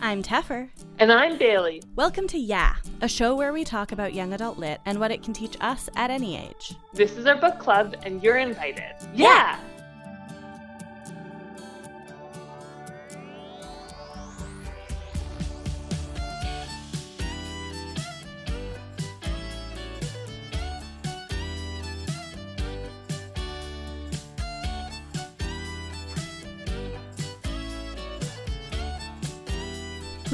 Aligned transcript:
I'm 0.00 0.22
Teffer. 0.22 0.70
And 1.00 1.12
I'm 1.12 1.38
Bailey. 1.38 1.82
Welcome 1.96 2.28
to 2.28 2.38
Yeah, 2.38 2.76
a 3.00 3.08
show 3.08 3.34
where 3.34 3.52
we 3.52 3.64
talk 3.64 3.90
about 3.90 4.14
young 4.14 4.32
adult 4.32 4.56
lit 4.56 4.80
and 4.86 5.00
what 5.00 5.10
it 5.10 5.24
can 5.24 5.32
teach 5.32 5.56
us 5.60 5.88
at 5.96 6.10
any 6.10 6.36
age. 6.36 6.74
This 6.92 7.16
is 7.16 7.26
our 7.26 7.34
book 7.36 7.58
club, 7.58 7.96
and 8.04 8.22
you're 8.22 8.38
invited. 8.38 8.94
Yeah! 9.12 9.58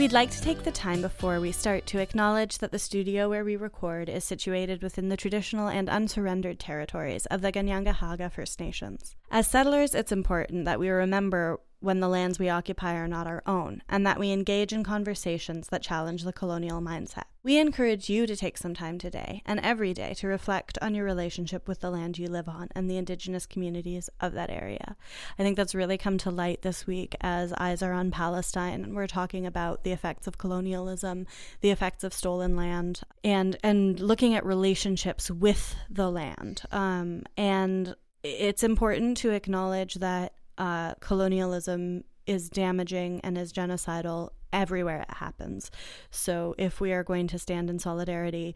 We'd 0.05 0.13
like 0.13 0.33
to 0.33 0.41
take 0.43 0.65
the 0.65 0.71
time 0.71 1.01
before 1.01 1.41
we 1.41 1.51
start 1.51 1.87
to 1.87 1.99
acknowledge 1.99 2.59
that 2.59 2.73
the 2.73 2.79
studio 2.79 3.31
where 3.31 3.43
we 3.43 3.57
record 3.57 4.11
is 4.11 4.23
situated 4.23 4.83
within 4.83 5.09
the 5.09 5.17
traditional 5.17 5.69
and 5.69 5.89
unsurrendered 5.89 6.61
territories 6.61 7.25
of 7.31 7.41
the 7.41 7.51
Kanien'kehá:ka 7.51 8.29
First 8.29 8.61
Nations. 8.61 9.17
As 9.31 9.47
settlers, 9.47 9.95
it's 9.95 10.13
important 10.13 10.67
that 10.67 10.79
we 10.79 10.91
remember 10.91 11.59
when 11.85 12.01
the 12.01 12.09
lands 12.09 12.39
we 12.39 12.49
occupy 12.49 12.95
are 12.95 13.09
not 13.09 13.27
our 13.27 13.43
own, 13.47 13.83
and 13.89 14.07
that 14.07 14.19
we 14.19 14.33
engage 14.33 14.73
in 14.73 14.83
conversations 14.83 15.69
that 15.69 15.83
challenge 15.83 16.25
the 16.25 16.33
colonial 16.33 16.81
mindset. 16.81 17.25
We 17.45 17.59
encourage 17.59 18.09
you 18.09 18.27
to 18.27 18.37
take 18.37 18.57
some 18.57 18.73
time 18.73 18.99
today 18.99 19.43
and 19.45 19.61
every 19.61 19.93
day 19.93 20.15
to 20.15 20.27
reflect 20.27 20.79
on 20.81 20.95
your 20.95 21.05
relationship 21.05 21.69
with 21.69 21.81
the 21.81 21.91
land 21.91 22.19
you 22.19 22.27
live 22.27 22.49
on 22.49 22.71
and 22.75 22.91
the 22.91 22.97
indigenous 22.97 23.45
communities 23.45 24.09
of 24.19 24.33
that 24.33 24.49
area. 24.49 24.97
I 25.39 25.43
think 25.43 25.59
that's 25.59 25.75
really 25.75 25.99
come 25.99 26.17
to 26.19 26.31
light 26.31 26.63
this 26.63 26.87
week 26.87 27.15
as 27.21 27.53
eyes 27.59 27.83
are 27.83 27.93
on 27.93 28.11
Palestine 28.11 28.83
and 28.83 28.97
we're 28.97 29.07
talking 29.07 29.45
about 29.45 29.85
the 29.85 29.93
effects 29.93 30.27
of 30.27 30.39
colonialism, 30.39 31.27
the 31.61 31.71
effects 31.71 32.03
of 32.03 32.15
stolen 32.15 32.57
land, 32.57 33.03
and 33.23 33.59
and 33.63 34.01
looking 34.01 34.35
at 34.35 34.47
relationships 34.47 35.31
with 35.31 35.77
the 35.91 36.11
land. 36.11 36.63
Um, 36.73 37.25
and 37.37 37.95
it's 38.23 38.63
important 38.63 39.19
to 39.19 39.33
acknowledge 39.33 39.97
that 39.97 40.33
uh, 40.59 40.95
colonialism 41.01 42.05
is 42.27 42.49
damaging 42.49 43.21
and 43.23 43.37
is 43.37 43.53
genocidal 43.53 44.31
everywhere 44.53 45.01
it 45.03 45.17
happens. 45.17 45.71
So 46.11 46.55
if 46.57 46.81
we 46.81 46.93
are 46.93 47.05
going 47.05 47.27
to 47.29 47.39
stand 47.39 47.69
in 47.69 47.79
solidarity 47.79 48.55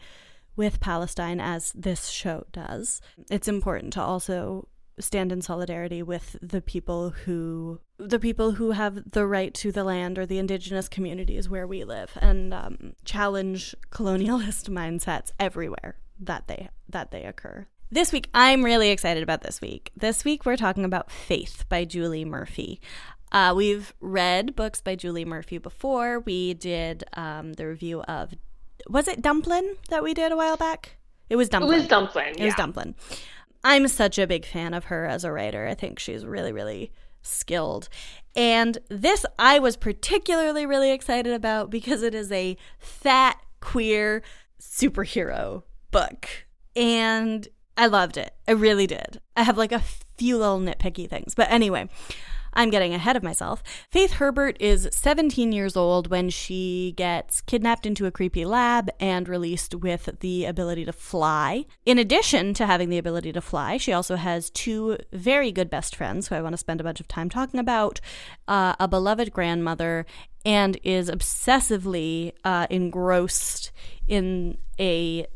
with 0.56 0.80
Palestine, 0.80 1.41
as 1.41 1.72
this 1.72 2.08
show 2.08 2.44
does, 2.52 3.00
it's 3.30 3.48
important 3.48 3.92
to 3.94 4.02
also 4.02 4.69
stand 5.00 5.30
in 5.30 5.41
solidarity 5.41 6.02
with 6.02 6.36
the 6.42 6.60
people 6.60 7.10
who 7.10 7.80
the 7.98 8.19
people 8.19 8.52
who 8.52 8.72
have 8.72 9.10
the 9.12 9.26
right 9.26 9.54
to 9.54 9.70
the 9.70 9.84
land 9.84 10.19
or 10.19 10.26
the 10.26 10.38
indigenous 10.38 10.88
communities 10.88 11.48
where 11.48 11.66
we 11.66 11.84
live 11.84 12.19
and 12.20 12.52
um, 12.52 12.94
challenge 13.04 13.74
colonialist 13.91 14.69
mindsets 14.69 15.30
everywhere 15.38 15.96
that 16.19 16.48
they 16.48 16.69
that 16.88 17.10
they 17.10 17.24
occur 17.24 17.66
this 17.91 18.12
week, 18.12 18.28
I'm 18.34 18.64
really 18.64 18.91
excited 18.91 19.22
about 19.22 19.42
this 19.42 19.61
week. 19.61 19.91
This 19.97 20.25
week, 20.25 20.44
we're 20.44 20.56
talking 20.56 20.84
about 20.84 21.11
Faith 21.11 21.64
by 21.69 21.84
Julie 21.84 22.25
Murphy. 22.25 22.81
Uh, 23.33 23.53
we've 23.56 23.92
read 24.00 24.56
books 24.56 24.81
by 24.81 24.97
Julie 24.97 25.25
Murphy 25.25 25.58
before. 25.58 26.20
We 26.20 26.55
did 26.55 27.05
um, 27.14 27.55
the 27.55 27.66
review 27.66 28.03
of, 28.03 28.34
was 28.89 29.09
it 29.09 29.22
Dumplin' 29.22 29.77
that 29.91 30.03
we 30.03 30.14
did 30.14 30.33
a 30.33 30.36
while 30.36 30.56
back? 30.56 30.97
It 31.28 31.36
was 31.36 31.48
Dumplin'. 31.48 31.72
It 31.72 31.77
was 31.78 31.89
Dumplin'. 31.89 32.34
It 32.39 32.44
was 32.44 32.55
Dumplin'. 32.55 32.94
I'm 33.64 33.89
such 33.89 34.19
a 34.19 34.27
big 34.27 34.47
fan 34.47 34.72
of 34.72 34.84
her 34.84 35.05
as 35.06 35.25
a 35.25 35.33
writer. 35.33 35.66
I 35.66 35.75
think 35.75 35.98
she's 35.98 36.25
really, 36.25 36.53
really 36.53 36.92
skilled. 37.22 37.89
And 38.36 38.78
this 38.89 39.27
I 39.39 39.59
was 39.59 39.77
particularly 39.77 40.64
really 40.64 40.92
excited 40.92 41.33
about 41.33 41.70
because 41.70 42.03
it 42.03 42.14
is 42.14 42.31
a 42.31 42.56
fat, 42.78 43.39
queer 43.61 44.22
superhero 44.61 45.64
book. 45.91 46.28
And 46.77 47.48
I 47.78 47.86
loved 47.86 48.16
it. 48.16 48.34
I 48.48 48.50
really 48.50 48.88
did. 48.88 49.20
I 49.36 49.44
have 49.44 49.56
like 49.56 49.70
a 49.70 49.82
few 50.16 50.36
little 50.36 50.58
nitpicky 50.58 51.08
things. 51.08 51.36
But 51.36 51.48
anyway, 51.48 51.88
I'm 52.53 52.70
getting 52.70 52.92
ahead 52.92 53.14
of 53.14 53.22
myself. 53.22 53.62
Faith 53.88 54.14
Herbert 54.14 54.56
is 54.58 54.88
17 54.91 55.53
years 55.53 55.76
old 55.76 56.10
when 56.10 56.28
she 56.28 56.92
gets 56.97 57.41
kidnapped 57.41 57.86
into 57.86 58.04
a 58.04 58.10
creepy 58.10 58.44
lab 58.44 58.91
and 58.98 59.28
released 59.28 59.76
with 59.76 60.08
the 60.19 60.44
ability 60.44 60.84
to 60.86 60.92
fly. 60.92 61.66
In 61.86 61.98
addition 61.98 62.53
to 62.54 62.66
having 62.66 62.88
the 62.88 62.98
ability 62.98 63.30
to 63.32 63.41
fly, 63.41 63.76
she 63.76 63.92
also 63.92 64.16
has 64.16 64.50
two 64.50 64.98
very 65.12 65.53
good 65.53 65.70
best 65.70 65.94
friends 65.94 66.26
who 66.26 66.34
I 66.34 66.42
want 66.42 66.54
to 66.54 66.58
spend 66.58 66.80
a 66.80 66.84
bunch 66.84 66.98
of 66.98 67.06
time 67.06 67.30
talking 67.30 67.60
about, 67.60 68.00
uh, 68.48 68.74
a 68.80 68.88
beloved 68.88 69.32
grandmother, 69.32 70.04
and 70.44 70.80
is 70.82 71.08
obsessively 71.08 72.32
uh, 72.42 72.66
engrossed 72.70 73.70
in 74.08 74.58
a 74.80 75.28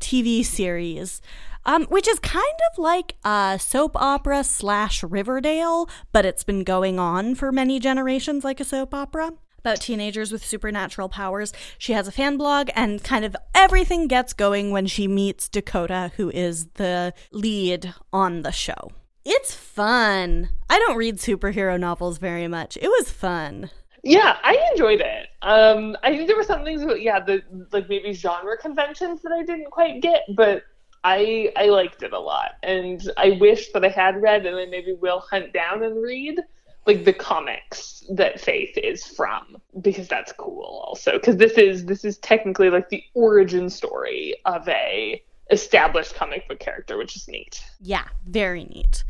TV 0.00 0.44
series 0.44 1.20
um, 1.64 1.84
which 1.86 2.08
is 2.08 2.18
kind 2.18 2.44
of 2.72 2.78
like 2.78 3.16
a 3.24 3.58
soap 3.60 3.96
opera 3.96 4.44
slash 4.44 5.02
Riverdale, 5.02 5.88
but 6.12 6.24
it's 6.24 6.44
been 6.44 6.64
going 6.64 6.98
on 6.98 7.34
for 7.34 7.52
many 7.52 7.78
generations 7.78 8.44
like 8.44 8.60
a 8.60 8.64
soap 8.64 8.94
opera 8.94 9.32
about 9.60 9.80
teenagers 9.80 10.32
with 10.32 10.44
supernatural 10.44 11.08
powers. 11.08 11.52
She 11.78 11.92
has 11.92 12.08
a 12.08 12.12
fan 12.12 12.36
blog, 12.36 12.70
and 12.74 13.02
kind 13.04 13.24
of 13.24 13.36
everything 13.54 14.08
gets 14.08 14.32
going 14.32 14.70
when 14.70 14.86
she 14.86 15.06
meets 15.06 15.48
Dakota, 15.48 16.12
who 16.16 16.30
is 16.30 16.66
the 16.74 17.12
lead 17.30 17.94
on 18.12 18.42
the 18.42 18.52
show. 18.52 18.90
It's 19.24 19.54
fun. 19.54 20.48
I 20.68 20.78
don't 20.78 20.96
read 20.96 21.18
superhero 21.18 21.78
novels 21.78 22.18
very 22.18 22.48
much. 22.48 22.78
It 22.80 22.88
was 22.88 23.10
fun. 23.10 23.70
Yeah, 24.02 24.38
I 24.42 24.56
enjoyed 24.72 25.02
it. 25.02 25.28
Um, 25.42 25.94
I 26.02 26.16
think 26.16 26.26
there 26.26 26.36
were 26.36 26.42
some 26.42 26.64
things, 26.64 26.82
yeah, 26.98 27.20
the 27.20 27.42
like 27.70 27.88
maybe 27.88 28.14
genre 28.14 28.56
conventions 28.56 29.20
that 29.22 29.32
I 29.32 29.42
didn't 29.44 29.70
quite 29.70 30.00
get, 30.00 30.22
but 30.34 30.62
I 31.04 31.52
I 31.56 31.66
liked 31.66 32.02
it 32.02 32.12
a 32.12 32.18
lot, 32.18 32.52
and 32.62 33.00
I 33.16 33.38
wish 33.40 33.72
that 33.72 33.84
I 33.84 33.88
had 33.88 34.20
read, 34.20 34.46
and 34.46 34.56
then 34.56 34.70
maybe 34.70 34.92
will 34.92 35.20
hunt 35.20 35.52
down 35.52 35.82
and 35.82 36.02
read 36.02 36.40
like 36.86 37.04
the 37.04 37.12
comics 37.12 38.04
that 38.10 38.40
Faith 38.40 38.76
is 38.78 39.06
from 39.06 39.56
because 39.80 40.08
that's 40.08 40.32
cool 40.32 40.82
also 40.86 41.12
because 41.12 41.36
this 41.36 41.52
is 41.52 41.84
this 41.84 42.04
is 42.04 42.18
technically 42.18 42.70
like 42.70 42.88
the 42.88 43.02
origin 43.14 43.68
story 43.68 44.34
of 44.46 44.66
a 44.68 45.22
established 45.50 46.14
comic 46.14 46.48
book 46.48 46.60
character, 46.60 46.96
which 46.96 47.16
is 47.16 47.28
neat. 47.28 47.62
Yeah, 47.80 48.04
very 48.26 48.64
neat. 48.64 49.04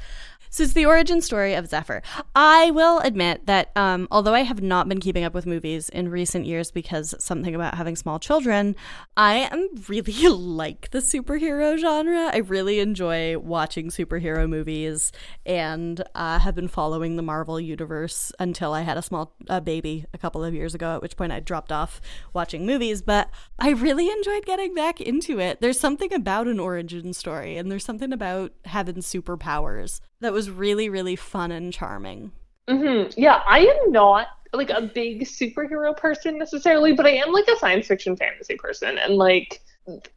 So 0.53 0.65
it's 0.65 0.73
the 0.73 0.85
origin 0.85 1.21
story 1.21 1.55
of 1.55 1.69
Zephyr. 1.69 2.03
I 2.35 2.73
will 2.73 2.99
admit 2.99 3.47
that 3.47 3.71
um, 3.77 4.09
although 4.11 4.35
I 4.35 4.41
have 4.41 4.61
not 4.61 4.89
been 4.89 4.99
keeping 4.99 5.23
up 5.23 5.33
with 5.33 5.47
movies 5.47 5.89
in 5.91 6.09
recent 6.09 6.45
years 6.45 6.73
because 6.73 7.15
something 7.21 7.55
about 7.55 7.77
having 7.77 7.95
small 7.95 8.19
children, 8.19 8.75
I 9.17 9.49
am 9.53 9.69
really 9.87 10.13
like 10.29 10.91
the 10.91 10.99
superhero 10.99 11.79
genre. 11.79 12.31
I 12.33 12.39
really 12.39 12.81
enjoy 12.81 13.39
watching 13.39 13.91
superhero 13.91 14.49
movies 14.49 15.13
and 15.47 16.03
uh, 16.17 16.41
have 16.41 16.57
been 16.57 16.67
following 16.67 17.15
the 17.15 17.23
Marvel 17.23 17.61
universe 17.61 18.33
until 18.41 18.75
I 18.75 18.81
had 18.81 18.97
a 18.97 19.03
small 19.03 19.37
uh, 19.49 19.61
baby 19.61 20.05
a 20.13 20.19
couple 20.19 20.43
of 20.43 20.53
years 20.53 20.75
ago, 20.75 20.97
at 20.97 21.03
which 21.03 21.17
point 21.17 21.31
I 21.31 21.39
dropped 21.39 21.71
off 21.71 22.01
watching 22.33 22.67
movies. 22.67 23.03
But 23.03 23.31
I 23.61 23.71
really 23.71 24.11
enjoyed 24.11 24.45
getting 24.47 24.75
back 24.75 25.01
into 25.01 25.39
it. 25.39 25.61
There's 25.61 25.79
something 25.79 26.13
about 26.13 26.49
an 26.49 26.59
origin 26.59 27.13
story, 27.13 27.57
and 27.57 27.71
there's 27.71 27.85
something 27.85 28.13
about 28.13 28.53
having 28.65 28.97
superpowers 28.97 30.01
that 30.21 30.33
was 30.33 30.51
really, 30.51 30.89
really 30.89 31.17
fun 31.17 31.53
and 31.53 31.73
charming. 31.73 32.33
Mm-hmm. 32.69 33.19
Yeah, 33.21 33.43
I 33.47 33.61
am 33.61 33.93
not 33.93 34.29
like 34.53 34.71
a 34.71 34.83
big 34.83 35.23
superhero 35.23 35.97
person 35.97 36.39
necessarily, 36.39 36.93
but 36.93 37.07
I 37.07 37.11
am 37.11 37.33
like 37.33 37.49
a 37.49 37.57
science 37.59 37.87
fiction 37.87 38.17
fantasy 38.17 38.57
person, 38.57 38.99
and 38.99 39.15
like 39.15 39.61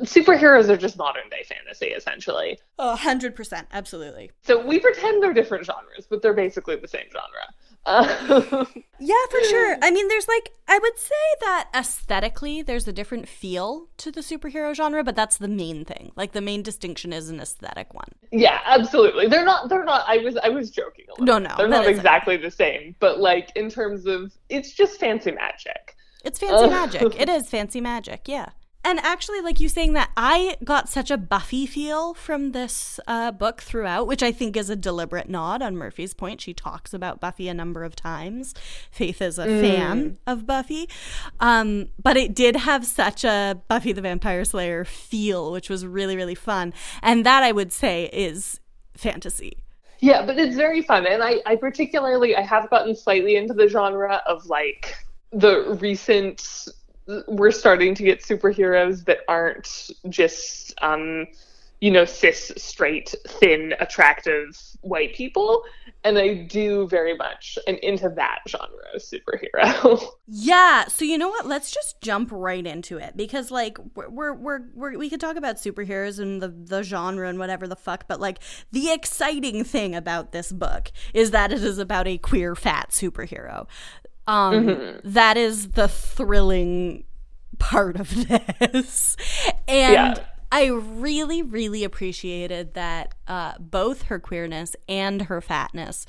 superheroes 0.01 0.69
are 0.69 0.77
just 0.77 0.97
modern 0.97 1.29
day 1.29 1.43
fantasy 1.47 1.87
essentially. 1.87 2.59
Oh, 2.77 2.97
100%, 2.99 3.65
absolutely. 3.71 4.31
So 4.43 4.65
we 4.65 4.79
pretend 4.79 5.23
they're 5.23 5.33
different 5.33 5.65
genres, 5.65 6.07
but 6.09 6.21
they're 6.21 6.33
basically 6.33 6.75
the 6.75 6.87
same 6.87 7.05
genre. 7.11 7.53
Uh, 7.85 8.65
yeah, 8.99 9.15
for 9.29 9.43
sure. 9.43 9.77
I 9.81 9.91
mean, 9.91 10.07
there's 10.07 10.27
like, 10.27 10.51
I 10.67 10.79
would 10.79 10.97
say 10.97 11.15
that 11.41 11.69
aesthetically, 11.75 12.61
there's 12.61 12.87
a 12.87 12.93
different 12.93 13.27
feel 13.27 13.87
to 13.97 14.11
the 14.11 14.21
superhero 14.21 14.73
genre, 14.73 15.03
but 15.03 15.15
that's 15.15 15.37
the 15.37 15.47
main 15.47 15.83
thing. 15.85 16.11
Like, 16.15 16.31
the 16.31 16.41
main 16.41 16.61
distinction 16.63 17.11
is 17.11 17.29
an 17.29 17.39
aesthetic 17.39 17.93
one. 17.93 18.09
Yeah, 18.31 18.59
absolutely. 18.65 19.27
They're 19.27 19.45
not, 19.45 19.69
they're 19.69 19.85
not, 19.85 20.05
I 20.07 20.17
was, 20.17 20.37
I 20.37 20.49
was 20.49 20.71
joking 20.71 21.05
a 21.09 21.21
little. 21.21 21.25
No, 21.25 21.47
no. 21.47 21.55
They're 21.57 21.67
not 21.67 21.87
exactly 21.87 22.37
the 22.37 22.51
same, 22.51 22.95
but 22.99 23.19
like, 23.19 23.51
in 23.55 23.69
terms 23.69 24.05
of, 24.05 24.31
it's 24.49 24.71
just 24.71 24.99
fancy 24.99 25.31
magic. 25.31 25.95
It's 26.23 26.39
fancy 26.39 26.65
uh, 26.65 26.69
magic. 26.69 27.19
It 27.19 27.29
is 27.37 27.49
fancy 27.49 27.81
magic, 27.81 28.27
yeah. 28.27 28.49
And 28.85 28.99
actually, 28.99 29.39
like 29.41 29.59
you 29.59 29.69
saying 29.69 29.93
that, 29.93 30.09
I 30.17 30.57
got 30.63 30.89
such 30.89 31.09
a 31.09 31.17
Buffy 31.17 31.65
feel 31.65 32.13
from 32.13 32.51
this 32.51 32.99
uh, 33.07 33.31
book 33.31 33.61
throughout, 33.61 34.07
which 34.07 34.21
I 34.21 34.31
think 34.31 34.57
is 34.57 34.69
a 34.69 34.75
deliberate 34.75 35.29
nod 35.29 35.61
on 35.61 35.77
Murphy's 35.77 36.13
point. 36.13 36.41
She 36.41 36.53
talks 36.53 36.93
about 36.93 37.21
Buffy 37.21 37.47
a 37.47 37.53
number 37.53 37.83
of 37.83 37.95
times. 37.95 38.53
Faith 38.91 39.21
is 39.21 39.39
a 39.39 39.47
mm. 39.47 39.61
fan 39.61 40.17
of 40.27 40.45
Buffy. 40.45 40.89
Um, 41.39 41.89
but 42.01 42.17
it 42.17 42.35
did 42.35 42.57
have 42.57 42.85
such 42.85 43.23
a 43.23 43.61
Buffy 43.69 43.93
the 43.93 44.01
Vampire 44.01 44.43
Slayer 44.43 44.83
feel, 44.83 45.51
which 45.51 45.69
was 45.69 45.85
really, 45.85 46.17
really 46.17 46.35
fun. 46.35 46.73
And 47.01 47.25
that 47.25 47.41
I 47.41 47.53
would 47.53 47.71
say 47.71 48.09
is 48.11 48.59
fantasy. 48.95 49.63
Yeah, 49.99 50.25
but 50.25 50.37
it's 50.37 50.57
very 50.57 50.81
fun. 50.81 51.07
And 51.07 51.23
I, 51.23 51.41
I 51.45 51.55
particularly, 51.55 52.35
I 52.35 52.41
have 52.41 52.69
gotten 52.69 52.93
slightly 52.93 53.37
into 53.37 53.53
the 53.53 53.69
genre 53.69 54.21
of 54.27 54.45
like 54.47 54.97
the 55.31 55.77
recent 55.79 56.67
we're 57.27 57.51
starting 57.51 57.95
to 57.95 58.03
get 58.03 58.21
superheroes 58.21 59.05
that 59.05 59.19
aren't 59.27 59.91
just 60.09 60.73
um 60.81 61.27
you 61.81 61.91
know 61.91 62.05
cis 62.05 62.51
straight 62.55 63.13
thin 63.27 63.73
attractive 63.79 64.57
white 64.81 65.13
people. 65.13 65.63
And 66.05 66.17
i 66.17 66.33
do 66.33 66.87
very 66.87 67.15
much 67.15 67.57
am 67.67 67.77
into 67.83 68.09
that 68.09 68.39
genre 68.47 68.67
of 68.93 69.01
superhero. 69.01 70.01
Yeah 70.27 70.87
so 70.87 71.03
you 71.03 71.17
know 71.17 71.27
what? 71.29 71.45
Let's 71.45 71.71
just 71.71 71.99
jump 72.01 72.29
right 72.31 72.65
into 72.65 72.97
it 72.97 73.17
because 73.17 73.51
like 73.51 73.77
we're 73.95 74.33
we're, 74.33 74.61
we're 74.73 74.97
we 74.97 75.09
could 75.09 75.19
talk 75.19 75.35
about 75.35 75.57
superheroes 75.57 76.19
and 76.19 76.41
the 76.41 76.47
the 76.47 76.83
genre 76.83 77.27
and 77.27 77.37
whatever 77.37 77.67
the 77.67 77.75
fuck 77.75 78.07
but 78.07 78.21
like 78.21 78.39
the 78.71 78.91
exciting 78.91 79.65
thing 79.65 79.93
about 79.93 80.31
this 80.31 80.53
book 80.53 80.91
is 81.13 81.31
that 81.31 81.51
it 81.51 81.63
is 81.63 81.77
about 81.77 82.07
a 82.07 82.17
queer 82.17 82.55
fat 82.55 82.89
superhero 82.91 83.67
um, 84.27 84.67
mm-hmm. 84.67 85.09
that 85.09 85.37
is 85.37 85.69
the 85.71 85.87
thrilling 85.87 87.03
part 87.59 87.99
of 87.99 88.27
this. 88.59 89.17
And 89.67 89.93
yeah. 89.93 90.15
I 90.51 90.67
really, 90.67 91.41
really 91.41 91.83
appreciated 91.83 92.73
that 92.75 93.15
uh, 93.27 93.53
both 93.59 94.03
her 94.03 94.19
queerness 94.19 94.75
and 94.87 95.23
her 95.23 95.41
fatness 95.41 96.05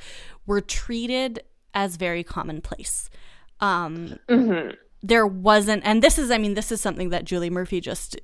were 0.47 0.61
treated 0.61 1.43
as 1.73 1.97
very 1.97 2.23
commonplace. 2.23 3.09
Um, 3.61 4.19
mm-hmm. 4.29 4.73
There 5.03 5.27
wasn't, 5.27 5.83
and 5.85 6.03
this 6.03 6.19
is, 6.19 6.31
I 6.31 6.39
mean, 6.39 6.55
this 6.55 6.73
is 6.73 6.81
something 6.81 7.11
that 7.11 7.25
Julie 7.25 7.51
Murphy 7.51 7.81
just 7.81 8.17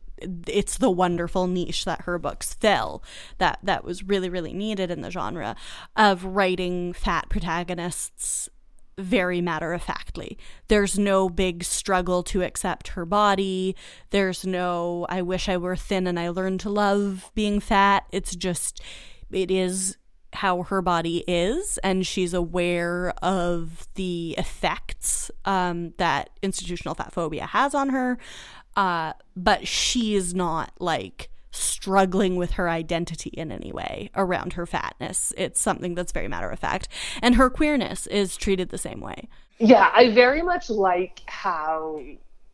it's 0.47 0.79
the 0.79 0.91
wonderful 0.91 1.47
niche 1.47 1.85
that 1.85 2.03
her 2.03 2.19
books 2.19 2.55
fill 2.55 3.03
that 3.39 3.59
that 3.63 3.85
was 3.85 4.03
really 4.03 4.29
really 4.29 4.53
needed 4.53 4.91
in 4.91 5.01
the 5.01 5.11
genre 5.11 5.57
of 5.97 6.25
writing 6.25 6.93
fat 6.93 7.29
protagonists 7.31 8.49
very 9.01 9.41
matter 9.41 9.73
of 9.73 9.83
factly. 9.83 10.39
There's 10.69 10.99
no 10.99 11.29
big 11.29 11.65
struggle 11.65 12.23
to 12.25 12.43
accept 12.43 12.89
her 12.89 13.05
body. 13.05 13.75
There's 14.11 14.47
no, 14.47 15.07
I 15.09 15.23
wish 15.23 15.49
I 15.49 15.57
were 15.57 15.77
thin 15.77 16.07
and 16.07 16.19
I 16.19 16.29
learned 16.29 16.61
to 16.61 16.71
love 16.71 17.31
being 17.35 17.61
fat. 17.61 18.05
It's 18.13 18.37
just, 18.37 18.81
it 19.31 19.51
is 19.51 19.97
how 20.33 20.63
her 20.63 20.81
body 20.81 21.25
is, 21.27 21.79
and 21.83 22.07
she's 22.07 22.33
aware 22.33 23.13
of 23.21 23.89
the 23.95 24.37
effects 24.39 25.31
um, 25.45 25.93
that 25.97 26.31
institutional 26.41 26.95
fat 26.95 27.13
phobia 27.13 27.47
has 27.47 27.75
on 27.75 27.89
her. 27.89 28.17
Uh, 28.77 29.13
but 29.35 29.67
she 29.67 30.15
is 30.15 30.33
not 30.35 30.73
like, 30.79 31.31
struggling 31.51 32.37
with 32.37 32.53
her 32.53 32.69
identity 32.69 33.31
in 33.31 33.51
any 33.51 33.73
way 33.73 34.11
around 34.15 34.55
her 34.55 34.67
fatness. 34.67 35.33
It's 35.37 35.61
something 35.61 35.95
that's 35.95 36.13
very 36.13 36.29
matter 36.29 36.51
of 36.51 36.59
fact. 36.59 36.89
And 37.23 37.35
her 37.35 37.51
queerness 37.51 38.07
is 38.07 38.37
treated 38.37 38.71
the 38.71 38.79
same 38.79 39.01
way. 39.01 39.29
Yeah, 39.59 39.91
I 39.95 40.11
very 40.11 40.43
much 40.43 40.71
like 40.71 41.23
how 41.27 42.01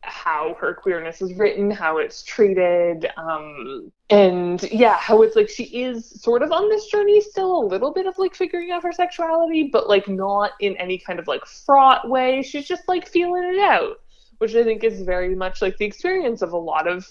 how 0.01 0.55
her 0.59 0.73
queerness 0.73 1.21
is 1.21 1.33
written, 1.33 1.69
how 1.69 1.97
it's 1.97 2.23
treated, 2.23 3.07
um, 3.17 3.91
and 4.09 4.63
yeah, 4.71 4.95
how 4.95 5.21
it's 5.21 5.35
like 5.35 5.49
she 5.49 5.63
is 5.63 6.09
sort 6.21 6.41
of 6.41 6.51
on 6.51 6.69
this 6.69 6.87
journey 6.87 7.19
still 7.19 7.59
a 7.59 7.65
little 7.65 7.91
bit 7.91 8.05
of 8.05 8.17
like 8.17 8.33
figuring 8.33 8.71
out 8.71 8.83
her 8.83 8.91
sexuality, 8.91 9.69
but 9.71 9.89
like 9.89 10.07
not 10.07 10.51
in 10.61 10.77
any 10.77 10.97
kind 10.97 11.19
of 11.19 11.27
like 11.27 11.45
fraught 11.45 12.09
way. 12.09 12.41
She's 12.41 12.67
just 12.67 12.87
like 12.87 13.07
feeling 13.07 13.43
it 13.43 13.59
out, 13.59 13.97
which 14.37 14.55
I 14.55 14.63
think 14.63 14.83
is 14.83 15.01
very 15.01 15.35
much 15.35 15.61
like 15.61 15.77
the 15.77 15.85
experience 15.85 16.41
of 16.41 16.53
a 16.53 16.57
lot 16.57 16.87
of 16.87 17.05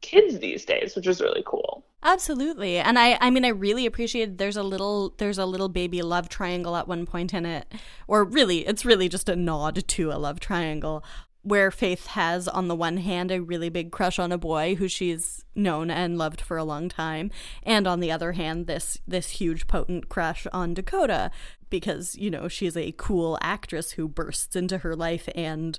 kids 0.00 0.38
these 0.38 0.64
days, 0.64 0.94
which 0.94 1.06
is 1.06 1.20
really 1.20 1.42
cool. 1.46 1.84
Absolutely. 2.02 2.78
And 2.78 2.98
I 2.98 3.18
I 3.20 3.30
mean 3.30 3.44
I 3.44 3.48
really 3.48 3.84
appreciate 3.84 4.38
there's 4.38 4.56
a 4.56 4.62
little 4.62 5.14
there's 5.18 5.38
a 5.38 5.46
little 5.46 5.68
baby 5.68 6.00
love 6.02 6.28
triangle 6.28 6.76
at 6.76 6.86
one 6.86 7.06
point 7.06 7.34
in 7.34 7.44
it. 7.44 7.72
Or 8.06 8.24
really 8.24 8.66
it's 8.66 8.84
really 8.84 9.08
just 9.08 9.28
a 9.28 9.36
nod 9.36 9.86
to 9.88 10.12
a 10.12 10.18
love 10.18 10.38
triangle 10.38 11.04
where 11.42 11.70
Faith 11.70 12.06
has 12.08 12.46
on 12.46 12.68
the 12.68 12.76
one 12.76 12.98
hand 12.98 13.30
a 13.30 13.40
really 13.40 13.68
big 13.68 13.90
crush 13.90 14.18
on 14.18 14.32
a 14.32 14.38
boy 14.38 14.74
who 14.74 14.86
she's 14.86 15.44
known 15.54 15.90
and 15.90 16.18
loved 16.18 16.40
for 16.40 16.56
a 16.56 16.64
long 16.64 16.88
time 16.88 17.30
and 17.62 17.86
on 17.86 18.00
the 18.00 18.12
other 18.12 18.32
hand 18.32 18.66
this 18.66 18.98
this 19.06 19.30
huge 19.30 19.66
potent 19.66 20.08
crush 20.08 20.46
on 20.52 20.74
Dakota 20.74 21.30
because 21.70 22.16
you 22.16 22.30
know 22.30 22.48
she's 22.48 22.76
a 22.76 22.92
cool 22.96 23.38
actress 23.40 23.92
who 23.92 24.08
bursts 24.08 24.56
into 24.56 24.78
her 24.78 24.94
life 24.94 25.28
and 25.34 25.78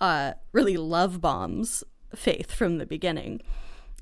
uh 0.00 0.32
really 0.52 0.76
love 0.76 1.20
bombs 1.20 1.82
faith 2.14 2.52
from 2.52 2.78
the 2.78 2.86
beginning. 2.86 3.42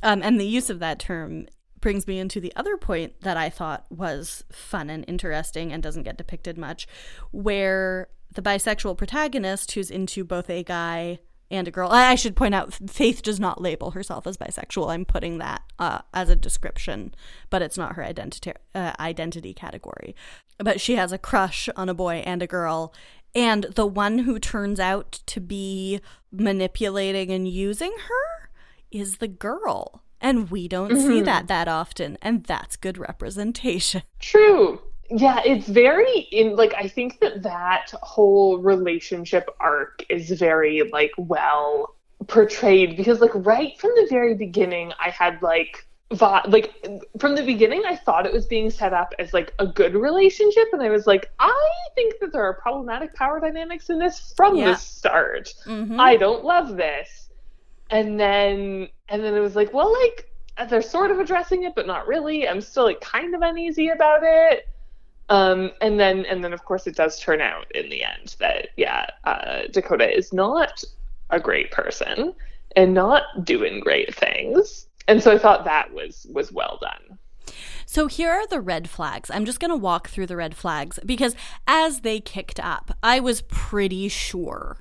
Um, 0.03 0.23
and 0.23 0.39
the 0.39 0.47
use 0.47 0.71
of 0.71 0.81
that 0.81 0.99
term 0.99 1.47
brings 1.81 2.07
me 2.07 2.19
into 2.19 2.41
the 2.41 2.53
other 2.57 2.77
point 2.77 3.21
that 3.21 3.37
I 3.37 3.51
thought 3.51 3.85
was 3.91 4.43
fun 4.51 4.89
and 4.89 5.05
interesting 5.07 5.73
and 5.73 5.83
doesn't 5.83 6.05
get 6.05 6.17
depicted 6.17 6.57
much, 6.57 6.89
where 7.31 8.09
the 8.33 8.43
bisexual 8.43 8.97
protagonist, 8.97 9.73
who's 9.73 9.91
into 9.91 10.25
both 10.25 10.49
a 10.51 10.63
guy 10.63 11.19
and 11.51 11.69
a 11.69 11.71
girl, 11.71 11.91
I 11.91 12.15
should 12.15 12.37
point 12.37 12.55
out, 12.55 12.73
Faith 12.73 13.23
does 13.23 13.39
not 13.39 13.61
label 13.61 13.91
herself 13.91 14.27
as 14.27 14.37
bisexual. 14.37 14.91
I'm 14.91 15.05
putting 15.05 15.39
that 15.39 15.63
uh, 15.79 16.01
as 16.13 16.31
a 16.31 16.37
description, 16.37 17.15
but 17.51 17.63
it's 17.63 17.77
not 17.77 17.97
her 17.97 18.05
identity 18.05 18.53
uh, 18.75 18.93
identity 18.99 19.53
category. 19.53 20.17
But 20.59 20.81
she 20.81 20.97
has 20.97 21.13
a 21.13 21.19
crush 21.19 21.69
on 21.77 21.89
a 21.89 21.95
boy 21.95 22.23
and 22.25 22.43
a 22.43 22.47
girl, 22.47 22.95
and 23.35 23.65
the 23.75 23.87
one 23.87 24.21
who 24.21 24.39
turns 24.39 24.79
out 24.79 25.21
to 25.27 25.41
be 25.41 26.01
manipulating 26.31 27.31
and 27.31 27.49
using 27.49 27.95
her 28.09 28.51
is 28.91 29.17
the 29.17 29.29
girl. 29.29 30.03
And 30.21 30.51
we 30.51 30.69
don't 30.69 30.93
mm-hmm. 30.93 31.07
see 31.07 31.21
that 31.23 31.49
that 31.49 31.69
often. 31.69 32.17
And 32.23 32.45
that's 32.45 32.77
good 32.77 32.97
representation. 32.97 34.03
True. 34.21 34.81
Yeah, 35.11 35.43
it's 35.45 35.69
very 35.69 36.21
in 36.33 36.57
like 36.57 36.73
I 36.75 36.89
think 36.89 37.21
that 37.21 37.43
that 37.43 37.93
whole 38.03 38.59
relationship 38.59 39.51
arc 39.61 40.05
is 40.09 40.31
very 40.31 40.83
like 40.91 41.13
well 41.19 41.95
portrayed 42.27 42.97
because 42.97 43.21
like 43.21 43.35
right 43.35 43.79
from 43.79 43.91
the 43.97 44.07
very 44.09 44.35
beginning 44.35 44.93
I 44.99 45.11
had 45.11 45.43
like 45.43 45.87
like 46.11 46.87
from 47.19 47.35
the 47.35 47.43
beginning 47.43 47.83
i 47.87 47.97
thought 47.97 48.27
it 48.27 48.33
was 48.33 48.47
being 48.47 48.71
set 48.71 48.93
up 48.93 49.15
as 49.19 49.33
like 49.33 49.53
a 49.59 49.67
good 49.67 49.95
relationship 49.95 50.69
and 50.73 50.83
i 50.83 50.91
was 50.91 51.07
like 51.07 51.33
i 51.39 51.71
think 51.95 52.15
that 52.21 52.33
there 52.33 52.45
are 52.45 52.55
problematic 52.55 53.13
power 53.15 53.41
dynamics 53.41 53.89
in 53.91 53.99
this 53.99 54.33
from 54.37 54.57
yeah. 54.57 54.67
the 54.67 54.75
start. 54.77 55.53
Mm-hmm. 55.67 55.99
i 55.99 56.17
don't 56.17 56.45
love 56.45 56.77
this. 56.77 57.25
And 57.91 58.19
then 58.19 58.89
and 59.09 59.23
then 59.23 59.35
it 59.35 59.41
was 59.41 59.57
like 59.57 59.73
well 59.73 59.93
like 60.03 60.31
they're 60.69 60.83
sort 60.83 61.11
of 61.11 61.19
addressing 61.19 61.65
it 61.65 61.75
but 61.75 61.87
not 61.87 62.07
really. 62.07 62.49
I'm 62.49 62.61
still 62.61 62.85
like 62.85 63.01
kind 63.01 63.35
of 63.35 63.43
uneasy 63.43 63.89
about 63.89 64.21
it. 64.23 64.69
Um 65.29 65.73
and 65.81 65.99
then 65.99 66.25
and 66.27 66.43
then 66.43 66.53
of 66.53 66.65
course 66.65 66.87
it 66.87 66.97
does 66.97 67.21
turn 67.21 67.41
out 67.41 67.71
in 67.75 67.89
the 67.89 68.05
end 68.05 68.37
that 68.41 68.69
yeah 68.77 69.07
uh, 69.25 69.63
dakota 69.71 70.11
is 70.11 70.33
not 70.33 70.83
a 71.31 71.41
great 71.41 71.71
person 71.71 72.35
and 72.77 72.95
not 72.95 73.45
doing 73.45 73.81
great 73.81 74.15
things 74.15 74.87
and 75.09 75.23
so 75.23 75.33
I 75.33 75.39
thought 75.39 75.65
that 75.65 75.93
was 75.93 76.27
was 76.33 76.53
well 76.53 76.79
done. 76.81 77.19
So 77.87 78.07
here 78.07 78.31
are 78.31 78.47
the 78.47 78.61
red 78.61 78.89
flags. 78.89 79.31
I'm 79.31 79.45
just 79.45 79.61
going 79.61 79.71
to 79.71 79.77
walk 79.77 80.09
through 80.09 80.27
the 80.27 80.37
red 80.37 80.57
flags 80.57 80.99
because 81.05 81.37
as 81.67 82.01
they 82.01 82.19
kicked 82.19 82.59
up, 82.59 82.97
I 83.03 83.21
was 83.21 83.43
pretty 83.43 84.09
sure 84.09 84.79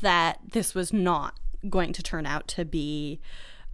that 0.00 0.38
this 0.52 0.74
was 0.74 0.92
not 0.92 1.38
going 1.68 1.92
to 1.92 2.02
turn 2.02 2.26
out 2.26 2.46
to 2.48 2.64
be 2.64 3.20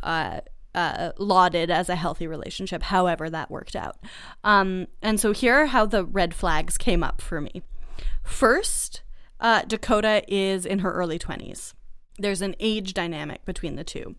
uh, 0.03 0.41
uh, 0.75 1.13
lauded 1.19 1.71
as 1.71 1.89
a 1.89 1.97
healthy 1.97 2.27
relationship, 2.27 2.83
however 2.85 3.29
that 3.31 3.51
worked 3.51 3.77
out. 3.77 3.99
Um, 4.45 4.87
and 5.03 5.21
so 5.21 5.33
here 5.33 5.63
are 5.63 5.67
how 5.67 5.87
the 5.87 6.05
red 6.05 6.35
flags 6.35 6.79
came 6.79 7.03
up 7.03 7.21
for 7.21 7.41
me. 7.41 7.63
First, 8.25 9.03
uh, 9.41 9.63
Dakota 9.63 10.23
is 10.29 10.65
in 10.65 10.81
her 10.81 10.93
early 10.93 11.19
20s. 11.19 11.75
There's 12.19 12.43
an 12.43 12.55
age 12.61 12.95
dynamic 12.95 13.45
between 13.45 13.77
the 13.77 13.85
two 13.85 14.15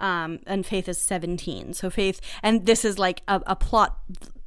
um, 0.00 0.40
and 0.46 0.66
Faith 0.66 0.88
is 0.88 0.98
17. 0.98 1.74
So 1.74 1.90
Faith, 1.90 2.20
and 2.42 2.66
this 2.66 2.84
is 2.84 2.98
like 2.98 3.22
a, 3.28 3.40
a, 3.46 3.56
plot. 3.56 3.98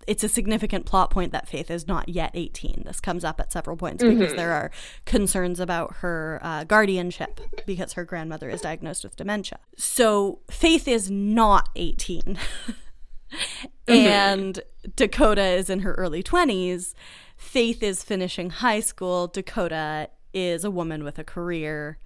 It's 0.06 0.24
a 0.24 0.30
significant 0.30 0.86
plot 0.86 1.10
point 1.10 1.32
that 1.32 1.48
Faith 1.48 1.72
is 1.72 1.88
not 1.88 2.10
yet 2.10 2.32
18. 2.34 2.84
This 2.86 3.00
comes 3.00 3.24
up 3.24 3.40
at 3.40 3.52
several 3.52 3.78
points 3.78 4.04
mm-hmm. 4.04 4.20
because 4.20 4.36
there 4.36 4.52
are 4.52 4.72
concerns 5.06 5.60
about 5.60 5.98
her 5.98 6.40
uh, 6.42 6.64
guardianship 6.64 7.40
because 7.66 7.94
her 7.94 8.06
grandmother 8.06 8.50
is 8.50 8.62
diagnosed 8.62 9.04
with 9.04 9.16
dementia. 9.16 9.60
So 9.78 10.40
Faith 10.50 10.88
is 10.88 11.10
not 11.10 11.70
18. 11.76 12.22
mm-hmm. 13.28 13.92
And 13.94 14.60
Dakota 14.96 15.44
is 15.44 15.70
in 15.70 15.80
her 15.80 15.94
early 15.94 16.24
20s. 16.24 16.94
Faith 17.38 17.84
is 17.84 18.04
finishing 18.04 18.50
high 18.50 18.80
school. 18.80 19.28
Dakota 19.28 20.10
is 20.34 20.64
a 20.64 20.72
woman 20.72 21.04
with 21.04 21.20
a 21.20 21.24
career. 21.24 22.00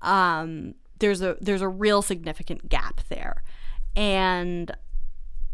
Um, 0.00 0.74
there's 0.98 1.22
a 1.22 1.36
there's 1.40 1.62
a 1.62 1.68
real 1.68 2.02
significant 2.02 2.68
gap 2.68 3.00
there. 3.08 3.42
And 3.96 4.74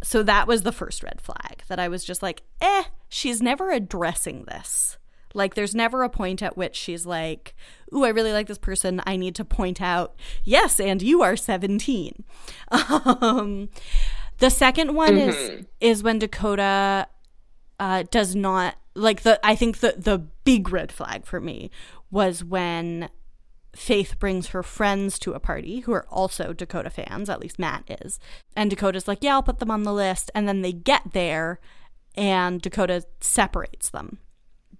so 0.03 0.23
that 0.23 0.47
was 0.47 0.63
the 0.63 0.73
first 0.73 1.03
red 1.03 1.21
flag 1.21 1.63
that 1.69 1.79
I 1.79 1.89
was 1.89 2.05
just 2.05 2.23
like, 2.23 2.43
"Eh, 2.61 2.85
she's 3.09 3.41
never 3.41 3.71
addressing 3.71 4.45
this." 4.45 4.99
Like 5.35 5.55
there's 5.55 5.75
never 5.75 6.03
a 6.03 6.09
point 6.09 6.43
at 6.43 6.57
which 6.57 6.77
she's 6.77 7.07
like, 7.07 7.55
"Ooh, 7.95 8.05
I 8.05 8.11
really 8.11 8.33
like 8.33 8.47
this 8.47 8.59
person. 8.59 9.03
I 9.07 9.17
need 9.17 9.35
to 9.37 9.45
point 9.45 9.81
out, 9.81 10.15
yes, 10.45 10.79
and 10.79 11.03
you 11.03 11.23
are 11.23 11.37
17." 11.37 12.25
Um, 12.71 13.69
the 14.39 14.51
second 14.51 14.95
one 14.95 15.17
mm-hmm. 15.17 15.29
is 15.29 15.67
is 15.81 16.03
when 16.03 16.19
Dakota 16.19 17.09
uh, 17.79 18.05
does 18.11 18.35
not 18.35 18.77
like 18.95 19.23
the. 19.23 19.45
I 19.45 19.55
think 19.55 19.79
the 19.79 19.95
the 19.97 20.19
big 20.19 20.71
red 20.71 20.93
flag 20.93 21.25
for 21.25 21.41
me 21.41 21.71
was 22.11 22.45
when 22.45 23.09
Faith 23.75 24.19
brings 24.19 24.49
her 24.49 24.62
friends 24.62 25.19
to 25.21 25.33
a 25.33 25.40
party 25.40 25.81
who 25.81 25.93
are 25.93 26.07
also 26.11 26.52
Dakota 26.52 26.90
fans, 26.90 27.28
at 27.28 27.40
least 27.40 27.59
Matt 27.59 27.85
is. 28.00 28.19
And 28.57 28.71
Dakota's 28.71 29.09
like, 29.09 29.23
yeah, 29.23 29.35
I'll 29.35 29.43
put 29.43 29.59
them 29.59 29.71
on 29.71 29.83
the 29.83 29.93
list. 29.93 30.31
And 30.35 30.49
then 30.49 30.62
they 30.62 30.73
get 30.73 31.12
there 31.12 31.61
and 32.14 32.61
Dakota 32.62 33.04
separates 33.21 33.90
them 33.90 34.19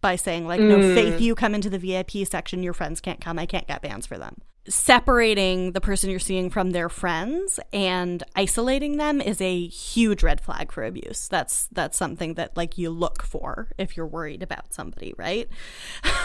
by 0.01 0.17
saying, 0.17 0.47
like, 0.47 0.61
no, 0.61 0.79
mm. 0.79 0.95
Faith, 0.95 1.21
you 1.21 1.35
come 1.35 1.55
into 1.55 1.71
the 1.71 1.79
VIP 1.79 2.27
section, 2.27 2.63
your 2.63 2.75
friends 2.75 3.01
can't 3.01 3.21
come, 3.21 3.39
I 3.39 3.47
can't 3.47 3.67
get 3.67 3.83
bands 3.83 4.07
for 4.07 4.19
them 4.19 4.43
separating 4.67 5.73
the 5.73 5.81
person 5.81 6.09
you're 6.09 6.19
seeing 6.19 6.49
from 6.49 6.71
their 6.71 6.89
friends 6.89 7.61
and 7.73 8.23
isolating 8.35 8.97
them 8.97 9.21
is 9.21 9.41
a 9.41 9.67
huge 9.67 10.23
red 10.23 10.41
flag 10.41 10.73
for 10.73 10.85
abuse. 10.85 11.29
That's 11.29 11.69
that's 11.73 11.97
something 11.99 12.35
that 12.35 12.57
like 12.57 12.79
you 12.79 12.91
look 12.91 13.23
for 13.23 13.69
if 13.77 13.97
you're 13.97 14.07
worried 14.07 14.43
about 14.43 14.73
somebody, 14.73 15.15
right? 15.19 15.49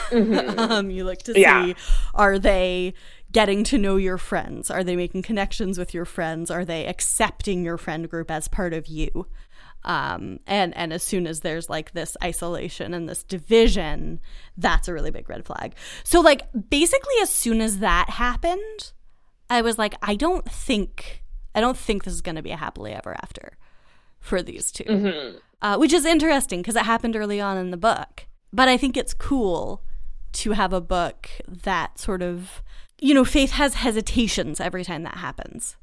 Mm-hmm. 0.10 0.60
um, 0.72 0.90
you 0.90 1.04
look 1.04 1.20
to 1.24 1.40
yeah. 1.40 1.66
see 1.66 1.76
are 2.16 2.40
they 2.40 2.94
getting 3.32 3.64
to 3.66 3.78
know 3.78 3.98
your 3.98 4.18
friends? 4.18 4.72
Are 4.72 4.84
they 4.84 4.96
making 4.96 5.22
connections 5.22 5.78
with 5.78 5.94
your 5.94 6.06
friends? 6.06 6.50
Are 6.50 6.66
they 6.66 6.86
accepting 6.86 7.64
your 7.64 7.78
friend 7.78 8.10
group 8.10 8.32
as 8.32 8.48
part 8.48 8.74
of 8.74 8.88
you? 8.88 9.28
Um, 9.84 10.40
and 10.46 10.76
and 10.76 10.92
as 10.92 11.04
soon 11.04 11.26
as 11.26 11.40
there's 11.40 11.70
like 11.70 11.94
this 11.94 12.18
isolation 12.24 12.94
and 12.94 13.08
this 13.08 13.24
division 13.24 14.20
that's 14.58 14.88
a 14.88 14.94
really 14.94 15.12
big 15.12 15.30
red 15.30 15.46
flag. 15.46 15.74
So 16.04 16.22
like 16.22 16.44
basically 16.70 17.16
as 17.22 17.30
soon 17.30 17.62
as 17.62 17.80
that 17.80 18.10
happened 18.10 18.94
i 19.50 19.62
was 19.62 19.78
like 19.78 19.96
i 20.02 20.16
don't 20.16 20.50
think 20.50 21.24
i 21.56 21.62
don't 21.62 21.78
think 21.78 22.04
this 22.04 22.14
is 22.14 22.22
going 22.22 22.36
to 22.36 22.42
be 22.42 22.52
a 22.52 22.58
happily 22.58 22.94
ever 22.94 23.16
after 23.24 23.58
for 24.20 24.42
these 24.42 24.72
2 24.72 24.84
mm-hmm. 24.84 25.38
uh, 25.62 25.78
which 25.78 25.94
is 25.94 26.06
interesting 26.06 26.62
because 26.62 26.76
it 26.76 26.86
happened 26.86 27.16
early 27.16 27.40
on 27.40 27.58
in 27.58 27.72
the 27.72 27.78
book. 27.78 28.26
But 28.52 28.68
i 28.68 28.78
think 28.78 28.98
it's 28.98 29.14
cool 29.14 29.84
to 30.34 30.52
have 30.52 30.74
a 30.74 30.82
book 30.82 31.30
that 31.48 32.00
sort 32.00 32.22
of 32.22 32.62
you 33.00 33.14
know 33.14 33.26
faith 33.26 33.52
has 33.52 33.76
hesitations 33.76 34.60
every 34.60 34.84
time 34.84 35.04
that 35.04 35.18
happens. 35.18 35.78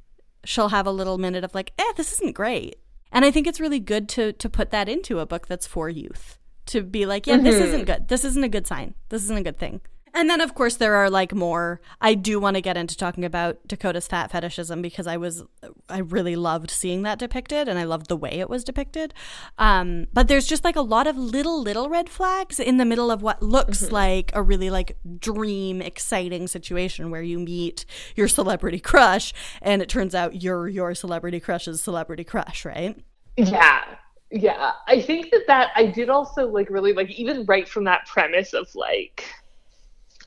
She'll 0.44 0.68
have 0.68 0.86
a 0.86 0.92
little 0.92 1.18
minute 1.18 1.44
of 1.44 1.54
like 1.54 1.72
eh 1.78 1.92
this 1.96 2.12
isn't 2.12 2.34
great 2.34 2.76
and 3.12 3.24
I 3.24 3.30
think 3.30 3.46
it's 3.46 3.60
really 3.60 3.80
good 3.80 4.08
to 4.10 4.32
to 4.32 4.48
put 4.48 4.70
that 4.70 4.88
into 4.88 5.18
a 5.18 5.26
book 5.26 5.46
that's 5.46 5.66
for 5.66 5.88
youth. 5.88 6.38
To 6.66 6.82
be 6.82 7.06
like, 7.06 7.26
yeah, 7.26 7.36
mm-hmm. 7.36 7.44
this 7.44 7.62
isn't 7.62 7.84
good. 7.84 8.08
This 8.08 8.24
isn't 8.24 8.42
a 8.42 8.48
good 8.48 8.66
sign. 8.66 8.94
This 9.08 9.22
isn't 9.22 9.38
a 9.38 9.42
good 9.42 9.58
thing. 9.58 9.80
And 10.16 10.30
then, 10.30 10.40
of 10.40 10.54
course, 10.54 10.76
there 10.76 10.94
are 10.96 11.10
like 11.10 11.34
more. 11.34 11.78
I 12.00 12.14
do 12.14 12.40
want 12.40 12.56
to 12.56 12.62
get 12.62 12.78
into 12.78 12.96
talking 12.96 13.22
about 13.22 13.58
Dakota's 13.68 14.08
fat 14.08 14.30
fetishism 14.30 14.80
because 14.80 15.06
I 15.06 15.18
was, 15.18 15.42
I 15.90 15.98
really 15.98 16.36
loved 16.36 16.70
seeing 16.70 17.02
that 17.02 17.18
depicted 17.18 17.68
and 17.68 17.78
I 17.78 17.84
loved 17.84 18.08
the 18.08 18.16
way 18.16 18.30
it 18.30 18.48
was 18.48 18.64
depicted. 18.64 19.12
Um, 19.58 20.06
but 20.14 20.26
there's 20.26 20.46
just 20.46 20.64
like 20.64 20.74
a 20.74 20.80
lot 20.80 21.06
of 21.06 21.18
little, 21.18 21.60
little 21.60 21.90
red 21.90 22.08
flags 22.08 22.58
in 22.58 22.78
the 22.78 22.86
middle 22.86 23.10
of 23.10 23.20
what 23.20 23.42
looks 23.42 23.82
mm-hmm. 23.82 23.94
like 23.94 24.30
a 24.32 24.42
really 24.42 24.70
like 24.70 24.96
dream, 25.18 25.82
exciting 25.82 26.48
situation 26.48 27.10
where 27.10 27.20
you 27.20 27.38
meet 27.38 27.84
your 28.14 28.26
celebrity 28.26 28.80
crush 28.80 29.34
and 29.60 29.82
it 29.82 29.90
turns 29.90 30.14
out 30.14 30.42
you're 30.42 30.66
your 30.66 30.94
celebrity 30.94 31.40
crush's 31.40 31.82
celebrity 31.82 32.24
crush, 32.24 32.64
right? 32.64 32.98
Yeah. 33.36 33.84
Yeah. 34.30 34.72
I 34.88 35.02
think 35.02 35.30
that 35.30 35.46
that 35.46 35.72
I 35.76 35.84
did 35.84 36.08
also 36.08 36.48
like 36.48 36.70
really 36.70 36.94
like 36.94 37.10
even 37.10 37.44
right 37.44 37.68
from 37.68 37.84
that 37.84 38.06
premise 38.06 38.54
of 38.54 38.74
like, 38.74 39.28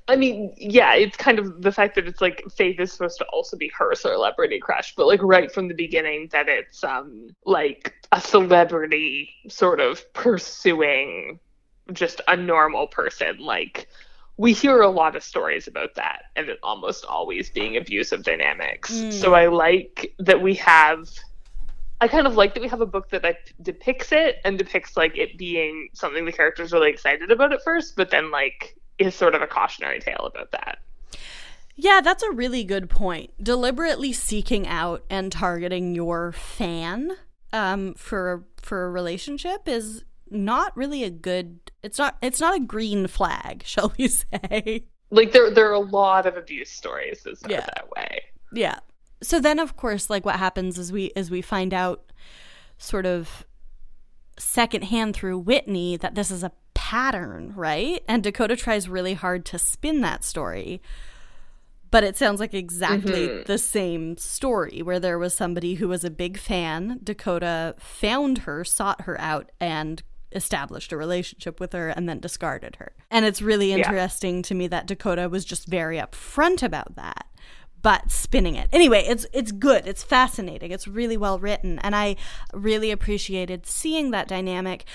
I 0.09 0.15
mean, 0.15 0.55
yeah, 0.57 0.95
it's 0.95 1.15
kind 1.15 1.37
of 1.37 1.61
the 1.61 1.71
fact 1.71 1.93
that 1.93 2.07
it's 2.07 2.19
like 2.19 2.43
Faith 2.51 2.79
is 2.79 2.91
supposed 2.91 3.19
to 3.19 3.25
also 3.25 3.55
be 3.55 3.71
her 3.77 3.93
celebrity 3.93 4.59
crush, 4.59 4.95
but 4.95 5.05
like 5.05 5.21
right 5.21 5.51
from 5.51 5.67
the 5.67 5.75
beginning 5.75 6.29
that 6.31 6.49
it's 6.49 6.83
um 6.83 7.29
like 7.45 7.93
a 8.11 8.19
celebrity 8.19 9.29
sort 9.47 9.79
of 9.79 10.11
pursuing 10.13 11.39
just 11.93 12.21
a 12.27 12.35
normal 12.35 12.87
person. 12.87 13.37
Like 13.37 13.87
we 14.37 14.51
hear 14.51 14.81
a 14.81 14.89
lot 14.89 15.15
of 15.15 15.23
stories 15.23 15.67
about 15.67 15.93
that 15.95 16.23
and 16.35 16.49
it 16.49 16.57
almost 16.63 17.05
always 17.05 17.51
being 17.51 17.77
abusive 17.77 18.23
dynamics. 18.23 18.91
Mm. 18.91 19.13
So 19.13 19.35
I 19.35 19.45
like 19.45 20.15
that 20.17 20.41
we 20.41 20.55
have 20.55 21.07
I 22.01 22.07
kind 22.07 22.25
of 22.25 22.35
like 22.35 22.55
that 22.55 22.61
we 22.61 22.69
have 22.69 22.81
a 22.81 22.85
book 22.85 23.09
that 23.09 23.23
like 23.23 23.53
depicts 23.61 24.11
it 24.11 24.37
and 24.43 24.57
depicts 24.57 24.97
like 24.97 25.17
it 25.17 25.37
being 25.37 25.89
something 25.93 26.25
the 26.25 26.31
characters 26.31 26.71
really 26.71 26.89
excited 26.89 27.29
about 27.29 27.53
at 27.53 27.61
first, 27.61 27.95
but 27.95 28.09
then 28.09 28.31
like 28.31 28.75
is 28.99 29.15
sort 29.15 29.35
of 29.35 29.41
a 29.41 29.47
cautionary 29.47 29.99
tale 29.99 30.29
about 30.33 30.51
that. 30.51 30.79
Yeah, 31.75 32.01
that's 32.01 32.23
a 32.23 32.31
really 32.31 32.65
good 32.65 32.89
point. 32.89 33.31
Deliberately 33.41 34.11
seeking 34.11 34.67
out 34.67 35.05
and 35.09 35.31
targeting 35.31 35.95
your 35.95 36.33
fan 36.33 37.15
um, 37.53 37.93
for 37.93 38.45
for 38.61 38.85
a 38.85 38.89
relationship 38.89 39.67
is 39.67 40.03
not 40.29 40.75
really 40.75 41.03
a 41.05 41.09
good. 41.09 41.71
It's 41.81 41.97
not. 41.97 42.17
It's 42.21 42.41
not 42.41 42.55
a 42.55 42.59
green 42.59 43.07
flag, 43.07 43.63
shall 43.65 43.93
we 43.97 44.09
say? 44.09 44.83
Like 45.09 45.31
there, 45.31 45.49
there 45.49 45.69
are 45.69 45.73
a 45.73 45.79
lot 45.79 46.25
of 46.25 46.37
abuse 46.37 46.69
stories 46.69 47.23
that 47.23 47.37
start 47.37 47.51
yeah. 47.51 47.61
that 47.61 47.89
way. 47.95 48.23
Yeah. 48.53 48.79
So 49.23 49.39
then, 49.39 49.57
of 49.57 49.75
course, 49.75 50.09
like 50.09 50.25
what 50.25 50.35
happens 50.35 50.77
is 50.77 50.91
we 50.91 51.11
as 51.15 51.31
we 51.31 51.41
find 51.41 51.73
out, 51.73 52.11
sort 52.77 53.05
of 53.05 53.45
secondhand 54.37 55.15
through 55.15 55.39
Whitney 55.39 55.97
that 55.97 56.15
this 56.15 56.29
is 56.29 56.43
a 56.43 56.51
pattern, 56.79 57.51
right? 57.57 58.01
And 58.07 58.23
Dakota 58.23 58.55
tries 58.55 58.87
really 58.87 59.13
hard 59.13 59.43
to 59.47 59.59
spin 59.59 59.99
that 59.99 60.23
story. 60.23 60.81
But 61.91 62.05
it 62.05 62.15
sounds 62.15 62.39
like 62.39 62.53
exactly 62.53 63.27
mm-hmm. 63.27 63.43
the 63.47 63.57
same 63.57 64.15
story 64.15 64.81
where 64.81 64.99
there 64.99 65.19
was 65.19 65.33
somebody 65.33 65.73
who 65.73 65.89
was 65.89 66.05
a 66.05 66.09
big 66.09 66.37
fan. 66.37 67.01
Dakota 67.03 67.75
found 67.79 68.39
her, 68.39 68.63
sought 68.63 69.01
her 69.01 69.19
out, 69.19 69.51
and 69.59 70.01
established 70.31 70.93
a 70.93 70.97
relationship 70.97 71.59
with 71.59 71.73
her 71.73 71.89
and 71.89 72.07
then 72.07 72.19
discarded 72.19 72.77
her. 72.77 72.93
And 73.11 73.25
it's 73.25 73.41
really 73.41 73.73
interesting 73.73 74.37
yeah. 74.37 74.43
to 74.43 74.55
me 74.55 74.67
that 74.67 74.87
Dakota 74.87 75.27
was 75.27 75.43
just 75.43 75.67
very 75.67 75.97
upfront 75.97 76.63
about 76.63 76.95
that 76.95 77.25
but 77.81 78.11
spinning 78.11 78.57
it. 78.57 78.67
Anyway, 78.73 79.05
it's 79.07 79.25
it's 79.31 79.53
good. 79.53 79.87
It's 79.87 80.03
fascinating. 80.03 80.71
It's 80.71 80.85
really 80.85 81.15
well 81.15 81.39
written 81.39 81.79
and 81.79 81.95
I 81.95 82.17
really 82.53 82.91
appreciated 82.91 83.65
seeing 83.65 84.11
that 84.11 84.27
dynamic. 84.27 84.85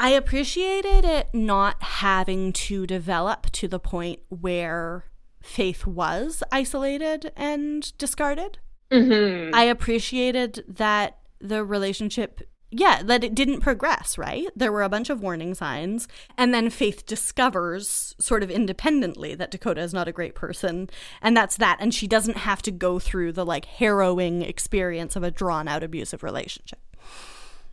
I 0.00 0.08
appreciated 0.10 1.04
it 1.04 1.28
not 1.34 1.82
having 1.82 2.54
to 2.54 2.86
develop 2.86 3.50
to 3.52 3.68
the 3.68 3.78
point 3.78 4.20
where 4.30 5.04
Faith 5.42 5.86
was 5.86 6.42
isolated 6.50 7.32
and 7.36 7.96
discarded. 7.98 8.58
Mm-hmm. 8.90 9.54
I 9.54 9.64
appreciated 9.64 10.64
that 10.66 11.18
the 11.38 11.64
relationship 11.64 12.40
yeah, 12.72 13.02
that 13.02 13.24
it 13.24 13.34
didn't 13.34 13.60
progress, 13.60 14.16
right? 14.16 14.46
There 14.54 14.70
were 14.70 14.84
a 14.84 14.88
bunch 14.88 15.10
of 15.10 15.20
warning 15.20 15.54
signs. 15.54 16.06
And 16.38 16.54
then 16.54 16.70
Faith 16.70 17.04
discovers, 17.04 18.14
sort 18.20 18.44
of 18.44 18.50
independently, 18.50 19.34
that 19.34 19.50
Dakota 19.50 19.80
is 19.80 19.92
not 19.92 20.06
a 20.06 20.12
great 20.12 20.36
person. 20.36 20.88
And 21.20 21.36
that's 21.36 21.56
that. 21.56 21.78
And 21.80 21.92
she 21.92 22.06
doesn't 22.06 22.36
have 22.36 22.62
to 22.62 22.70
go 22.70 23.00
through 23.00 23.32
the 23.32 23.44
like 23.44 23.64
harrowing 23.64 24.42
experience 24.42 25.16
of 25.16 25.24
a 25.24 25.32
drawn 25.32 25.66
out 25.66 25.82
abusive 25.82 26.22
relationship. 26.22 26.78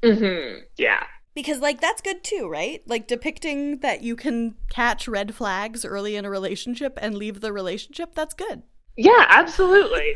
Mm-hmm. 0.02 0.64
Yeah. 0.78 1.06
Because, 1.38 1.60
like, 1.60 1.80
that's 1.80 2.02
good 2.02 2.24
too, 2.24 2.50
right? 2.50 2.82
Like, 2.88 3.06
depicting 3.06 3.78
that 3.82 4.02
you 4.02 4.16
can 4.16 4.56
catch 4.72 5.08
red 5.08 5.36
flags 5.36 5.86
early 5.86 6.16
in 6.16 6.26
a 6.26 6.32
relationship 6.32 6.98
and 7.00 7.14
leave 7.14 7.42
the 7.42 7.54
relationship, 7.54 8.16
that's 8.16 8.34
good. 8.34 8.64
Yeah, 8.96 9.24
absolutely 9.30 10.16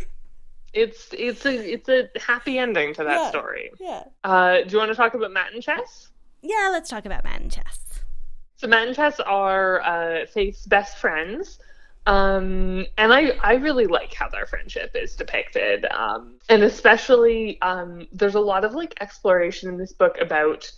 it's 0.73 1.09
it's 1.11 1.45
a 1.45 1.73
it's 1.73 1.89
a 1.89 2.09
happy 2.19 2.57
ending 2.57 2.93
to 2.93 3.03
that 3.03 3.19
yeah, 3.19 3.29
story. 3.29 3.71
Yeah. 3.79 4.03
Uh, 4.23 4.61
do 4.61 4.69
you 4.69 4.77
want 4.77 4.89
to 4.89 4.95
talk 4.95 5.13
about 5.13 5.31
Matt 5.31 5.53
and 5.53 5.61
Chess? 5.61 6.09
Yeah, 6.41 6.69
let's 6.71 6.89
talk 6.89 7.05
about 7.05 7.23
Matt 7.23 7.41
and 7.41 7.51
Chess. 7.51 7.79
So 8.57 8.67
Matt 8.67 8.87
and 8.87 8.95
Chess 8.95 9.19
are 9.19 9.81
uh, 9.81 10.25
Faith's 10.27 10.65
best 10.65 10.97
friends. 10.97 11.59
Um, 12.07 12.85
and 12.97 13.13
I, 13.13 13.37
I 13.43 13.53
really 13.53 13.85
like 13.85 14.13
how 14.13 14.27
their 14.27 14.47
friendship 14.47 14.95
is 14.95 15.15
depicted. 15.15 15.85
Um, 15.85 16.37
and 16.49 16.63
especially, 16.63 17.61
um, 17.61 18.07
there's 18.11 18.33
a 18.33 18.39
lot 18.39 18.65
of 18.65 18.73
like 18.73 18.95
exploration 19.01 19.69
in 19.69 19.77
this 19.77 19.93
book 19.93 20.17
about 20.19 20.71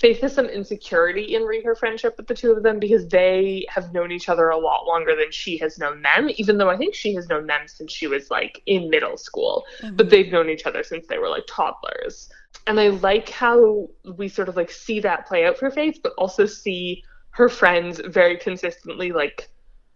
Faith 0.00 0.22
has 0.22 0.32
some 0.32 0.46
insecurity 0.46 1.34
in 1.34 1.46
her 1.62 1.74
friendship 1.74 2.16
with 2.16 2.26
the 2.26 2.34
two 2.34 2.52
of 2.52 2.62
them 2.62 2.78
because 2.78 3.06
they 3.06 3.66
have 3.68 3.92
known 3.92 4.10
each 4.10 4.30
other 4.30 4.48
a 4.48 4.56
lot 4.56 4.86
longer 4.86 5.14
than 5.14 5.30
she 5.30 5.58
has 5.58 5.78
known 5.78 6.00
them, 6.00 6.30
even 6.36 6.56
though 6.56 6.70
I 6.70 6.78
think 6.78 6.94
she 6.94 7.12
has 7.14 7.28
known 7.28 7.46
them 7.46 7.68
since 7.68 7.92
she 7.92 8.06
was 8.06 8.30
like 8.30 8.62
in 8.64 8.88
middle 8.88 9.18
school. 9.18 9.66
Mm-hmm. 9.82 9.96
But 9.96 10.08
they've 10.08 10.32
known 10.32 10.48
each 10.48 10.64
other 10.64 10.82
since 10.82 11.06
they 11.06 11.18
were 11.18 11.28
like 11.28 11.44
toddlers. 11.46 12.30
And 12.66 12.80
I 12.80 12.88
like 12.88 13.28
how 13.28 13.90
we 14.16 14.28
sort 14.28 14.48
of 14.48 14.56
like 14.56 14.70
see 14.70 15.00
that 15.00 15.26
play 15.26 15.44
out 15.44 15.58
for 15.58 15.70
Faith, 15.70 16.00
but 16.02 16.14
also 16.16 16.46
see 16.46 17.04
her 17.32 17.50
friends 17.50 18.00
very 18.06 18.38
consistently 18.38 19.12
like 19.12 19.50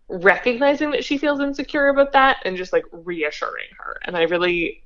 recognizing 0.08 0.90
that 0.90 1.02
she 1.02 1.16
feels 1.16 1.40
insecure 1.40 1.88
about 1.88 2.12
that 2.12 2.40
and 2.44 2.58
just 2.58 2.74
like 2.74 2.84
reassuring 2.92 3.68
her. 3.78 3.96
And 4.04 4.18
I 4.18 4.24
really 4.24 4.84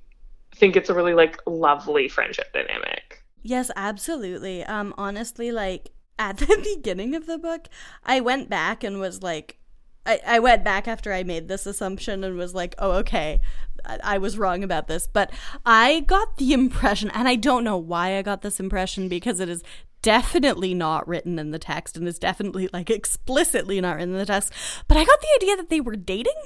think 0.55 0.77
it's 0.77 0.91
a 0.91 0.95
really 0.95 1.15
like 1.15 1.41
lovely 1.45 2.09
friendship 2.09 2.53
dynamic. 2.53 3.08
Yes, 3.43 3.71
absolutely. 3.77 4.65
Um, 4.65 4.95
honestly, 4.99 5.53
like 5.53 5.91
at 6.19 6.37
the 6.39 6.75
beginning 6.77 7.15
of 7.15 7.27
the 7.27 7.39
book, 7.39 7.69
I 8.05 8.21
went 8.21 8.49
back 8.51 8.83
and 8.85 9.01
was 9.01 9.23
like, 9.23 9.59
I, 10.07 10.21
I 10.27 10.39
went 10.39 10.65
back 10.65 10.89
after 10.89 11.13
I 11.13 11.23
made 11.23 11.49
this 11.49 11.67
assumption 11.67 12.25
and 12.25 12.37
was 12.37 12.55
like, 12.55 12.75
oh, 12.79 12.93
okay, 12.93 13.41
I, 13.85 13.99
I 14.03 14.19
was 14.19 14.39
wrong 14.39 14.65
about 14.65 14.89
this. 14.89 15.07
But 15.07 15.31
I 15.67 16.01
got 16.01 16.39
the 16.39 16.53
impression, 16.53 17.11
and 17.11 17.29
I 17.29 17.37
don't 17.37 17.65
know 17.65 17.77
why 17.77 18.17
I 18.17 18.23
got 18.23 18.43
this 18.43 18.59
impression 18.59 19.09
because 19.09 19.39
it 19.41 19.49
is 19.49 19.63
definitely 20.01 20.75
not 20.75 21.07
written 21.09 21.39
in 21.39 21.51
the 21.51 21.59
text 21.59 21.97
and 21.97 22.07
is 22.07 22.19
definitely 22.19 22.69
like 22.73 22.89
explicitly 22.89 23.81
not 23.81 23.97
written 23.97 24.13
in 24.15 24.19
the 24.19 24.27
text. 24.27 24.53
But 24.87 24.97
I 24.97 25.05
got 25.05 25.21
the 25.21 25.29
idea 25.37 25.57
that 25.57 25.71
they 25.71 25.81
were 25.81 25.97
dating 25.97 26.41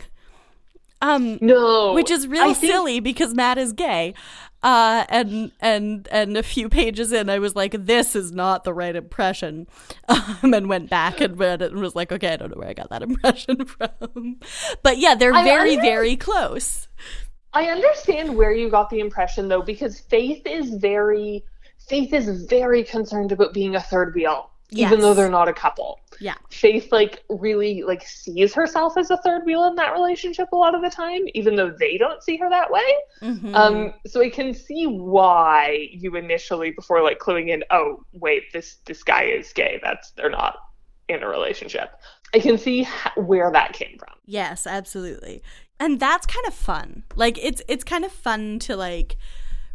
Um, 1.00 1.38
no, 1.40 1.92
which 1.92 2.11
is 2.11 2.26
really 2.26 2.54
think- 2.54 2.72
silly 2.72 2.99
because 3.00 3.34
Matt 3.34 3.58
is 3.58 3.72
gay. 3.72 4.14
Uh, 4.62 5.04
and 5.09 5.50
and 5.61 6.07
and 6.12 6.37
a 6.37 6.42
few 6.42 6.69
pages 6.69 7.12
in, 7.12 7.28
I 7.28 7.40
was 7.40 7.57
like, 7.57 7.75
"This 7.76 8.14
is 8.14 8.31
not 8.31 8.62
the 8.62 8.73
right 8.73 8.95
impression," 8.95 9.66
um, 10.09 10.54
and 10.54 10.69
went 10.69 10.88
back 10.88 11.21
and 11.21 11.38
read 11.38 11.62
it 11.62 11.73
and 11.73 11.81
was 11.81 11.97
like, 11.97 12.12
"Okay, 12.12 12.33
I 12.33 12.37
don't 12.37 12.50
know 12.50 12.61
where 12.61 12.69
I 12.69 12.73
got 12.75 12.90
that 12.90 13.02
impression 13.02 13.64
from." 13.66 14.38
But 14.85 14.99
yeah, 14.99 15.16
they're 15.16 15.35
I 15.35 15.42
very 15.42 15.73
under- 15.73 15.83
very 15.83 16.16
close. 16.16 16.87
I 17.52 17.66
understand 17.66 18.37
where 18.37 18.52
you 18.52 18.71
got 18.71 18.88
the 18.88 19.00
impression 19.00 19.49
though, 19.49 19.62
because 19.62 19.99
Faith 19.99 20.47
is 20.47 20.71
very 20.75 21.45
Faith 21.88 22.12
is 22.12 22.45
very 22.45 22.85
concerned 22.85 23.33
about 23.33 23.52
being 23.52 23.75
a 23.75 23.81
third 23.81 24.14
wheel, 24.14 24.51
even 24.72 25.00
though 25.00 25.14
they're 25.14 25.30
not 25.30 25.48
a 25.48 25.52
couple. 25.52 26.00
Yeah. 26.20 26.34
Faith 26.50 26.92
like 26.92 27.22
really 27.28 27.82
like 27.82 28.02
sees 28.06 28.54
herself 28.54 28.96
as 28.96 29.10
a 29.10 29.16
third 29.18 29.44
wheel 29.44 29.64
in 29.66 29.74
that 29.76 29.92
relationship 29.92 30.48
a 30.52 30.56
lot 30.56 30.74
of 30.74 30.82
the 30.82 30.90
time, 30.90 31.22
even 31.34 31.56
though 31.56 31.70
they 31.70 31.98
don't 31.98 32.22
see 32.22 32.36
her 32.36 32.48
that 32.50 32.70
way. 32.70 32.94
Mhm. 33.22 33.54
Um, 33.54 33.94
so 34.06 34.20
I 34.20 34.30
can 34.30 34.54
see 34.54 34.86
why 34.86 35.88
you 35.92 36.16
initially, 36.16 36.70
before 36.70 37.02
like 37.02 37.18
cluing 37.18 37.48
in, 37.48 37.64
oh 37.70 38.04
wait, 38.12 38.52
this 38.52 38.76
this 38.86 39.02
guy 39.02 39.24
is 39.24 39.52
gay. 39.52 39.80
That's 39.82 40.10
they're 40.12 40.30
not 40.30 40.56
in 41.08 41.22
a 41.22 41.28
relationship. 41.28 41.90
I 42.34 42.38
can 42.38 42.56
see 42.56 42.80
h- 42.82 42.88
where 43.16 43.50
that 43.50 43.72
came 43.74 43.98
from. 43.98 44.14
Yes, 44.24 44.66
absolutely. 44.66 45.42
And 45.80 45.98
that's 45.98 46.26
kind 46.26 46.46
of 46.46 46.54
fun. 46.54 47.02
Like 47.16 47.38
it's 47.42 47.60
it's 47.68 47.84
kind 47.84 48.04
of 48.04 48.12
fun 48.12 48.58
to 48.60 48.76
like 48.76 49.16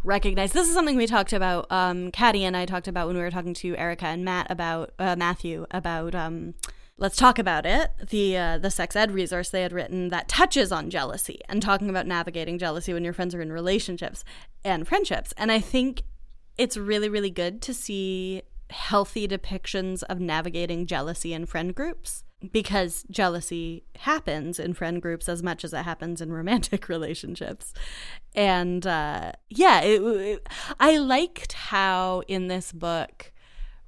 recognize. 0.07 0.53
This 0.53 0.67
is 0.67 0.73
something 0.73 0.95
we 0.95 1.05
talked 1.05 1.33
about 1.33 1.71
um 1.71 2.11
Caddy 2.11 2.45
and 2.45 2.55
I 2.55 2.65
talked 2.65 2.87
about 2.87 3.07
when 3.07 3.17
we 3.17 3.21
were 3.21 3.31
talking 3.31 3.53
to 3.55 3.75
Erica 3.75 4.05
and 4.05 4.23
Matt 4.23 4.49
about 4.49 4.93
uh, 4.97 5.15
Matthew 5.15 5.67
about 5.71 6.15
um 6.15 6.55
Let's 6.99 7.15
talk 7.15 7.37
about 7.37 7.67
it. 7.67 7.91
The 8.09 8.35
uh, 8.37 8.57
the 8.57 8.71
sex 8.71 8.95
ed 8.95 9.11
resource 9.11 9.51
they 9.51 9.61
had 9.61 9.71
written 9.71 10.07
that 10.09 10.27
touches 10.27 10.71
on 10.71 10.89
jealousy 10.89 11.39
and 11.47 11.61
talking 11.61 11.91
about 11.91 12.07
navigating 12.07 12.57
jealousy 12.57 12.91
when 12.91 13.03
your 13.03 13.13
friends 13.13 13.35
are 13.35 13.41
in 13.41 13.53
relationships 13.53 14.23
and 14.65 14.87
friendships. 14.87 15.31
And 15.37 15.51
I 15.51 15.59
think 15.59 16.01
it's 16.57 16.75
really 16.75 17.07
really 17.07 17.29
good 17.29 17.61
to 17.63 17.73
see 17.73 18.41
healthy 18.71 19.27
depictions 19.27 20.01
of 20.09 20.19
navigating 20.19 20.87
jealousy 20.87 21.33
in 21.33 21.45
friend 21.45 21.75
groups 21.75 22.23
because 22.51 23.03
jealousy 23.10 23.84
happens 24.00 24.60
in 24.60 24.74
friend 24.74 25.01
groups 25.01 25.27
as 25.27 25.41
much 25.41 25.63
as 25.63 25.74
it 25.74 25.84
happens 25.84 26.22
in 26.22 26.32
romantic 26.32 26.88
relationships 26.96 27.74
and 28.36 28.86
uh, 28.86 29.32
yeah 29.50 29.82
it, 29.82 30.01
it- 30.01 30.48
i 30.79 30.98
liked 30.98 31.53
how 31.53 32.22
in 32.27 32.48
this 32.48 32.72
book 32.72 33.32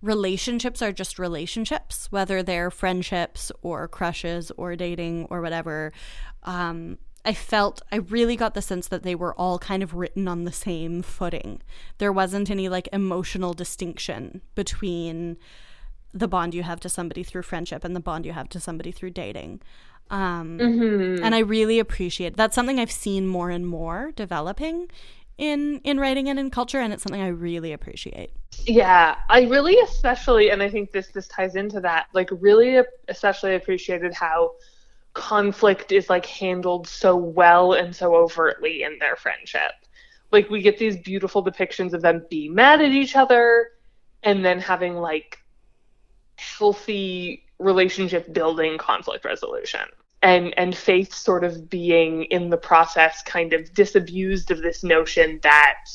relationships 0.02 0.82
are 0.82 0.92
just 0.92 1.20
relationships 1.20 2.12
whether 2.12 2.42
they're 2.42 2.72
friendships 2.72 3.52
or 3.62 3.88
crushes 3.88 4.52
or 4.58 4.76
dating 4.76 5.28
or 5.30 5.42
whatever 5.42 5.92
um, 6.44 6.98
I 7.26 7.34
felt 7.34 7.82
I 7.92 7.98
really 7.98 8.38
got 8.38 8.54
the 8.54 8.62
sense 8.62 8.88
that 8.88 9.04
they 9.04 9.14
were 9.14 9.34
all 9.36 9.60
kind 9.60 9.84
of 9.84 9.94
written 9.94 10.26
on 10.30 10.46
the 10.46 10.54
same 10.54 11.02
footing. 11.02 11.62
There 11.98 12.14
wasn't 12.14 12.50
any 12.50 12.70
like 12.70 12.88
emotional 12.94 13.54
distinction 13.54 14.42
between 14.56 15.36
the 16.14 16.28
bond 16.28 16.54
you 16.54 16.64
have 16.64 16.80
to 16.82 16.90
somebody 16.90 17.24
through 17.24 17.44
friendship 17.44 17.84
and 17.84 17.96
the 17.96 18.00
bond 18.00 18.26
you 18.26 18.34
have 18.34 18.50
to 18.50 18.60
somebody 18.60 18.92
through 18.92 19.12
dating. 19.12 19.62
Um, 20.10 20.60
Mm-hmm. 20.60 21.24
and 21.24 21.36
I 21.36 21.40
really 21.40 21.80
appreciate 21.80 22.36
that's 22.38 22.56
something 22.56 22.80
I've 22.80 22.92
seen 22.92 23.28
more 23.28 23.50
and 23.50 23.68
more 23.68 24.12
developing 24.16 24.90
in 25.38 25.80
in 25.84 26.00
writing 26.00 26.30
and 26.30 26.40
in 26.40 26.50
culture, 26.52 26.80
and 26.80 26.94
it's 26.94 27.04
something 27.04 27.22
I 27.22 27.28
really 27.30 27.72
appreciate. 27.74 28.34
Yeah, 28.66 29.16
I 29.30 29.44
really 29.44 29.78
especially, 29.80 30.52
and 30.52 30.62
I 30.62 30.70
think 30.70 30.92
this 30.92 31.10
this 31.10 31.28
ties 31.28 31.56
into 31.56 31.80
that. 31.82 32.08
Like, 32.14 32.30
really, 32.32 32.82
especially 33.08 33.56
appreciated 33.56 34.14
how 34.14 34.52
conflict 35.14 35.92
is 35.92 36.10
like 36.10 36.26
handled 36.26 36.88
so 36.88 37.16
well 37.16 37.74
and 37.74 37.96
so 37.96 38.16
overtly 38.16 38.84
in 38.84 38.98
their 39.00 39.16
friendship. 39.16 39.72
Like, 40.32 40.50
we 40.50 40.62
get 40.62 40.78
these 40.78 40.98
beautiful 40.98 41.44
depictions 41.44 41.94
of 41.94 42.02
them 42.02 42.26
being 42.30 42.54
mad 42.54 42.82
at 42.82 42.92
each 42.92 43.16
other, 43.16 43.70
and 44.24 44.44
then 44.46 44.60
having 44.60 44.96
like 44.96 45.40
healthy 46.40 47.44
relationship 47.60 48.32
building 48.34 48.78
conflict 48.78 49.26
resolution. 49.26 49.82
And 50.22 50.54
and 50.58 50.76
Faith 50.76 51.14
sort 51.14 51.44
of 51.44 51.70
being 51.70 52.26
in 52.26 52.50
the 52.50 52.58
process 52.58 53.22
kind 53.24 53.54
of 53.54 53.74
disabused 53.74 54.52
of 54.52 54.62
this 54.62 54.84
notion 54.84 55.40
that 55.44 55.86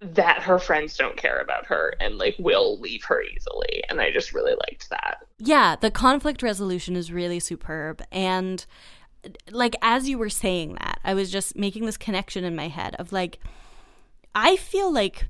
that 0.00 0.42
her 0.42 0.58
friends 0.58 0.96
don't 0.96 1.16
care 1.16 1.40
about 1.40 1.64
her 1.66 1.94
and 2.00 2.18
like 2.18 2.36
will 2.38 2.78
leave 2.80 3.02
her 3.04 3.22
easily 3.22 3.82
and 3.88 3.98
i 3.98 4.10
just 4.10 4.34
really 4.34 4.52
liked 4.68 4.90
that 4.90 5.22
Yeah, 5.38 5.76
the 5.76 5.90
conflict 5.90 6.42
resolution 6.42 6.96
is 6.96 7.12
really 7.12 7.40
superb. 7.40 8.02
And 8.12 8.64
like 9.50 9.74
as 9.82 10.08
you 10.08 10.18
were 10.18 10.30
saying 10.30 10.74
that, 10.74 11.00
I 11.04 11.14
was 11.14 11.30
just 11.30 11.56
making 11.56 11.86
this 11.86 11.96
connection 11.96 12.44
in 12.44 12.54
my 12.54 12.68
head 12.68 12.94
of 12.98 13.12
like 13.12 13.38
I 14.34 14.56
feel 14.56 14.92
like 14.92 15.26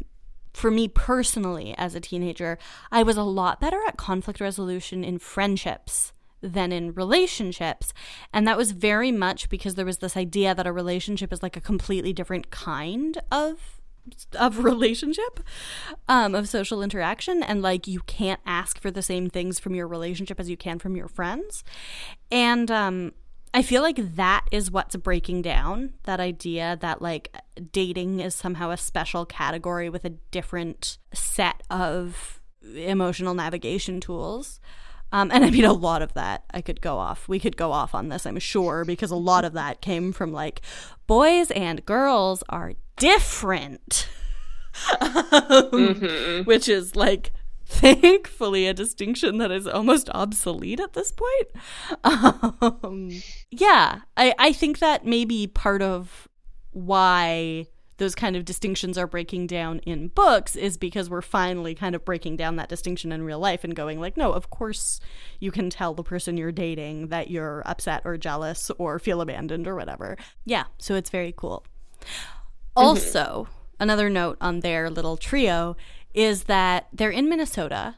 for 0.57 0.71
me 0.71 0.89
personally 0.89 1.75
as 1.77 1.95
a 1.95 2.01
teenager, 2.01 2.57
I 2.91 3.03
was 3.03 3.19
a 3.19 3.23
lot 3.23 3.61
better 3.61 3.79
at 3.87 3.99
conflict 3.99 4.41
resolution 4.41 5.05
in 5.05 5.19
friendships 5.19 6.15
than 6.41 6.73
in 6.73 6.95
relationships. 6.95 7.93
And 8.33 8.49
that 8.49 8.57
was 8.57 8.71
very 8.71 9.13
much 9.13 9.51
because 9.51 9.75
there 9.75 9.85
was 9.85 9.99
this 9.99 10.17
idea 10.17 10.55
that 10.55 10.67
a 10.67 10.73
relationship 10.73 11.31
is 11.31 11.43
like 11.43 11.59
a 11.59 11.61
completely 11.61 12.15
different 12.15 12.51
kind 12.51 13.19
of 13.31 13.83
of 14.39 14.59
relationship 14.65 15.41
um 16.09 16.33
of 16.33 16.49
social 16.49 16.81
interaction 16.81 17.43
and 17.43 17.61
like 17.61 17.89
you 17.89 17.99
can't 18.07 18.39
ask 18.47 18.81
for 18.81 18.89
the 18.89 19.03
same 19.03 19.29
things 19.29 19.59
from 19.59 19.75
your 19.75 19.89
relationship 19.89 20.39
as 20.39 20.49
you 20.49 20.57
can 20.57 20.79
from 20.79 20.95
your 20.95 21.09
friends 21.09 21.65
and 22.31 22.71
um 22.71 23.13
i 23.57 23.63
feel 23.63 23.83
like 23.83 23.97
that 24.15 24.45
is 24.53 24.71
what's 24.71 24.95
breaking 24.97 25.43
down 25.43 25.93
that 26.05 26.21
idea 26.21 26.77
that 26.81 27.03
like 27.03 27.35
dating 27.73 28.21
is 28.21 28.35
somehow 28.35 28.71
a 28.71 28.77
special 28.77 29.27
category 29.27 29.89
with 29.89 30.05
a 30.05 30.11
different 30.31 30.99
set 31.13 31.63
of 31.71 32.41
emotional 32.75 33.35
navigation 33.35 34.01
tools 34.01 34.61
um, 35.13 35.31
and 35.33 35.45
I 35.45 35.51
mean, 35.51 35.65
a 35.65 35.73
lot 35.73 36.03
of 36.03 36.15
that 36.15 36.45
I 36.51 36.61
could 36.61 36.81
go 36.81 36.99
off. 36.99 37.29
We 37.29 37.39
could 37.39 37.57
go 37.57 37.73
off 37.73 37.95
on 37.95 38.09
this, 38.09 38.27
I'm 38.27 38.39
sure, 38.39 38.85
because 38.85 39.11
a 39.11 39.17
lot 39.17 39.45
of 39.45 39.53
that 39.53 39.81
came 39.81 40.13
from 40.13 40.33
like 40.33 40.61
boys 41.07 41.51
and 41.53 41.85
girls 41.87 42.43
are 42.49 42.73
different, 42.97 44.09
um, 45.01 46.43
which 46.45 46.69
is 46.69 46.97
like 46.97 47.33
thankfully 47.69 48.67
a 48.67 48.75
distinction 48.75 49.39
that 49.39 49.51
is 49.51 49.67
almost 49.67 50.09
obsolete 50.11 50.79
at 50.81 50.93
this 50.93 51.13
point. 51.13 51.49
Um, 52.05 53.11
yeah, 53.51 54.01
I, 54.17 54.35
I 54.39 54.53
think 54.53 54.79
that 54.79 55.05
may 55.05 55.25
be 55.25 55.49
part 55.49 55.83
of 55.83 56.29
why 56.71 57.67
those 57.97 58.15
kind 58.15 58.37
of 58.37 58.45
distinctions 58.45 58.97
are 58.97 59.07
breaking 59.07 59.47
down 59.47 59.81
in 59.81 60.09
books 60.09 60.55
is 60.55 60.77
because 60.77 61.11
we're 61.11 61.23
finally 61.23 61.75
kind 61.75 61.95
of 61.95 62.05
breaking 62.05 62.37
down 62.37 62.57
that 62.57 62.69
distinction 62.69 63.11
in 63.11 63.23
real 63.23 63.39
life 63.39 63.65
and 63.65 63.75
going 63.75 63.99
like 63.99 64.19
no 64.19 64.33
of 64.33 64.51
course 64.51 65.01
you 65.41 65.51
can 65.51 65.71
tell 65.71 65.95
the 65.95 66.03
person 66.03 66.37
you're 66.37 66.53
dating 66.53 67.09
that 67.09 67.31
you're 67.31 67.63
upset 67.65 68.03
or 68.05 68.19
jealous 68.19 68.71
or 68.79 68.99
feel 68.99 69.21
abandoned 69.21 69.67
or 69.67 69.75
whatever. 69.75 70.17
Yeah 70.45 70.65
so 70.79 70.95
it's 70.95 71.11
very 71.11 71.33
cool. 71.35 71.65
Also 72.77 73.49
another 73.81 74.11
note 74.11 74.37
on 74.41 74.61
their 74.61 74.91
little 74.91 75.17
trio 75.17 75.77
is 76.17 76.45
that 76.45 76.89
they're 76.93 77.11
in 77.11 77.29
minnesota 77.29 77.95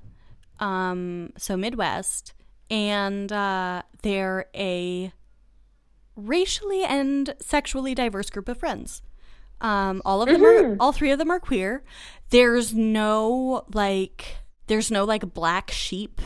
um, 0.60 1.32
so 1.38 1.56
midwest 1.56 2.34
and 2.68 3.32
uh, 3.32 3.80
they're 4.02 4.46
a 4.54 5.12
racially 6.16 6.84
and 6.84 7.34
sexually 7.40 7.94
diverse 7.94 8.28
group 8.28 8.48
of 8.48 8.58
friends 8.58 9.00
um, 9.60 10.02
all 10.04 10.22
of 10.22 10.28
them 10.28 10.44
are, 10.44 10.76
all 10.80 10.92
three 10.92 11.10
of 11.10 11.18
them 11.18 11.30
are 11.30 11.40
queer. 11.40 11.82
There's 12.30 12.74
no 12.74 13.64
like, 13.72 14.36
there's 14.66 14.90
no 14.90 15.04
like 15.04 15.32
black 15.34 15.70
sheep 15.70 16.20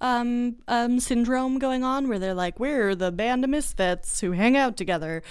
um, 0.00 0.56
um, 0.66 0.98
syndrome 1.00 1.58
going 1.58 1.84
on 1.84 2.08
where 2.08 2.18
they're 2.18 2.34
like, 2.34 2.58
we're 2.58 2.94
the 2.94 3.12
band 3.12 3.44
of 3.44 3.50
misfits 3.50 4.20
who 4.20 4.32
hang 4.32 4.56
out 4.56 4.76
together. 4.76 5.22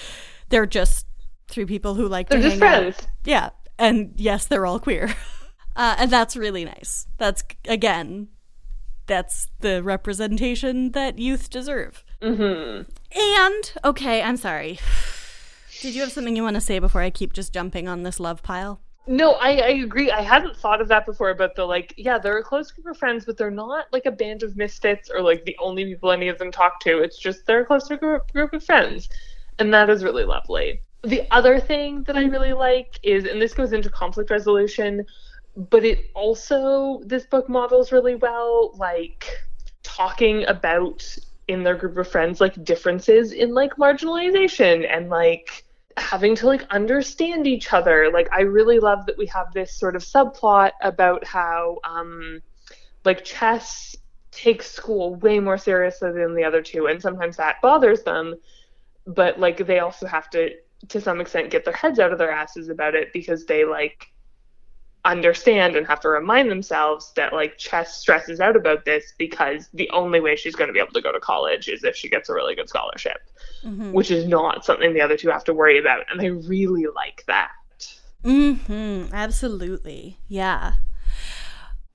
They're 0.50 0.68
just 0.68 1.08
three 1.48 1.66
people 1.66 1.96
who 1.96 2.08
like 2.08 2.30
they're 2.30 2.40
to 2.40 2.50
just 2.50 2.62
hang 2.62 2.70
out. 2.70 2.82
friends 2.84 3.08
Yeah, 3.24 3.50
and 3.80 4.14
yes, 4.16 4.46
they're 4.46 4.66
all 4.66 4.80
queer, 4.80 5.14
uh, 5.80 5.96
and 5.98 6.12
that's 6.12 6.36
really 6.36 6.66
nice. 6.66 7.08
That's 7.18 7.42
again, 7.66 8.28
that's 9.08 9.48
the 9.62 9.82
representation 9.82 10.92
that 10.92 11.18
youth 11.18 11.50
deserve. 11.50 12.04
hmm 12.22 12.82
And 13.16 13.74
okay, 13.86 14.22
I'm 14.22 14.36
sorry. 14.38 14.78
Did 15.82 15.96
you 15.96 16.02
have 16.02 16.12
something 16.12 16.36
you 16.36 16.44
want 16.44 16.56
to 16.56 16.62
say 16.62 16.80
before 16.80 17.02
I 17.02 17.10
keep 17.10 17.32
just 17.32 17.54
jumping 17.54 17.88
on 17.88 18.04
this 18.04 18.20
love 18.20 18.44
pile? 18.44 18.82
no 19.08 19.32
I, 19.32 19.50
I 19.50 19.70
agree 19.70 20.12
i 20.12 20.22
hadn't 20.22 20.56
thought 20.56 20.82
of 20.82 20.88
that 20.90 21.06
before 21.06 21.34
but 21.34 21.56
the 21.56 21.66
like 21.66 21.96
yeah 21.98 22.20
they're 22.20 22.38
a 22.38 22.44
close 22.44 22.70
group 22.70 22.86
of 22.86 22.98
friends 22.98 23.26
but 23.26 23.38
they're 23.38 23.50
not 23.50 23.88
like 23.92 24.06
a 24.06 24.12
band 24.12 24.44
of 24.44 24.56
misfits 24.56 25.10
or 25.10 25.22
like 25.22 25.46
the 25.46 25.58
only 25.60 25.84
people 25.86 26.12
any 26.12 26.28
of 26.28 26.38
them 26.38 26.52
talk 26.52 26.80
to 26.82 27.00
it's 27.00 27.18
just 27.18 27.44
they're 27.48 27.62
a 27.62 27.66
closer 27.66 27.98
group, 27.98 28.32
group 28.34 28.54
of 28.54 28.64
friends 28.64 29.10
and 29.58 29.74
that 29.74 29.90
is 29.90 30.04
really 30.04 30.26
lovely 30.26 30.82
the 31.04 31.24
other 31.32 31.60
thing 31.60 32.04
that 32.04 32.18
i 32.18 32.26
really 32.26 32.54
like 32.54 33.00
is 33.02 33.26
and 33.26 33.42
this 33.42 33.54
goes 33.54 33.74
into 33.74 33.90
conflict 33.90 34.30
resolution 34.30 35.04
but 35.56 35.84
it 35.84 36.10
also 36.14 37.02
this 37.06 37.26
book 37.26 37.50
models 37.50 37.92
really 37.92 38.16
well 38.16 38.72
like 38.78 39.26
talking 39.84 40.46
about 40.46 41.18
in 41.48 41.64
their 41.64 41.76
group 41.76 41.98
of 41.98 42.08
friends 42.08 42.40
like 42.40 42.64
differences 42.64 43.32
in 43.32 43.54
like 43.54 43.76
marginalization 43.76 44.88
and 44.90 45.10
like 45.10 45.66
having 45.98 46.36
to 46.36 46.48
like 46.48 46.64
understand 46.70 47.48
each 47.48 47.74
other. 47.74 48.10
Like 48.12 48.30
I 48.32 48.42
really 48.42 48.80
love 48.80 49.06
that 49.08 49.18
we 49.18 49.26
have 49.28 49.52
this 49.54 49.74
sort 49.74 49.96
of 49.96 50.04
subplot 50.04 50.72
about 50.82 51.26
how 51.26 51.80
um 51.84 52.42
like 53.04 53.26
Chess 53.26 53.96
takes 54.32 54.72
school 54.72 55.16
way 55.16 55.40
more 55.40 55.58
seriously 55.58 56.12
than 56.12 56.36
the 56.36 56.44
other 56.44 56.62
two 56.62 56.86
and 56.86 57.02
sometimes 57.02 57.38
that 57.38 57.62
bothers 57.62 58.04
them 58.04 58.36
but 59.08 59.40
like 59.40 59.66
they 59.66 59.80
also 59.80 60.06
have 60.06 60.30
to 60.30 60.52
to 60.88 61.02
some 61.02 61.20
extent 61.20 61.50
get 61.50 61.66
their 61.66 61.74
heads 61.74 62.00
out 62.00 62.12
of 62.12 62.20
their 62.20 62.32
asses 62.32 62.70
about 62.70 62.94
it 62.94 63.12
because 63.12 63.46
they 63.46 63.66
like 63.66 64.06
understand 65.06 65.76
and 65.76 65.88
have 65.88 66.00
to 66.02 66.10
remind 66.10 66.52
themselves 66.52 67.12
that 67.16 67.34
like 67.34 67.58
Chess 67.58 67.98
stresses 67.98 68.40
out 68.40 68.56
about 68.56 68.86
this 68.86 69.14
because 69.18 69.70
the 69.74 69.90
only 69.92 70.20
way 70.20 70.36
she's 70.36 70.56
going 70.56 70.68
to 70.68 70.74
be 70.74 70.80
able 70.80 70.92
to 70.94 71.02
go 71.02 71.12
to 71.12 71.20
college 71.20 71.70
is 71.70 71.84
if 71.84 71.96
she 71.96 72.10
gets 72.10 72.30
a 72.30 72.34
really 72.34 72.56
good 72.56 72.68
scholarship, 72.68 73.18
mm-hmm. 73.64 73.94
which 73.94 74.12
is 74.12 74.28
not 74.28 74.66
something 74.66 74.94
the 74.94 75.02
other 75.02 75.18
two 75.18 75.30
have 75.30 75.44
to 75.46 75.54
worry 75.54 75.80
about. 75.80 76.04
And 76.12 76.22
I 76.22 76.26
really 76.26 76.86
like 76.94 77.24
that. 77.28 77.52
Mm-hmm. 78.24 79.14
Absolutely. 79.14 80.18
Yeah. 80.28 80.74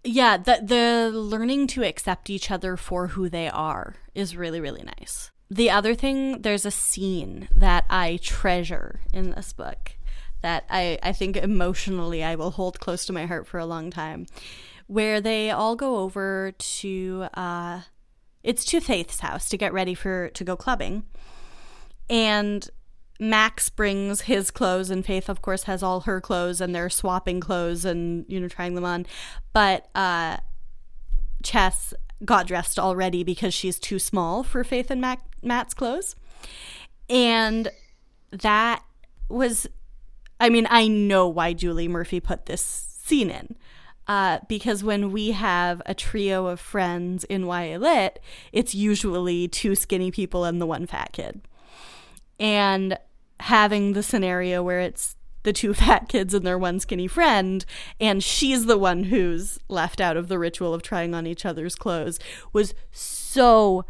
Yeah, 0.03 0.37
the 0.37 0.61
the 0.63 1.19
learning 1.19 1.67
to 1.69 1.83
accept 1.83 2.29
each 2.29 2.51
other 2.51 2.77
for 2.77 3.09
who 3.09 3.29
they 3.29 3.49
are 3.49 3.97
is 4.15 4.37
really 4.37 4.61
really 4.61 4.83
nice. 4.83 5.31
The 5.51 5.71
other 5.71 5.95
thing, 5.95 6.43
there's 6.43 6.67
a 6.67 6.71
scene 6.71 7.49
that 7.55 7.85
I 7.89 8.19
treasure 8.23 9.01
in 9.13 9.31
this 9.31 9.53
book 9.53 9.93
that 10.45 10.67
I, 10.69 10.99
I 11.03 11.13
think 11.13 11.39
emotionally 11.39 12.23
I 12.23 12.35
will 12.35 12.51
hold 12.51 12.79
close 12.79 13.07
to 13.07 13.15
my 13.15 13.25
heart 13.25 13.47
for 13.47 13.59
a 13.59 13.65
long 13.65 13.91
time, 13.91 14.27
where 14.87 15.19
they 15.19 15.51
all 15.51 15.75
go 15.75 15.97
over 15.97 16.53
to 16.53 17.29
uh, 17.33 17.81
it's 18.43 18.67
to 18.67 18.81
Faith's 18.81 19.21
house 19.21 19.49
to 19.49 19.57
get 19.57 19.73
ready 19.73 19.95
for 19.95 20.29
to 20.29 20.45
go 20.45 20.55
clubbing, 20.55 21.05
and 22.11 22.69
Max 23.19 23.71
brings 23.71 24.23
his 24.23 24.51
clothes, 24.51 24.91
and 24.91 25.03
Faith, 25.07 25.31
of 25.31 25.41
course, 25.41 25.63
has 25.63 25.83
all 25.83 26.01
her 26.01 26.21
clothes, 26.21 26.61
and 26.61 26.75
they're 26.75 26.91
swapping 26.91 27.41
clothes 27.41 27.87
and 27.87 28.27
you 28.29 28.39
know 28.39 28.47
trying 28.49 28.75
them 28.75 28.85
on, 28.85 29.07
but 29.55 29.89
uh, 29.95 30.37
Chess 31.43 31.95
got 32.23 32.47
dressed 32.47 32.79
already 32.79 33.25
because 33.25 33.55
she's 33.55 33.79
too 33.79 33.99
small 33.99 34.43
for 34.43 34.63
Faith 34.63 34.91
and 34.91 35.01
Mac- 35.01 35.25
Matt's 35.43 35.73
clothes, 35.73 36.15
and 37.09 37.71
that 38.31 38.83
was 39.31 39.67
I 40.45 40.51
mean, 40.51 40.67
I 40.69 40.89
know 40.89 41.27
why 41.27 41.55
Julie 41.55 41.89
Murphy 41.89 42.21
put 42.21 42.45
this 42.45 42.61
scene 42.61 43.31
in. 43.31 43.57
Uh, 44.07 44.41
because 44.47 44.85
when 44.85 45.11
we 45.11 45.31
have 45.31 45.81
a 45.87 45.95
trio 45.95 46.49
of 46.49 46.61
friends 46.61 47.25
in 47.25 47.47
YA 47.47 47.79
Lit, 47.79 48.21
it's 48.53 48.75
usually 48.75 49.49
two 49.49 49.75
skinny 49.75 50.11
people 50.11 50.45
and 50.45 50.61
the 50.61 50.67
one 50.67 50.87
fat 50.87 51.13
kid. 51.13 51.41
And 52.39 52.99
having 53.41 53.95
the 53.95 54.03
scenario 54.03 54.63
where 54.63 54.81
it's 54.81 55.17
the 55.45 55.53
two 55.55 55.73
fat 55.83 56.11
kids 56.11 56.35
and 56.35 56.47
their 56.47 56.59
one 56.59 56.79
skinny 56.79 57.07
friend, 57.07 57.65
and 57.99 58.23
she's 58.23 58.67
the 58.67 58.77
one 58.77 59.05
who's 59.05 59.59
left 59.69 59.99
out 59.99 60.19
of 60.19 60.29
the 60.29 60.39
ritual 60.39 60.75
of 60.75 60.83
trying 60.83 61.15
on 61.15 61.27
each 61.27 61.47
other's 61.47 61.75
clothes 61.75 62.19
was 62.53 62.75
so, 62.91 63.87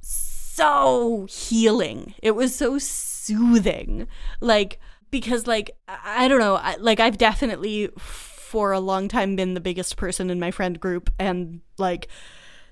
so 0.00 1.26
healing. 1.28 2.14
It 2.22 2.30
was 2.30 2.54
so 2.54 2.78
soothing. 2.78 4.06
Like, 4.40 4.80
because 5.12 5.46
like 5.46 5.70
I 5.86 6.26
don't 6.26 6.40
know, 6.40 6.56
I, 6.56 6.74
like 6.80 6.98
I've 6.98 7.18
definitely 7.18 7.90
for 7.96 8.72
a 8.72 8.80
long 8.80 9.06
time 9.06 9.36
been 9.36 9.54
the 9.54 9.60
biggest 9.60 9.96
person 9.96 10.28
in 10.28 10.40
my 10.40 10.50
friend 10.50 10.80
group 10.80 11.08
and 11.20 11.60
like 11.78 12.08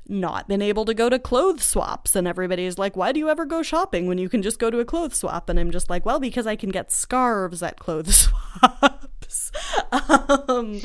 not 0.09 0.49
been 0.49 0.61
able 0.61 0.85
to 0.87 0.95
go 0.95 1.09
to 1.09 1.21
clothes 1.21 1.63
swaps. 1.63 2.17
And 2.17 2.27
everybody's 2.27 2.79
like 2.79 2.97
why 2.97 3.13
do 3.13 3.21
you 3.21 3.29
ever 3.29 3.45
go 3.45 3.63
shopping 3.63 4.09
when 4.09 4.19
you 4.19 4.29
can 4.29 4.43
just 4.43 4.59
go 4.59 4.71
to 4.71 4.81
a 4.81 4.85
clothes 4.85 5.19
swap? 5.19 5.49
And 5.49 5.61
i'm 5.61 5.71
just 5.71 5.89
like 5.89 6.05
well 6.05 6.19
because 6.19 6.49
i 6.49 6.57
can 6.57 6.71
get 6.71 6.91
scarves 6.91 7.63
at 7.63 7.79
clothes 7.79 8.17
swaps. 8.59 9.53
Um, 9.93 10.81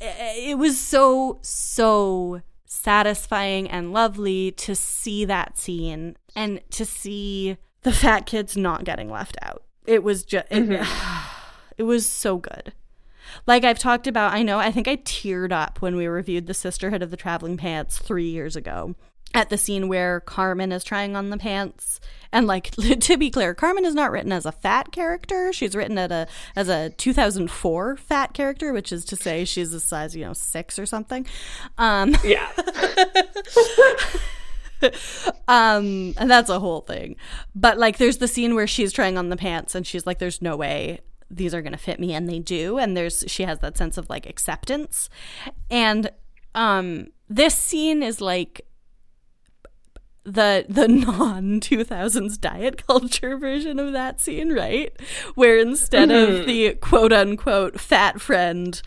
it 0.00 0.56
was 0.56 0.80
so 0.80 1.38
so 1.42 2.40
satisfying 2.64 3.68
and 3.68 3.92
lovely 3.92 4.52
to 4.52 4.74
see 4.74 5.24
that 5.24 5.58
scene 5.58 6.16
and 6.34 6.60
to 6.70 6.84
see 6.84 7.56
the 7.82 7.92
fat 7.92 8.26
kids 8.26 8.56
not 8.56 8.84
getting 8.84 9.10
left 9.10 9.36
out 9.42 9.64
it 9.86 10.02
was 10.02 10.24
just 10.24 10.46
it, 10.50 10.68
mm-hmm. 10.68 11.28
it 11.78 11.84
was 11.84 12.08
so 12.08 12.38
good. 12.38 12.72
Like 13.46 13.64
I've 13.64 13.78
talked 13.78 14.06
about, 14.06 14.32
I 14.32 14.42
know 14.42 14.58
I 14.58 14.70
think 14.70 14.88
I 14.88 14.96
teared 14.96 15.52
up 15.52 15.82
when 15.82 15.96
we 15.96 16.06
reviewed 16.06 16.46
the 16.46 16.54
Sisterhood 16.54 17.02
of 17.02 17.10
the 17.10 17.16
Traveling 17.16 17.56
Pants 17.56 17.98
3 17.98 18.28
years 18.28 18.56
ago 18.56 18.94
at 19.34 19.50
the 19.50 19.58
scene 19.58 19.88
where 19.88 20.20
Carmen 20.20 20.70
is 20.72 20.84
trying 20.84 21.16
on 21.16 21.30
the 21.30 21.36
pants. 21.36 22.00
And 22.32 22.46
like 22.46 22.70
to 23.00 23.16
be 23.16 23.30
clear, 23.30 23.54
Carmen 23.54 23.84
is 23.84 23.94
not 23.94 24.10
written 24.10 24.32
as 24.32 24.46
a 24.46 24.52
fat 24.52 24.92
character. 24.92 25.52
She's 25.52 25.74
written 25.74 25.98
at 25.98 26.12
a 26.12 26.26
as 26.56 26.68
a 26.68 26.90
2004 26.90 27.96
fat 27.96 28.34
character, 28.34 28.72
which 28.72 28.92
is 28.92 29.04
to 29.06 29.16
say 29.16 29.44
she's 29.44 29.72
a 29.72 29.80
size, 29.80 30.16
you 30.16 30.24
know, 30.24 30.32
6 30.32 30.78
or 30.78 30.86
something. 30.86 31.26
Um 31.78 32.16
Yeah. 32.24 32.48
um, 35.48 36.14
and 36.16 36.30
that's 36.30 36.50
a 36.50 36.60
whole 36.60 36.80
thing. 36.80 37.16
But 37.54 37.78
like, 37.78 37.98
there's 37.98 38.18
the 38.18 38.28
scene 38.28 38.54
where 38.54 38.66
she's 38.66 38.92
trying 38.92 39.18
on 39.18 39.28
the 39.28 39.36
pants, 39.36 39.74
and 39.74 39.86
she's 39.86 40.06
like, 40.06 40.18
"There's 40.18 40.42
no 40.42 40.56
way 40.56 41.00
these 41.30 41.54
are 41.54 41.62
gonna 41.62 41.76
fit 41.76 42.00
me," 42.00 42.14
and 42.14 42.28
they 42.28 42.38
do. 42.38 42.78
And 42.78 42.96
there's 42.96 43.24
she 43.26 43.44
has 43.44 43.60
that 43.60 43.76
sense 43.76 43.96
of 43.96 44.08
like 44.08 44.26
acceptance, 44.26 45.08
and 45.70 46.10
um, 46.54 47.08
this 47.28 47.54
scene 47.54 48.02
is 48.02 48.20
like 48.20 48.66
the 50.24 50.64
the 50.68 50.88
non 50.88 51.60
2000s 51.60 52.40
diet 52.40 52.86
culture 52.86 53.36
version 53.36 53.78
of 53.78 53.92
that 53.92 54.20
scene, 54.20 54.52
right? 54.52 54.92
Where 55.34 55.58
instead 55.58 56.08
mm-hmm. 56.08 56.40
of 56.40 56.46
the 56.46 56.74
quote 56.74 57.12
unquote 57.12 57.80
fat 57.80 58.20
friend 58.20 58.80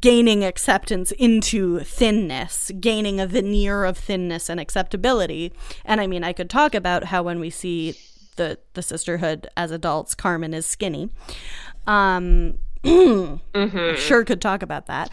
gaining 0.00 0.44
acceptance 0.44 1.12
into 1.12 1.80
thinness, 1.80 2.70
gaining 2.80 3.20
a 3.20 3.26
veneer 3.26 3.84
of 3.84 3.96
thinness 3.96 4.48
and 4.48 4.58
acceptability. 4.58 5.52
And 5.84 6.00
I 6.00 6.06
mean, 6.06 6.24
I 6.24 6.32
could 6.32 6.50
talk 6.50 6.74
about 6.74 7.04
how 7.04 7.22
when 7.22 7.40
we 7.40 7.50
see 7.50 7.96
the 8.36 8.58
the 8.74 8.82
sisterhood 8.82 9.48
as 9.56 9.70
adults, 9.70 10.14
Carmen 10.14 10.54
is 10.54 10.66
skinny. 10.66 11.10
Um, 11.86 12.58
mm-hmm. 12.84 13.96
sure 13.96 14.24
could 14.24 14.40
talk 14.40 14.62
about 14.62 14.86
that. 14.86 15.10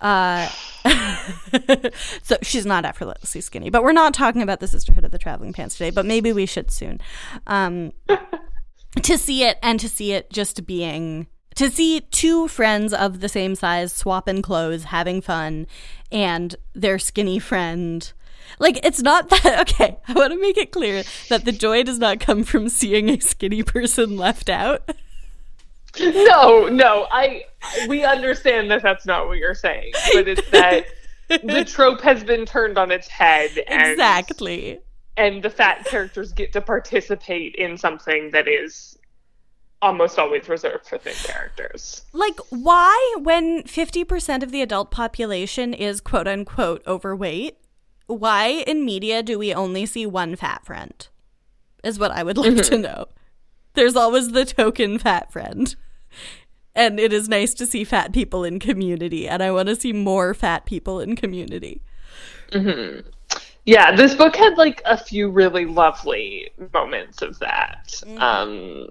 Uh, 0.00 0.46
so 2.22 2.36
she's 2.42 2.66
not 2.66 2.84
effortlessly 2.84 3.40
skinny, 3.40 3.70
but 3.70 3.82
we're 3.82 3.92
not 3.92 4.12
talking 4.12 4.42
about 4.42 4.60
the 4.60 4.68
sisterhood 4.68 5.04
of 5.04 5.10
the 5.12 5.18
traveling 5.18 5.52
pants 5.52 5.76
today. 5.76 5.90
But 5.90 6.06
maybe 6.06 6.32
we 6.32 6.46
should 6.46 6.70
soon. 6.70 7.00
Um, 7.46 7.92
to 9.02 9.18
see 9.18 9.44
it 9.44 9.58
and 9.62 9.80
to 9.80 9.88
see 9.88 10.12
it 10.12 10.30
just 10.30 10.66
being 10.66 11.26
to 11.56 11.70
see 11.70 12.00
two 12.00 12.48
friends 12.48 12.92
of 12.92 13.20
the 13.20 13.28
same 13.28 13.54
size 13.54 13.92
swapping 13.92 14.42
clothes, 14.42 14.84
having 14.84 15.20
fun, 15.20 15.66
and 16.10 16.56
their 16.74 16.98
skinny 16.98 17.38
friend. 17.38 18.12
Like, 18.58 18.84
it's 18.84 19.02
not 19.02 19.28
that. 19.30 19.60
Okay, 19.60 19.96
I 20.08 20.12
want 20.12 20.32
to 20.32 20.40
make 20.40 20.58
it 20.58 20.72
clear 20.72 21.02
that 21.28 21.44
the 21.44 21.52
joy 21.52 21.82
does 21.82 21.98
not 21.98 22.20
come 22.20 22.44
from 22.44 22.68
seeing 22.68 23.08
a 23.08 23.20
skinny 23.20 23.62
person 23.62 24.16
left 24.16 24.48
out. 24.48 24.90
No, 26.00 26.68
no, 26.68 27.06
I. 27.10 27.44
We 27.88 28.04
understand 28.04 28.70
that 28.70 28.82
that's 28.82 29.06
not 29.06 29.26
what 29.26 29.38
you're 29.38 29.54
saying, 29.54 29.92
but 30.12 30.28
it's 30.28 30.50
that 30.50 30.86
the 31.28 31.64
trope 31.68 32.00
has 32.02 32.24
been 32.24 32.46
turned 32.46 32.78
on 32.78 32.90
its 32.90 33.08
head. 33.08 33.50
And, 33.68 33.92
exactly. 33.92 34.80
And 35.16 35.42
the 35.42 35.50
fat 35.50 35.84
characters 35.84 36.32
get 36.32 36.52
to 36.54 36.60
participate 36.60 37.54
in 37.54 37.78
something 37.78 38.32
that 38.32 38.48
is 38.48 38.93
almost 39.84 40.18
always 40.18 40.48
reserved 40.48 40.86
for 40.86 40.96
thin 40.96 41.14
characters. 41.14 42.02
Like, 42.12 42.40
why, 42.48 43.16
when 43.18 43.62
50% 43.64 44.42
of 44.42 44.50
the 44.50 44.62
adult 44.62 44.90
population 44.90 45.74
is 45.74 46.00
quote 46.00 46.26
unquote 46.26 46.82
overweight, 46.86 47.58
why 48.06 48.64
in 48.66 48.84
media 48.84 49.22
do 49.22 49.38
we 49.38 49.52
only 49.52 49.84
see 49.84 50.06
one 50.06 50.36
fat 50.36 50.64
friend? 50.64 51.06
Is 51.84 51.98
what 51.98 52.12
I 52.12 52.22
would 52.22 52.38
like 52.38 52.52
mm-hmm. 52.52 52.74
to 52.74 52.78
know. 52.78 53.06
There's 53.74 53.94
always 53.94 54.32
the 54.32 54.46
token 54.46 54.98
fat 54.98 55.30
friend. 55.30 55.74
And 56.74 56.98
it 56.98 57.12
is 57.12 57.28
nice 57.28 57.54
to 57.54 57.66
see 57.66 57.84
fat 57.84 58.12
people 58.12 58.42
in 58.42 58.58
community, 58.58 59.28
and 59.28 59.42
I 59.42 59.52
want 59.52 59.68
to 59.68 59.76
see 59.76 59.92
more 59.92 60.34
fat 60.34 60.64
people 60.64 60.98
in 60.98 61.14
community. 61.14 61.82
Mm-hmm. 62.50 63.08
Yeah, 63.64 63.94
this 63.94 64.14
book 64.14 64.34
had 64.34 64.58
like 64.58 64.82
a 64.84 64.96
few 64.96 65.30
really 65.30 65.66
lovely 65.66 66.50
moments 66.72 67.22
of 67.22 67.38
that. 67.38 68.00
Mm-hmm. 68.04 68.18
Um, 68.18 68.88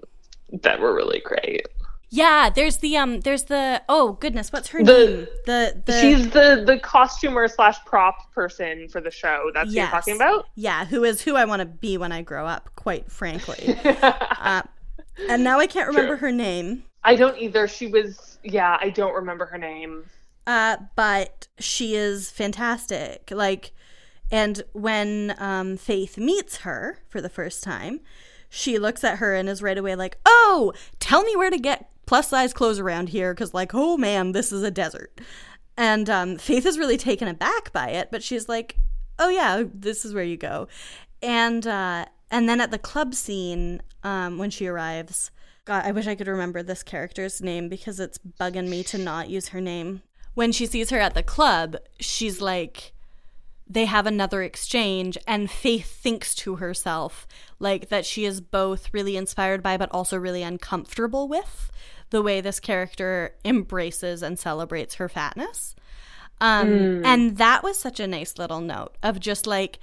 that 0.62 0.80
were 0.80 0.94
really 0.94 1.20
great. 1.20 1.66
Yeah, 2.10 2.48
there's 2.48 2.76
the 2.76 2.96
um, 2.96 3.20
there's 3.20 3.44
the 3.44 3.82
oh 3.88 4.12
goodness, 4.12 4.52
what's 4.52 4.68
her 4.68 4.84
the, 4.84 4.92
name? 4.92 5.26
The 5.46 5.82
the 5.84 6.00
she's 6.00 6.30
the 6.30 6.62
the 6.64 6.78
costumer 6.78 7.48
slash 7.48 7.76
prop 7.86 8.32
person 8.32 8.88
for 8.88 9.00
the 9.00 9.10
show. 9.10 9.50
That's 9.52 9.72
yes. 9.72 9.92
what 9.92 10.06
you're 10.06 10.16
talking 10.16 10.16
about. 10.16 10.46
Yeah, 10.54 10.84
who 10.84 11.02
is 11.02 11.22
who 11.22 11.34
I 11.34 11.44
want 11.44 11.60
to 11.60 11.66
be 11.66 11.98
when 11.98 12.12
I 12.12 12.22
grow 12.22 12.46
up. 12.46 12.70
Quite 12.76 13.10
frankly, 13.10 13.76
uh, 13.84 14.62
and 15.28 15.42
now 15.42 15.58
I 15.58 15.66
can't 15.66 15.88
remember 15.88 16.16
True. 16.16 16.28
her 16.28 16.32
name. 16.32 16.84
I 17.02 17.16
don't 17.16 17.36
either. 17.36 17.66
She 17.66 17.88
was 17.88 18.38
yeah, 18.44 18.78
I 18.80 18.90
don't 18.90 19.14
remember 19.14 19.46
her 19.46 19.58
name. 19.58 20.04
Uh, 20.46 20.76
but 20.94 21.48
she 21.58 21.94
is 21.96 22.30
fantastic. 22.30 23.30
Like 23.32 23.72
And 24.30 24.62
when 24.72 25.34
um, 25.38 25.76
Faith 25.76 26.18
meets 26.18 26.58
her 26.58 26.98
for 27.08 27.20
the 27.20 27.28
first 27.28 27.62
time, 27.62 28.00
she 28.54 28.78
looks 28.78 29.02
at 29.02 29.18
her 29.18 29.34
and 29.34 29.48
is 29.48 29.62
right 29.62 29.76
away 29.76 29.96
like, 29.96 30.18
"Oh, 30.24 30.72
tell 31.00 31.22
me 31.22 31.34
where 31.36 31.50
to 31.50 31.58
get 31.58 31.90
plus 32.06 32.28
size 32.28 32.52
clothes 32.52 32.78
around 32.78 33.08
here 33.08 33.34
because 33.34 33.54
like 33.54 33.72
oh 33.74 33.96
man 33.96 34.32
this 34.32 34.52
is 34.52 34.62
a 34.62 34.70
desert. 34.70 35.20
And 35.76 36.08
um, 36.08 36.38
faith 36.38 36.66
is 36.66 36.78
really 36.78 36.96
taken 36.96 37.28
aback 37.28 37.72
by 37.72 37.90
it 37.90 38.10
but 38.10 38.22
she's 38.22 38.48
like 38.48 38.76
oh 39.18 39.28
yeah 39.28 39.64
this 39.72 40.04
is 40.04 40.14
where 40.14 40.24
you 40.24 40.36
go. 40.36 40.68
And 41.22 41.66
uh, 41.66 42.06
and 42.30 42.48
then 42.48 42.60
at 42.60 42.70
the 42.70 42.78
club 42.78 43.14
scene 43.14 43.82
um, 44.02 44.38
when 44.38 44.50
she 44.50 44.66
arrives 44.66 45.30
god 45.64 45.82
i 45.86 45.92
wish 45.92 46.06
i 46.06 46.14
could 46.14 46.28
remember 46.28 46.62
this 46.62 46.82
character's 46.82 47.40
name 47.40 47.70
because 47.70 47.98
it's 47.98 48.18
bugging 48.18 48.68
me 48.68 48.82
to 48.84 48.98
not 48.98 49.28
use 49.28 49.48
her 49.48 49.60
name. 49.60 50.02
When 50.34 50.50
she 50.50 50.66
sees 50.66 50.90
her 50.90 50.98
at 50.98 51.14
the 51.14 51.22
club 51.22 51.76
she's 52.00 52.40
like 52.40 52.92
they 53.66 53.86
have 53.86 54.06
another 54.06 54.42
exchange 54.42 55.16
and 55.26 55.50
faith 55.50 55.86
thinks 55.86 56.34
to 56.34 56.56
herself 56.56 57.26
like 57.58 57.88
that 57.88 58.04
she 58.04 58.24
is 58.24 58.40
both 58.40 58.92
really 58.92 59.16
inspired 59.16 59.62
by 59.62 59.76
but 59.76 59.90
also 59.90 60.18
really 60.18 60.42
uncomfortable 60.42 61.28
with 61.28 61.70
the 62.10 62.22
way 62.22 62.40
this 62.40 62.60
character 62.60 63.34
embraces 63.44 64.22
and 64.22 64.38
celebrates 64.38 64.94
her 64.96 65.08
fatness. 65.08 65.74
Um, 66.40 66.68
mm. 66.68 67.04
And 67.04 67.38
that 67.38 67.62
was 67.62 67.78
such 67.78 68.00
a 68.00 68.06
nice 68.06 68.38
little 68.38 68.60
note 68.60 68.96
of 69.02 69.18
just 69.18 69.46
like 69.46 69.78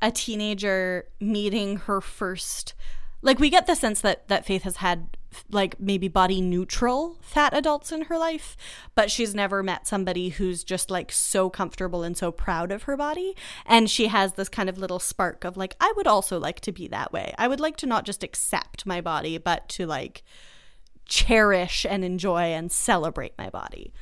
a 0.00 0.10
teenager 0.10 1.04
meeting 1.20 1.76
her 1.78 2.00
first. 2.00 2.74
Like 3.22 3.38
we 3.38 3.50
get 3.50 3.66
the 3.66 3.74
sense 3.74 4.00
that 4.02 4.28
that 4.28 4.46
Faith 4.46 4.62
has 4.62 4.76
had 4.76 5.16
like 5.50 5.78
maybe 5.80 6.08
body 6.08 6.40
neutral 6.40 7.16
fat 7.20 7.54
adults 7.54 7.92
in 7.92 8.02
her 8.02 8.18
life, 8.18 8.56
but 8.94 9.10
she's 9.10 9.34
never 9.34 9.62
met 9.62 9.86
somebody 9.86 10.30
who's 10.30 10.64
just 10.64 10.90
like 10.90 11.12
so 11.12 11.50
comfortable 11.50 12.02
and 12.02 12.16
so 12.16 12.30
proud 12.32 12.72
of 12.72 12.84
her 12.84 12.96
body. 12.96 13.34
And 13.64 13.90
she 13.90 14.08
has 14.08 14.34
this 14.34 14.48
kind 14.48 14.68
of 14.68 14.78
little 14.78 14.98
spark 14.98 15.44
of 15.44 15.56
like, 15.56 15.76
I 15.80 15.92
would 15.96 16.06
also 16.06 16.38
like 16.38 16.60
to 16.60 16.72
be 16.72 16.88
that 16.88 17.12
way. 17.12 17.34
I 17.38 17.48
would 17.48 17.60
like 17.60 17.76
to 17.78 17.86
not 17.86 18.04
just 18.04 18.22
accept 18.22 18.86
my 18.86 19.00
body, 19.00 19.38
but 19.38 19.68
to 19.70 19.86
like 19.86 20.22
cherish 21.06 21.86
and 21.88 22.04
enjoy 22.04 22.52
and 22.52 22.70
celebrate 22.70 23.32
my 23.38 23.50
body. 23.50 23.92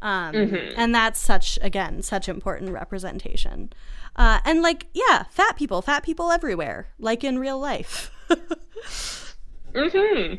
Um, 0.00 0.34
mm-hmm. 0.34 0.74
And 0.76 0.94
that's 0.94 1.20
such, 1.20 1.58
again, 1.62 2.02
such 2.02 2.28
important 2.28 2.72
representation. 2.72 3.72
Uh, 4.16 4.40
and 4.44 4.60
like, 4.60 4.86
yeah, 4.92 5.24
fat 5.30 5.56
people, 5.56 5.80
fat 5.80 6.02
people 6.02 6.30
everywhere, 6.30 6.88
like 6.98 7.22
in 7.24 7.38
real 7.38 7.58
life. 7.58 8.10
hmm 9.74 10.34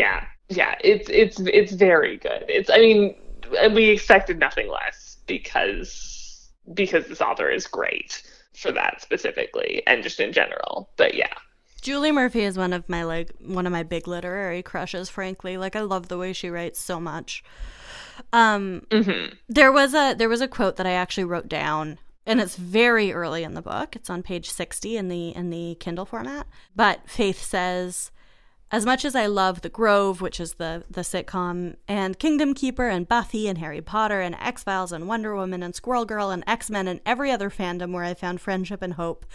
Yeah, 0.00 0.24
yeah, 0.48 0.76
it's 0.82 1.10
it's 1.10 1.38
it's 1.40 1.72
very 1.72 2.16
good. 2.16 2.44
It's, 2.48 2.70
I 2.70 2.78
mean, 2.78 3.14
we 3.74 3.90
expected 3.90 4.38
nothing 4.38 4.70
less 4.70 5.18
because 5.26 6.50
because 6.72 7.06
this 7.06 7.20
author 7.20 7.50
is 7.50 7.66
great 7.66 8.22
for 8.56 8.72
that 8.72 9.02
specifically, 9.02 9.82
and 9.86 10.02
just 10.02 10.18
in 10.18 10.32
general. 10.32 10.88
But 10.96 11.14
yeah. 11.14 11.34
Julie 11.82 12.12
Murphy 12.12 12.40
is 12.40 12.56
one 12.56 12.72
of 12.72 12.88
my 12.88 13.02
like 13.02 13.30
one 13.40 13.66
of 13.66 13.72
my 13.72 13.82
big 13.82 14.08
literary 14.08 14.62
crushes, 14.62 15.10
frankly. 15.10 15.58
Like 15.58 15.76
I 15.76 15.80
love 15.80 16.08
the 16.08 16.18
way 16.18 16.32
she 16.32 16.48
writes 16.48 16.80
so 16.80 16.98
much. 16.98 17.44
Um 18.32 18.86
mm-hmm. 18.90 19.34
there 19.48 19.72
was 19.72 19.92
a 19.92 20.14
there 20.14 20.28
was 20.30 20.40
a 20.40 20.48
quote 20.48 20.76
that 20.76 20.86
I 20.86 20.92
actually 20.92 21.24
wrote 21.24 21.48
down 21.48 21.98
and 22.26 22.40
it's 22.40 22.56
very 22.56 23.12
early 23.12 23.44
in 23.44 23.54
the 23.54 23.62
book. 23.62 23.96
It's 23.96 24.10
on 24.10 24.22
page 24.22 24.50
60 24.50 24.96
in 24.96 25.08
the 25.08 25.28
in 25.34 25.50
the 25.50 25.76
Kindle 25.78 26.06
format. 26.06 26.46
But 26.74 27.08
Faith 27.08 27.42
says 27.42 28.10
as 28.72 28.86
much 28.86 29.04
as 29.04 29.16
I 29.16 29.26
love 29.26 29.62
The 29.62 29.68
Grove, 29.68 30.20
which 30.20 30.38
is 30.38 30.54
the 30.54 30.84
the 30.88 31.00
sitcom, 31.00 31.76
and 31.88 32.18
Kingdom 32.18 32.54
Keeper 32.54 32.88
and 32.88 33.08
Buffy 33.08 33.48
and 33.48 33.58
Harry 33.58 33.80
Potter 33.80 34.20
and 34.20 34.36
X 34.36 34.62
Files 34.62 34.92
and 34.92 35.08
Wonder 35.08 35.34
Woman 35.34 35.62
and 35.62 35.74
Squirrel 35.74 36.04
Girl 36.04 36.30
and 36.30 36.44
X 36.46 36.70
Men 36.70 36.86
and 36.86 37.00
every 37.04 37.30
other 37.30 37.50
fandom 37.50 37.92
where 37.92 38.04
I 38.04 38.14
found 38.14 38.40
friendship 38.40 38.80
and 38.82 38.94
hope, 38.94 39.26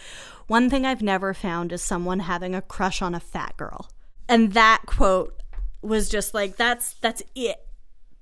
one 0.46 0.70
thing 0.70 0.86
I've 0.86 1.02
never 1.02 1.34
found 1.34 1.72
is 1.72 1.82
someone 1.82 2.20
having 2.20 2.54
a 2.54 2.62
crush 2.62 3.02
on 3.02 3.14
a 3.14 3.20
fat 3.20 3.56
girl. 3.56 3.90
And 4.28 4.52
that 4.54 4.82
quote 4.86 5.42
was 5.82 6.08
just 6.08 6.32
like 6.32 6.56
that's 6.56 6.94
that's 6.94 7.22
it. 7.34 7.58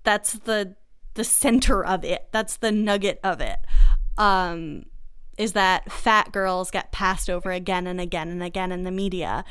That's 0.03 0.33
the 0.33 0.74
the 1.14 1.24
center 1.24 1.85
of 1.85 2.05
it. 2.05 2.29
That's 2.33 2.57
the 2.57 2.72
nugget 2.72 3.20
of 3.22 3.40
it. 3.40 3.61
Um, 4.18 4.87
is 5.38 5.53
that 5.53 5.90
fat 5.90 6.33
girls 6.33 6.70
get 6.70 6.92
passed 6.92 7.31
over 7.31 7.50
again 7.50 7.87
and 7.87 8.00
again 8.00 8.29
and 8.29 8.42
again 8.42 8.72
in 8.72 8.83
the 8.83 8.90
media 8.90 9.44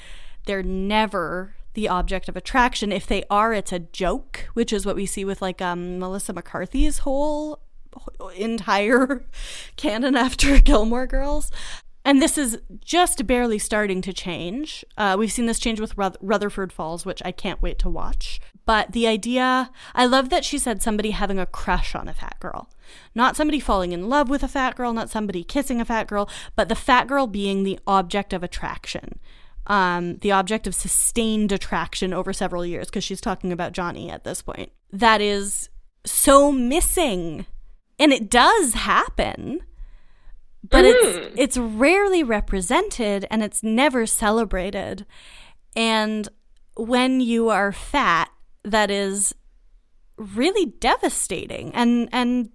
they're 0.45 0.63
never 0.63 1.55
the 1.73 1.89
object 1.89 2.29
of 2.29 2.35
attraction. 2.37 2.91
If 2.91 3.07
they 3.07 3.23
are, 3.29 3.53
it's 3.53 3.71
a 3.71 3.79
joke, 3.79 4.47
which 4.53 4.71
is 4.71 4.85
what 4.85 4.95
we 4.95 5.05
see 5.05 5.25
with 5.25 5.41
like 5.41 5.61
um, 5.61 5.99
Melissa 5.99 6.33
McCarthy's 6.33 6.99
whole 6.99 7.59
entire 8.35 9.25
canon 9.75 10.15
after 10.15 10.59
Gilmore 10.59 11.07
Girls. 11.07 11.51
And 12.05 12.21
this 12.21 12.37
is 12.37 12.59
just 12.83 13.25
barely 13.25 13.57
starting 13.57 14.01
to 14.01 14.11
change. 14.11 14.83
Uh, 14.97 15.15
we've 15.17 15.31
seen 15.31 15.45
this 15.45 15.59
change 15.59 15.79
with 15.79 15.97
Rutherford 15.97 16.73
Falls, 16.73 17.05
which 17.05 17.21
I 17.23 17.31
can't 17.31 17.61
wait 17.61 17.79
to 17.79 17.89
watch. 17.89 18.41
But 18.65 18.91
the 18.91 19.07
idea, 19.07 19.71
I 19.95 20.05
love 20.05 20.29
that 20.29 20.43
she 20.43 20.57
said 20.57 20.81
somebody 20.81 21.11
having 21.11 21.39
a 21.39 21.45
crush 21.45 21.95
on 21.95 22.09
a 22.09 22.13
fat 22.13 22.37
girl. 22.41 22.69
Not 23.15 23.37
somebody 23.37 23.61
falling 23.61 23.93
in 23.93 24.09
love 24.09 24.29
with 24.29 24.43
a 24.43 24.49
fat 24.49 24.75
girl, 24.75 24.91
not 24.91 25.09
somebody 25.09 25.45
kissing 25.45 25.79
a 25.79 25.85
fat 25.85 26.07
girl, 26.07 26.29
but 26.57 26.67
the 26.67 26.75
fat 26.75 27.07
girl 27.07 27.25
being 27.25 27.63
the 27.63 27.79
object 27.87 28.33
of 28.33 28.43
attraction 28.43 29.19
um, 29.67 30.17
the 30.17 30.31
object 30.31 30.67
of 30.67 30.75
sustained 30.75 31.51
attraction 31.51 32.13
over 32.13 32.33
several 32.33 32.65
years, 32.65 32.87
because 32.87 33.03
she's 33.03 33.21
talking 33.21 33.51
about 33.51 33.71
Johnny 33.71 34.09
at 34.09 34.23
this 34.23 34.41
point, 34.41 34.71
that 34.91 35.21
is 35.21 35.69
so 36.05 36.51
missing. 36.51 37.45
And 37.99 38.11
it 38.11 38.29
does 38.29 38.73
happen, 38.73 39.61
but 40.67 40.83
mm. 40.83 40.93
it's 40.93 41.35
it's 41.37 41.57
rarely 41.57 42.23
represented 42.23 43.25
and 43.29 43.43
it's 43.43 43.61
never 43.63 44.05
celebrated. 44.05 45.05
And 45.75 46.27
when 46.75 47.21
you 47.21 47.49
are 47.49 47.71
fat, 47.71 48.29
that 48.63 48.89
is 48.89 49.35
really 50.17 50.65
devastating. 50.65 51.73
And 51.75 52.09
and 52.11 52.49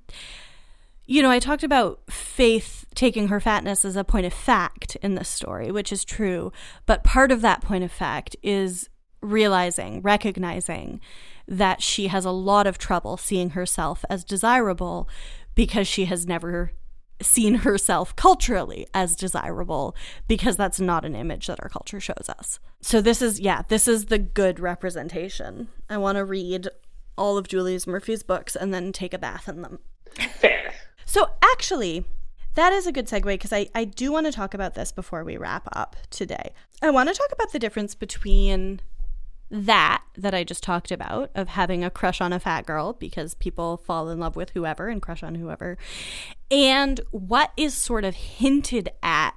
you 1.09 1.23
know, 1.23 1.31
I 1.31 1.39
talked 1.39 1.65
about 1.65 2.01
Faith 2.11 2.85
taking 2.95 3.29
her 3.29 3.41
fatness 3.41 3.83
as 3.83 3.97
a 3.97 4.05
point 4.05 4.27
of 4.27 4.35
fact 4.35 4.95
in 4.97 5.15
this 5.15 5.29
story, 5.31 5.73
which 5.73 5.91
is 5.91 6.05
true. 6.05 6.53
But 6.85 7.03
part 7.03 7.33
of 7.33 7.41
that 7.41 7.63
point 7.63 7.83
of 7.83 7.91
fact 7.91 8.37
is 8.43 8.91
realizing, 9.23 10.03
recognizing 10.03 11.01
that 11.47 11.83
she 11.83 12.09
has 12.09 12.27
a 12.27 12.31
lot 12.31 12.67
of 12.67 12.77
trouble 12.77 13.17
seeing 13.17 13.51
herself 13.51 14.05
as 14.11 14.23
desirable 14.23 15.09
because 15.55 15.89
she 15.89 16.05
has 16.05 16.27
never 16.27 16.73
seen 17.23 17.55
herself 17.55 18.15
culturally 18.15 18.87
as 18.93 19.17
desirable 19.17 19.97
because 20.29 20.59
that's 20.59 20.79
not 20.79 21.07
an 21.07 21.17
image 21.17 21.47
that 21.47 21.59
our 21.63 21.71
culture 21.71 22.01
shows 22.01 22.29
us. 22.29 22.59
So 22.83 23.01
this 23.01 23.23
is 23.23 23.41
yeah, 23.41 23.63
this 23.69 23.89
is 23.89 24.07
the 24.07 24.19
good 24.19 24.61
representation. 24.61 25.69
I 25.89 25.97
want 25.97 26.17
to 26.17 26.25
read 26.27 26.69
all 27.17 27.39
of 27.39 27.49
Julie's 27.49 27.87
Murphy's 27.87 28.23
books 28.23 28.55
and 28.55 28.75
then 28.75 28.93
take 28.93 29.15
a 29.15 29.19
bath 29.19 29.49
in 29.49 29.63
them. 29.63 29.79
Fair. 30.35 30.75
So, 31.09 31.31
actually, 31.43 32.05
that 32.55 32.75
is 32.75 32.87
a 32.87 32.93
good 32.93 33.07
segue 33.07 33.25
because 33.25 33.51
I, 33.53 33.71
I 33.75 33.85
do 33.85 34.13
want 34.13 34.27
to 34.27 34.33
talk 34.33 34.53
about 34.53 34.75
this 34.75 34.93
before 34.93 35.25
we 35.25 35.39
wrap 35.39 35.67
up 35.73 35.97
today. 36.11 36.53
I 36.83 36.91
want 36.91 37.09
to 37.09 37.15
talk 37.15 37.33
about 37.33 37.51
the 37.51 37.59
difference 37.59 37.95
between 37.95 38.81
that 39.51 40.03
that 40.19 40.35
I 40.35 40.45
just 40.45 40.63
talked 40.63 40.91
about 40.91 41.31
of 41.35 41.49
having 41.49 41.83
a 41.83 41.89
crush 41.89 42.21
on 42.21 42.35
a 42.35 42.39
fat 42.39 42.67
girl 42.67 42.93
because 42.93 43.35
people 43.35 43.79
fall 43.79 44.11
in 44.11 44.21
love 44.21 44.37
with 44.37 44.51
whoever 44.51 44.89
and 44.89 45.01
crush 45.01 45.23
on 45.23 45.37
whoever, 45.37 45.79
and 46.51 47.01
what 47.11 47.53
is 47.57 47.73
sort 47.73 48.05
of 48.05 48.15
hinted 48.15 48.91
at 49.03 49.35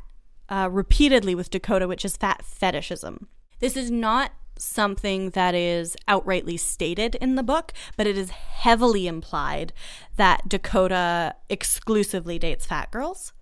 uh, 0.50 0.68
repeatedly 0.70 1.36
with 1.36 1.52
Dakota, 1.52 1.88
which 1.88 2.04
is 2.04 2.18
fat 2.18 2.44
fetishism. 2.44 3.30
This 3.60 3.78
is 3.78 3.90
not 3.90 4.34
something 4.62 5.32
that 5.32 5.56
is 5.56 5.96
outrightly 6.08 6.60
stated 6.60 7.16
in 7.16 7.36
the 7.36 7.44
book, 7.44 7.74
but 7.98 8.08
it 8.08 8.18
is 8.18 8.30
heavily 8.30 9.08
implied 9.08 9.74
that 10.18 10.48
Dakota 10.48 11.36
exclusively 11.50 12.40
dates 12.40 12.66
fat 12.66 12.92
girls. 12.92 13.34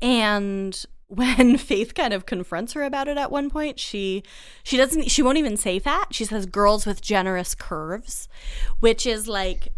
And 0.00 0.84
when 1.08 1.56
Faith 1.56 1.94
kind 1.94 2.12
of 2.12 2.26
confronts 2.26 2.74
her 2.74 2.82
about 2.82 3.08
it 3.08 3.16
at 3.16 3.30
one 3.30 3.50
point, 3.50 3.80
she 3.80 4.22
she 4.62 4.76
doesn't 4.76 5.10
she 5.10 5.22
won't 5.22 5.38
even 5.38 5.56
say 5.56 5.78
fat. 5.78 6.08
She 6.10 6.24
says 6.24 6.46
girls 6.46 6.84
with 6.84 7.00
generous 7.00 7.54
curves, 7.54 8.28
which 8.80 9.06
is 9.06 9.26
like 9.26 9.68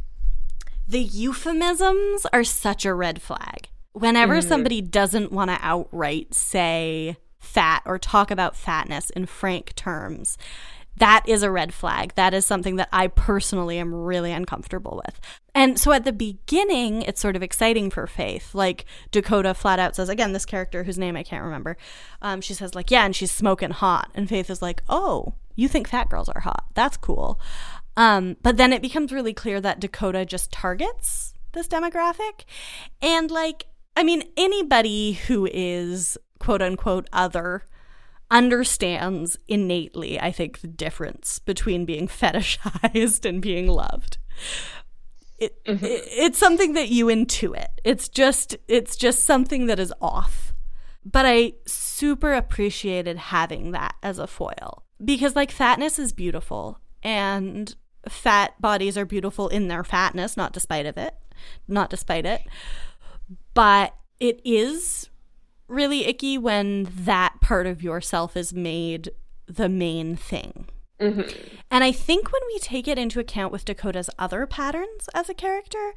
the 0.88 1.00
euphemisms 1.00 2.26
are 2.32 2.42
such 2.42 2.84
a 2.84 2.92
red 2.92 3.22
flag. 3.22 3.68
Whenever 3.92 4.38
mm. 4.38 4.44
somebody 4.44 4.80
doesn't 4.80 5.30
want 5.30 5.50
to 5.50 5.58
outright 5.60 6.34
say 6.34 7.16
fat 7.40 7.82
or 7.84 7.98
talk 7.98 8.30
about 8.30 8.56
fatness 8.56 9.10
in 9.10 9.26
frank 9.26 9.74
terms, 9.74 10.38
that 10.96 11.24
is 11.26 11.42
a 11.42 11.50
red 11.50 11.72
flag. 11.72 12.14
That 12.14 12.34
is 12.34 12.44
something 12.44 12.76
that 12.76 12.90
I 12.92 13.06
personally 13.06 13.78
am 13.78 13.94
really 13.94 14.32
uncomfortable 14.32 15.02
with. 15.04 15.18
And 15.54 15.78
so 15.78 15.92
at 15.92 16.04
the 16.04 16.12
beginning, 16.12 17.02
it's 17.02 17.20
sort 17.20 17.36
of 17.36 17.42
exciting 17.42 17.90
for 17.90 18.06
Faith. 18.06 18.54
Like 18.54 18.84
Dakota 19.10 19.54
flat 19.54 19.78
out 19.78 19.96
says, 19.96 20.08
again, 20.08 20.32
this 20.32 20.44
character 20.44 20.84
whose 20.84 20.98
name 20.98 21.16
I 21.16 21.22
can't 21.22 21.44
remember, 21.44 21.76
um, 22.20 22.40
she 22.40 22.54
says, 22.54 22.74
like, 22.74 22.90
yeah, 22.90 23.04
and 23.04 23.16
she's 23.16 23.32
smoking 23.32 23.70
hot. 23.70 24.10
And 24.14 24.28
Faith 24.28 24.50
is 24.50 24.60
like, 24.60 24.82
oh, 24.88 25.34
you 25.56 25.68
think 25.68 25.88
fat 25.88 26.10
girls 26.10 26.28
are 26.28 26.40
hot. 26.40 26.66
That's 26.74 26.96
cool. 26.98 27.40
Um, 27.96 28.36
but 28.42 28.56
then 28.56 28.72
it 28.72 28.82
becomes 28.82 29.12
really 29.12 29.34
clear 29.34 29.60
that 29.60 29.80
Dakota 29.80 30.24
just 30.24 30.52
targets 30.52 31.34
this 31.52 31.66
demographic. 31.66 32.44
And 33.00 33.30
like, 33.30 33.66
I 33.96 34.02
mean, 34.02 34.22
anybody 34.36 35.12
who 35.12 35.48
is 35.52 36.16
quote 36.40 36.62
unquote 36.62 37.08
other 37.12 37.62
understands 38.30 39.36
innately, 39.46 40.20
I 40.20 40.32
think, 40.32 40.60
the 40.60 40.68
difference 40.68 41.38
between 41.38 41.84
being 41.84 42.08
fetishized 42.08 43.28
and 43.28 43.40
being 43.40 43.68
loved. 43.68 44.18
It, 45.38 45.64
mm-hmm. 45.64 45.84
it, 45.84 46.02
it's 46.06 46.38
something 46.38 46.74
that 46.74 46.88
you 46.88 47.06
intuit. 47.06 47.68
It's 47.84 48.08
just 48.08 48.56
it's 48.66 48.96
just 48.96 49.24
something 49.24 49.66
that 49.66 49.78
is 49.78 49.92
off. 50.00 50.54
But 51.04 51.24
I 51.24 51.54
super 51.66 52.34
appreciated 52.34 53.16
having 53.16 53.70
that 53.70 53.94
as 54.02 54.18
a 54.18 54.26
foil 54.26 54.84
because 55.02 55.34
like 55.34 55.50
fatness 55.50 55.98
is 55.98 56.12
beautiful 56.12 56.78
and 57.02 57.74
fat 58.06 58.60
bodies 58.60 58.98
are 58.98 59.06
beautiful 59.06 59.48
in 59.48 59.68
their 59.68 59.82
fatness, 59.82 60.36
not 60.36 60.52
despite 60.52 60.84
of 60.84 60.98
it, 60.98 61.14
not 61.66 61.88
despite 61.88 62.26
it. 62.26 62.42
But 63.54 63.94
it 64.18 64.40
is 64.44 65.08
really 65.70 66.06
icky 66.06 66.36
when 66.36 66.88
that 66.90 67.40
part 67.40 67.66
of 67.66 67.82
yourself 67.82 68.36
is 68.36 68.52
made 68.52 69.10
the 69.46 69.68
main 69.68 70.16
thing. 70.16 70.66
Mm-hmm. 71.00 71.56
And 71.70 71.82
I 71.82 71.92
think 71.92 72.30
when 72.30 72.42
we 72.48 72.58
take 72.58 72.86
it 72.86 72.98
into 72.98 73.20
account 73.20 73.52
with 73.52 73.64
Dakota's 73.64 74.10
other 74.18 74.46
patterns 74.46 75.08
as 75.14 75.28
a 75.30 75.34
character, 75.34 75.94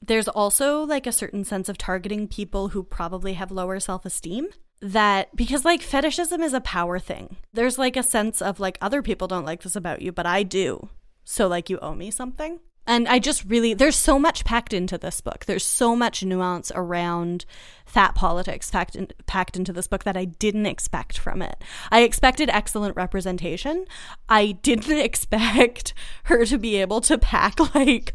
there's 0.00 0.28
also 0.28 0.84
like 0.84 1.06
a 1.06 1.12
certain 1.12 1.44
sense 1.44 1.68
of 1.68 1.76
targeting 1.76 2.28
people 2.28 2.68
who 2.68 2.82
probably 2.82 3.32
have 3.34 3.50
lower 3.50 3.80
self 3.80 4.04
esteem. 4.04 4.48
That 4.80 5.34
because 5.34 5.64
like 5.64 5.82
fetishism 5.82 6.42
is 6.42 6.52
a 6.52 6.60
power 6.60 6.98
thing. 6.98 7.36
There's 7.52 7.78
like 7.78 7.96
a 7.96 8.02
sense 8.02 8.42
of 8.42 8.60
like 8.60 8.78
other 8.80 9.02
people 9.02 9.26
don't 9.26 9.46
like 9.46 9.62
this 9.62 9.76
about 9.76 10.02
you, 10.02 10.12
but 10.12 10.26
I 10.26 10.42
do. 10.42 10.88
So 11.24 11.48
like 11.48 11.70
you 11.70 11.78
owe 11.78 11.94
me 11.94 12.10
something. 12.10 12.60
And 12.86 13.08
I 13.08 13.18
just 13.18 13.44
really, 13.44 13.74
there's 13.74 13.96
so 13.96 14.18
much 14.18 14.44
packed 14.44 14.72
into 14.72 14.98
this 14.98 15.20
book. 15.20 15.44
There's 15.46 15.64
so 15.64 15.96
much 15.96 16.22
nuance 16.22 16.70
around 16.74 17.46
fat 17.86 18.14
politics 18.14 18.70
packed, 18.70 18.96
in, 18.96 19.08
packed 19.26 19.56
into 19.56 19.72
this 19.72 19.86
book 19.86 20.04
that 20.04 20.16
I 20.16 20.24
didn't 20.26 20.66
expect 20.66 21.18
from 21.18 21.40
it. 21.42 21.62
I 21.90 22.02
expected 22.02 22.50
excellent 22.50 22.96
representation. 22.96 23.86
I 24.28 24.52
didn't 24.52 24.98
expect 24.98 25.94
her 26.24 26.44
to 26.46 26.58
be 26.58 26.76
able 26.76 27.00
to 27.02 27.18
pack 27.18 27.74
like 27.74 28.12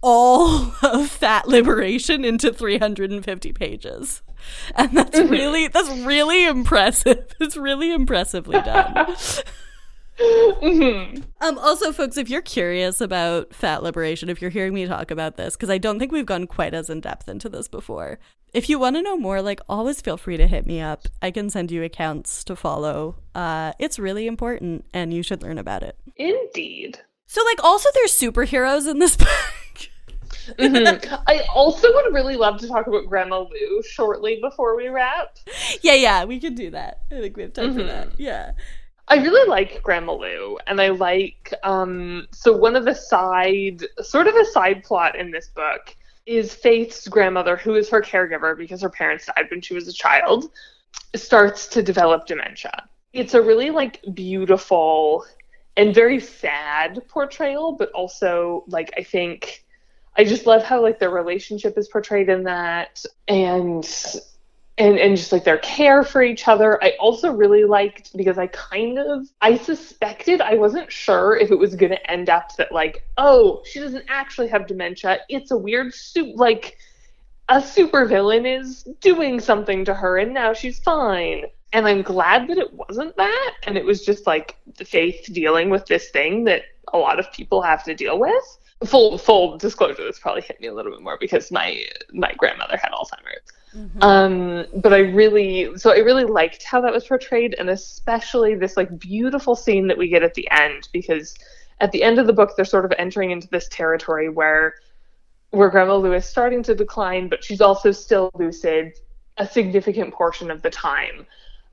all 0.00 0.72
of 0.82 1.10
fat 1.10 1.48
liberation 1.48 2.24
into 2.24 2.52
350 2.52 3.52
pages. 3.52 4.22
And 4.74 4.96
that's 4.96 5.18
mm-hmm. 5.18 5.30
really, 5.30 5.68
that's 5.68 5.90
really 6.06 6.46
impressive. 6.46 7.24
It's 7.40 7.56
really 7.56 7.92
impressively 7.92 8.60
done. 8.62 9.14
mm-hmm. 10.18 11.22
Um, 11.40 11.58
also, 11.58 11.92
folks, 11.92 12.16
if 12.16 12.28
you're 12.28 12.42
curious 12.42 13.00
about 13.00 13.54
fat 13.54 13.82
liberation, 13.82 14.28
if 14.28 14.40
you're 14.40 14.50
hearing 14.50 14.74
me 14.74 14.86
talk 14.86 15.10
about 15.10 15.36
this, 15.36 15.56
because 15.56 15.70
I 15.70 15.78
don't 15.78 15.98
think 15.98 16.12
we've 16.12 16.26
gone 16.26 16.46
quite 16.46 16.74
as 16.74 16.90
in 16.90 17.00
depth 17.00 17.28
into 17.28 17.48
this 17.48 17.68
before, 17.68 18.18
if 18.52 18.68
you 18.70 18.78
want 18.78 18.96
to 18.96 19.02
know 19.02 19.16
more, 19.16 19.42
like 19.42 19.60
always 19.68 20.00
feel 20.00 20.16
free 20.16 20.36
to 20.36 20.46
hit 20.46 20.66
me 20.66 20.80
up. 20.80 21.08
I 21.20 21.30
can 21.30 21.50
send 21.50 21.70
you 21.70 21.82
accounts 21.82 22.42
to 22.44 22.56
follow. 22.56 23.16
Uh, 23.34 23.72
it's 23.78 23.98
really 23.98 24.26
important, 24.26 24.86
and 24.94 25.12
you 25.12 25.22
should 25.22 25.42
learn 25.42 25.58
about 25.58 25.82
it. 25.82 25.98
Indeed. 26.16 26.98
So, 27.26 27.44
like, 27.44 27.62
also 27.62 27.88
there's 27.94 28.12
superheroes 28.12 28.88
in 28.88 28.98
this 28.98 29.16
book. 29.16 29.28
mm-hmm. 30.58 31.14
I 31.26 31.42
also 31.54 31.92
would 31.92 32.14
really 32.14 32.36
love 32.36 32.58
to 32.60 32.68
talk 32.68 32.86
about 32.86 33.06
Grandma 33.06 33.40
Lou 33.40 33.82
shortly 33.82 34.38
before 34.40 34.76
we 34.76 34.88
wrap. 34.88 35.36
Yeah, 35.82 35.94
yeah, 35.94 36.24
we 36.24 36.40
can 36.40 36.54
do 36.54 36.70
that. 36.70 37.02
I 37.12 37.20
think 37.20 37.36
we 37.36 37.42
have 37.42 37.52
time 37.52 37.70
mm-hmm. 37.70 37.78
for 37.78 37.84
that. 37.84 38.08
Mm-hmm. 38.10 38.22
Yeah. 38.22 38.52
I 39.08 39.16
really 39.16 39.48
like 39.48 39.82
Grandma 39.82 40.14
Lou, 40.14 40.58
and 40.66 40.80
I 40.80 40.88
like 40.88 41.54
um, 41.62 42.26
so 42.32 42.56
one 42.56 42.74
of 42.74 42.84
the 42.84 42.94
side 42.94 43.84
sort 44.02 44.26
of 44.26 44.34
a 44.34 44.44
side 44.44 44.82
plot 44.82 45.16
in 45.16 45.30
this 45.30 45.48
book 45.48 45.94
is 46.26 46.52
Faith's 46.52 47.06
grandmother, 47.06 47.56
who 47.56 47.76
is 47.76 47.88
her 47.88 48.02
caregiver 48.02 48.56
because 48.58 48.82
her 48.82 48.90
parents 48.90 49.26
died 49.26 49.46
when 49.50 49.60
she 49.60 49.74
was 49.74 49.86
a 49.86 49.92
child, 49.92 50.50
starts 51.14 51.68
to 51.68 51.82
develop 51.82 52.26
dementia. 52.26 52.88
It's 53.12 53.34
a 53.34 53.40
really 53.40 53.70
like 53.70 54.00
beautiful 54.12 55.24
and 55.76 55.94
very 55.94 56.18
sad 56.18 57.00
portrayal, 57.08 57.72
but 57.72 57.90
also 57.92 58.64
like 58.66 58.92
I 58.96 59.04
think 59.04 59.64
I 60.16 60.24
just 60.24 60.46
love 60.46 60.64
how 60.64 60.82
like 60.82 60.98
their 60.98 61.10
relationship 61.10 61.78
is 61.78 61.86
portrayed 61.88 62.28
in 62.28 62.42
that 62.44 63.04
and 63.28 63.84
and 64.78 64.98
and 64.98 65.16
just 65.16 65.32
like 65.32 65.44
their 65.44 65.58
care 65.58 66.02
for 66.02 66.22
each 66.22 66.48
other. 66.48 66.82
I 66.82 66.94
also 67.00 67.32
really 67.32 67.64
liked 67.64 68.16
because 68.16 68.38
I 68.38 68.46
kind 68.48 68.98
of 68.98 69.26
I 69.40 69.56
suspected 69.56 70.40
I 70.40 70.54
wasn't 70.54 70.92
sure 70.92 71.36
if 71.36 71.50
it 71.50 71.58
was 71.58 71.74
going 71.74 71.92
to 71.92 72.10
end 72.10 72.28
up 72.28 72.54
that 72.56 72.72
like 72.72 73.06
oh 73.16 73.62
she 73.64 73.80
doesn't 73.80 74.04
actually 74.08 74.48
have 74.48 74.66
dementia. 74.66 75.20
It's 75.28 75.50
a 75.50 75.56
weird 75.56 75.94
suit 75.94 76.36
like 76.36 76.78
a 77.48 77.56
supervillain 77.56 78.60
is 78.60 78.82
doing 79.00 79.40
something 79.40 79.84
to 79.84 79.94
her 79.94 80.18
and 80.18 80.34
now 80.34 80.52
she's 80.52 80.78
fine. 80.80 81.44
And 81.72 81.86
I'm 81.86 82.02
glad 82.02 82.48
that 82.48 82.58
it 82.58 82.72
wasn't 82.72 83.16
that 83.16 83.52
and 83.64 83.76
it 83.76 83.84
was 83.84 84.04
just 84.04 84.26
like 84.26 84.56
the 84.76 84.84
faith 84.84 85.28
dealing 85.32 85.70
with 85.70 85.86
this 85.86 86.10
thing 86.10 86.44
that 86.44 86.62
a 86.92 86.98
lot 86.98 87.18
of 87.18 87.32
people 87.32 87.62
have 87.62 87.82
to 87.84 87.94
deal 87.94 88.18
with. 88.18 88.58
Full 88.84 89.16
full 89.16 89.56
disclosure, 89.56 90.04
this 90.04 90.18
probably 90.18 90.42
hit 90.42 90.60
me 90.60 90.66
a 90.66 90.74
little 90.74 90.92
bit 90.92 91.00
more 91.00 91.16
because 91.18 91.50
my 91.50 91.82
my 92.12 92.34
grandmother 92.36 92.76
had 92.76 92.92
Alzheimer's. 92.92 93.55
Mm-hmm. 93.76 94.02
Um, 94.02 94.66
but 94.80 94.94
I 94.94 95.00
really, 95.00 95.76
so 95.76 95.92
I 95.92 95.98
really 95.98 96.24
liked 96.24 96.62
how 96.62 96.80
that 96.80 96.92
was 96.92 97.06
portrayed, 97.06 97.54
and 97.58 97.68
especially 97.68 98.54
this 98.54 98.76
like 98.76 98.98
beautiful 98.98 99.54
scene 99.54 99.86
that 99.88 99.98
we 99.98 100.08
get 100.08 100.22
at 100.22 100.34
the 100.34 100.48
end, 100.50 100.88
because 100.92 101.34
at 101.80 101.92
the 101.92 102.02
end 102.02 102.18
of 102.18 102.26
the 102.26 102.32
book 102.32 102.52
they're 102.56 102.64
sort 102.64 102.86
of 102.86 102.92
entering 102.98 103.32
into 103.32 103.48
this 103.48 103.68
territory 103.68 104.30
where 104.30 104.74
where 105.50 105.68
Grandma 105.68 105.96
Lou 105.96 106.12
is 106.14 106.24
starting 106.24 106.62
to 106.64 106.74
decline, 106.74 107.28
but 107.28 107.44
she's 107.44 107.60
also 107.60 107.92
still 107.92 108.30
lucid 108.34 108.92
a 109.36 109.46
significant 109.46 110.12
portion 110.12 110.50
of 110.50 110.62
the 110.62 110.70
time. 110.70 111.26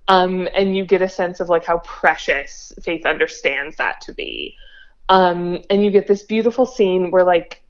Um, 0.10 0.48
and 0.54 0.76
you 0.76 0.86
get 0.86 1.02
a 1.02 1.10
sense 1.10 1.40
of 1.40 1.50
like 1.50 1.66
how 1.66 1.80
precious 1.80 2.74
Faith 2.82 3.06
understands 3.06 3.78
that 3.78 4.02
to 4.02 4.14
be. 4.14 4.56
Um, 5.10 5.60
and 5.70 5.84
you 5.84 5.92
get 5.92 6.08
this 6.08 6.24
beautiful 6.24 6.66
scene 6.66 7.10
where 7.10 7.24
like 7.24 7.63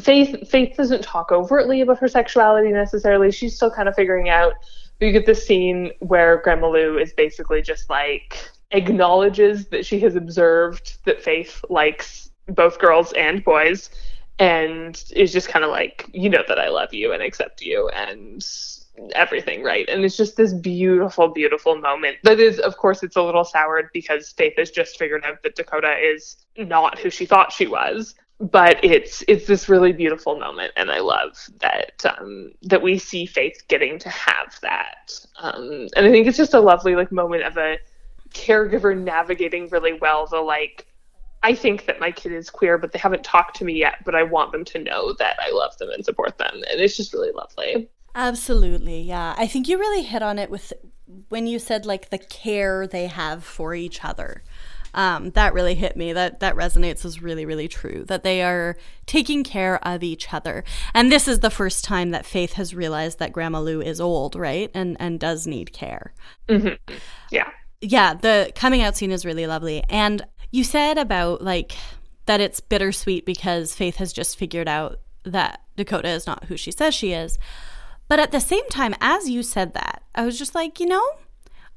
Faith 0.00 0.48
Faith 0.48 0.76
doesn't 0.76 1.02
talk 1.02 1.30
overtly 1.30 1.80
about 1.82 1.98
her 1.98 2.08
sexuality 2.08 2.70
necessarily. 2.70 3.30
She's 3.30 3.54
still 3.56 3.70
kind 3.70 3.88
of 3.88 3.94
figuring 3.94 4.28
out. 4.28 4.54
But 4.98 5.06
you 5.06 5.12
get 5.12 5.26
this 5.26 5.46
scene 5.46 5.92
where 6.00 6.38
Grandma 6.42 6.68
Lou 6.68 6.98
is 6.98 7.12
basically 7.12 7.62
just 7.62 7.88
like 7.88 8.50
acknowledges 8.72 9.68
that 9.68 9.86
she 9.86 10.00
has 10.00 10.16
observed 10.16 10.98
that 11.04 11.22
Faith 11.22 11.64
likes 11.70 12.30
both 12.48 12.78
girls 12.78 13.12
and 13.12 13.44
boys 13.44 13.90
and 14.40 15.04
is 15.14 15.32
just 15.32 15.48
kind 15.48 15.64
of 15.64 15.70
like, 15.70 16.08
you 16.12 16.28
know 16.28 16.42
that 16.48 16.58
I 16.58 16.68
love 16.68 16.92
you 16.92 17.12
and 17.12 17.22
accept 17.22 17.62
you 17.62 17.88
and 17.90 18.44
everything, 19.14 19.62
right? 19.62 19.88
And 19.88 20.04
it's 20.04 20.16
just 20.16 20.36
this 20.36 20.52
beautiful, 20.52 21.28
beautiful 21.28 21.78
moment. 21.78 22.16
That 22.24 22.40
is, 22.40 22.58
of 22.58 22.76
course, 22.76 23.02
it's 23.02 23.16
a 23.16 23.22
little 23.22 23.44
soured 23.44 23.90
because 23.92 24.30
Faith 24.30 24.54
has 24.58 24.70
just 24.70 24.98
figured 24.98 25.24
out 25.24 25.42
that 25.44 25.54
Dakota 25.54 25.96
is 25.96 26.36
not 26.56 26.98
who 26.98 27.10
she 27.10 27.26
thought 27.26 27.52
she 27.52 27.68
was 27.68 28.14
but 28.40 28.82
it's 28.84 29.24
it's 29.26 29.46
this 29.46 29.68
really 29.68 29.92
beautiful 29.92 30.38
moment 30.38 30.72
and 30.76 30.90
i 30.90 31.00
love 31.00 31.36
that 31.60 32.04
um, 32.18 32.52
that 32.62 32.82
we 32.82 32.98
see 32.98 33.26
faith 33.26 33.62
getting 33.68 33.98
to 33.98 34.08
have 34.08 34.58
that. 34.62 35.12
Um, 35.38 35.88
and 35.96 36.06
i 36.06 36.10
think 36.10 36.26
it's 36.26 36.36
just 36.36 36.54
a 36.54 36.60
lovely 36.60 36.94
like 36.94 37.10
moment 37.10 37.42
of 37.42 37.56
a 37.56 37.78
caregiver 38.30 38.96
navigating 38.96 39.68
really 39.70 39.94
well 39.94 40.26
the 40.26 40.40
like 40.40 40.86
i 41.42 41.54
think 41.54 41.86
that 41.86 41.98
my 41.98 42.12
kid 42.12 42.32
is 42.32 42.50
queer 42.50 42.78
but 42.78 42.92
they 42.92 42.98
haven't 42.98 43.24
talked 43.24 43.56
to 43.56 43.64
me 43.64 43.74
yet 43.74 44.04
but 44.04 44.14
i 44.14 44.22
want 44.22 44.52
them 44.52 44.64
to 44.64 44.78
know 44.78 45.12
that 45.14 45.36
i 45.40 45.50
love 45.50 45.76
them 45.78 45.90
and 45.90 46.04
support 46.04 46.38
them 46.38 46.54
and 46.54 46.80
it's 46.80 46.96
just 46.96 47.12
really 47.12 47.32
lovely. 47.32 47.88
Absolutely 48.14 49.02
yeah. 49.02 49.34
I 49.38 49.46
think 49.46 49.68
you 49.68 49.78
really 49.78 50.02
hit 50.02 50.22
on 50.22 50.38
it 50.38 50.50
with 50.50 50.72
when 51.28 51.46
you 51.46 51.58
said 51.58 51.86
like 51.86 52.10
the 52.10 52.18
care 52.18 52.86
they 52.86 53.06
have 53.06 53.44
for 53.44 53.74
each 53.74 54.04
other 54.04 54.42
um, 54.94 55.30
that 55.30 55.54
really 55.54 55.74
hit 55.74 55.96
me. 55.96 56.12
That 56.12 56.40
that 56.40 56.56
resonates 56.56 57.04
as 57.04 57.22
really, 57.22 57.44
really 57.44 57.68
true. 57.68 58.04
That 58.06 58.22
they 58.22 58.42
are 58.42 58.76
taking 59.06 59.44
care 59.44 59.78
of 59.86 60.02
each 60.02 60.32
other. 60.32 60.64
And 60.94 61.10
this 61.10 61.28
is 61.28 61.40
the 61.40 61.50
first 61.50 61.84
time 61.84 62.10
that 62.10 62.26
Faith 62.26 62.54
has 62.54 62.74
realized 62.74 63.18
that 63.18 63.32
Grandma 63.32 63.60
Lou 63.60 63.80
is 63.80 64.00
old, 64.00 64.36
right? 64.36 64.70
And 64.74 64.96
and 65.00 65.20
does 65.20 65.46
need 65.46 65.72
care. 65.72 66.12
Mm-hmm. 66.48 66.94
Yeah. 67.30 67.50
Yeah. 67.80 68.14
The 68.14 68.52
coming 68.54 68.82
out 68.82 68.96
scene 68.96 69.12
is 69.12 69.24
really 69.24 69.46
lovely. 69.46 69.84
And 69.88 70.24
you 70.50 70.64
said 70.64 70.98
about 70.98 71.42
like 71.42 71.76
that 72.26 72.40
it's 72.40 72.60
bittersweet 72.60 73.24
because 73.24 73.74
Faith 73.74 73.96
has 73.96 74.12
just 74.12 74.38
figured 74.38 74.68
out 74.68 75.00
that 75.24 75.62
Dakota 75.76 76.08
is 76.08 76.26
not 76.26 76.44
who 76.44 76.56
she 76.56 76.70
says 76.70 76.94
she 76.94 77.12
is. 77.12 77.38
But 78.08 78.20
at 78.20 78.32
the 78.32 78.40
same 78.40 78.66
time, 78.68 78.94
as 79.00 79.28
you 79.28 79.42
said 79.42 79.74
that, 79.74 80.02
I 80.14 80.24
was 80.24 80.38
just 80.38 80.54
like, 80.54 80.80
you 80.80 80.86
know, 80.86 81.06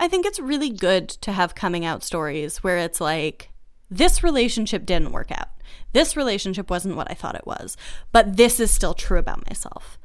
I 0.02 0.08
think 0.08 0.26
it's 0.26 0.40
really 0.40 0.72
good 0.72 1.08
to 1.10 1.32
have 1.32 1.54
coming 1.54 1.86
out 1.86 2.04
stories 2.04 2.64
where 2.64 2.80
it's 2.80 3.00
like, 3.00 3.52
this 3.92 4.24
relationship 4.24 4.86
didn't 4.86 5.12
work 5.12 5.32
out. 5.32 5.50
This 5.94 6.18
relationship 6.18 6.70
wasn't 6.72 6.96
what 6.96 7.12
I 7.12 7.14
thought 7.14 7.36
it 7.36 7.46
was, 7.46 7.78
but 8.12 8.36
this 8.36 8.60
is 8.60 8.72
still 8.72 8.96
true 8.96 9.20
about 9.20 9.48
myself. 9.48 10.00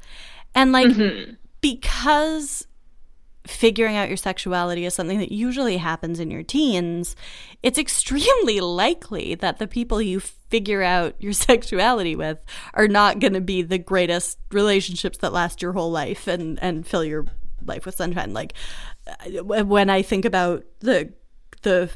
And 0.53 0.71
like, 0.71 0.87
mm-hmm. 0.87 1.33
because 1.61 2.67
figuring 3.47 3.95
out 3.95 4.09
your 4.09 4.17
sexuality 4.17 4.85
is 4.85 4.93
something 4.93 5.19
that 5.19 5.31
usually 5.31 5.77
happens 5.77 6.19
in 6.19 6.29
your 6.29 6.43
teens, 6.43 7.15
it's 7.63 7.79
extremely 7.79 8.59
likely 8.59 9.33
that 9.33 9.57
the 9.57 9.67
people 9.67 10.01
you 10.01 10.19
figure 10.19 10.83
out 10.83 11.15
your 11.19 11.33
sexuality 11.49 12.15
with 12.15 12.37
are 12.75 12.87
not 12.87 13.19
going 13.19 13.33
to 13.33 13.41
be 13.41 13.63
the 13.63 13.79
greatest 13.79 14.37
relationships 14.51 15.17
that 15.19 15.33
last 15.33 15.61
your 15.61 15.73
whole 15.73 15.89
life 15.89 16.27
and 16.27 16.61
and 16.61 16.85
fill 16.85 17.03
your 17.03 17.25
life 17.65 17.85
with 17.85 17.95
sunshine. 17.95 18.33
Like 18.33 18.53
when 19.43 19.89
I 19.89 20.01
think 20.01 20.25
about 20.25 20.63
the 20.79 21.13
the 21.63 21.89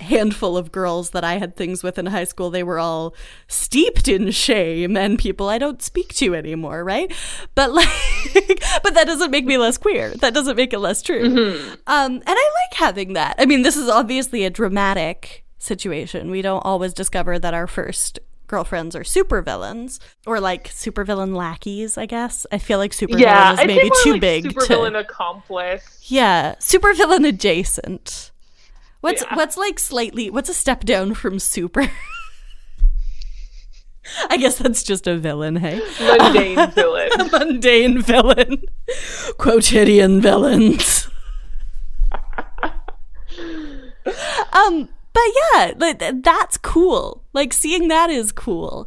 handful 0.00 0.56
of 0.56 0.72
girls 0.72 1.10
that 1.10 1.24
I 1.24 1.38
had 1.38 1.56
things 1.56 1.82
with 1.82 1.98
in 1.98 2.06
high 2.06 2.24
school, 2.24 2.50
they 2.50 2.62
were 2.62 2.78
all 2.78 3.14
steeped 3.48 4.08
in 4.08 4.30
shame 4.30 4.96
and 4.96 5.18
people 5.18 5.48
I 5.48 5.58
don't 5.58 5.82
speak 5.82 6.14
to 6.14 6.34
anymore, 6.34 6.84
right? 6.84 7.12
But 7.54 7.72
like, 7.74 7.88
but 8.82 8.94
that 8.94 9.06
doesn't 9.06 9.30
make 9.30 9.44
me 9.44 9.58
less 9.58 9.78
queer. 9.78 10.10
That 10.16 10.34
doesn't 10.34 10.56
make 10.56 10.72
it 10.72 10.78
less 10.78 11.02
true. 11.02 11.28
Mm-hmm. 11.28 11.74
Um, 11.86 12.12
and 12.14 12.24
I 12.26 12.32
like 12.32 12.78
having 12.78 13.12
that. 13.14 13.36
I 13.38 13.46
mean, 13.46 13.62
this 13.62 13.76
is 13.76 13.88
obviously 13.88 14.44
a 14.44 14.50
dramatic 14.50 15.44
situation. 15.58 16.30
We 16.30 16.42
don't 16.42 16.64
always 16.64 16.92
discover 16.92 17.38
that 17.38 17.54
our 17.54 17.66
first 17.66 18.18
girlfriends 18.46 18.96
are 18.96 19.02
supervillains 19.02 19.98
or 20.26 20.40
like 20.40 20.68
supervillain 20.68 21.34
lackeys, 21.34 21.98
I 21.98 22.06
guess. 22.06 22.46
I 22.50 22.58
feel 22.58 22.78
like 22.78 22.92
supervillain 22.92 23.20
yeah, 23.20 23.52
is 23.52 23.66
maybe 23.66 23.90
too 24.02 24.12
like 24.12 24.20
big. 24.20 24.44
Supervillain 24.44 24.92
to... 24.92 25.00
accomplice. 25.00 26.10
Yeah, 26.10 26.54
supervillain 26.56 27.26
adjacent. 27.26 28.30
What's 29.00 29.22
yeah. 29.22 29.36
what's 29.36 29.56
like 29.56 29.78
slightly 29.78 30.30
what's 30.30 30.48
a 30.48 30.54
step 30.54 30.84
down 30.84 31.14
from 31.14 31.38
super? 31.38 31.90
I 34.30 34.36
guess 34.36 34.58
that's 34.58 34.82
just 34.82 35.06
a 35.06 35.16
villain, 35.16 35.56
hey? 35.56 35.80
Mundane 36.00 36.70
villain. 36.72 37.10
mundane 37.32 38.02
villain. 38.02 38.62
Quotidian 39.38 40.20
villains. 40.20 41.08
um, 44.52 44.88
but 45.16 45.32
yeah, 45.54 45.72
like, 45.78 46.22
that's 46.22 46.58
cool. 46.58 47.24
Like 47.32 47.54
seeing 47.54 47.88
that 47.88 48.10
is 48.10 48.32
cool. 48.32 48.86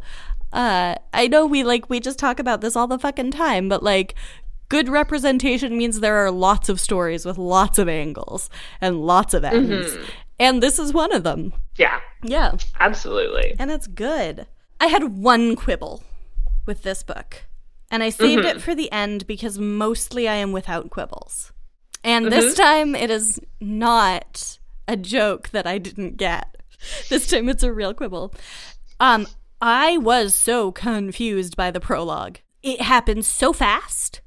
Uh, 0.53 0.93
I 1.11 1.27
know 1.27 1.47
we 1.47 1.63
like 1.63 1.89
we 1.89 1.99
just 1.99 2.19
talk 2.19 2.39
about 2.39 2.61
this 2.61 2.75
all 2.75 2.85
the 2.85 2.99
fucking 2.99 3.31
time, 3.31 3.67
but 3.67 3.81
like 3.81 4.13
good 4.69 4.89
representation 4.89 5.75
means 5.75 5.99
there 5.99 6.17
are 6.17 6.29
lots 6.29 6.69
of 6.69 6.79
stories 6.79 7.25
with 7.25 7.39
lots 7.39 7.79
of 7.79 7.89
angles 7.89 8.49
and 8.79 9.01
lots 9.01 9.33
of 9.33 9.43
ends. 9.43 9.93
Mm-hmm. 9.93 10.03
And 10.39 10.63
this 10.63 10.77
is 10.77 10.93
one 10.93 11.11
of 11.13 11.23
them. 11.23 11.51
Yeah. 11.77 11.99
Yeah. 12.23 12.53
Absolutely. 12.79 13.55
And 13.57 13.71
it's 13.71 13.87
good. 13.87 14.45
I 14.79 14.87
had 14.87 15.17
one 15.17 15.55
quibble 15.55 16.03
with 16.67 16.83
this 16.83 17.01
book. 17.01 17.45
And 17.89 18.03
I 18.03 18.09
saved 18.09 18.43
mm-hmm. 18.43 18.57
it 18.57 18.61
for 18.61 18.75
the 18.75 18.91
end 18.91 19.25
because 19.25 19.57
mostly 19.57 20.27
I 20.27 20.35
am 20.35 20.51
without 20.51 20.91
quibbles. 20.91 21.51
And 22.03 22.27
mm-hmm. 22.27 22.39
this 22.39 22.53
time 22.53 22.95
it 22.95 23.09
is 23.09 23.39
not 23.59 24.58
a 24.89 24.97
joke 24.97 25.49
that 25.49 25.67
I 25.67 25.77
didn't 25.77 26.17
get. 26.17 26.57
This 27.09 27.27
time 27.27 27.49
it's 27.49 27.63
a 27.63 27.71
real 27.73 27.93
quibble. 27.93 28.33
Um, 28.99 29.27
I 29.61 29.97
was 29.97 30.33
so 30.33 30.71
confused 30.71 31.55
by 31.55 31.71
the 31.71 31.79
prologue. 31.79 32.37
It 32.63 32.81
happened 32.81 33.25
so 33.25 33.53
fast 33.53 34.21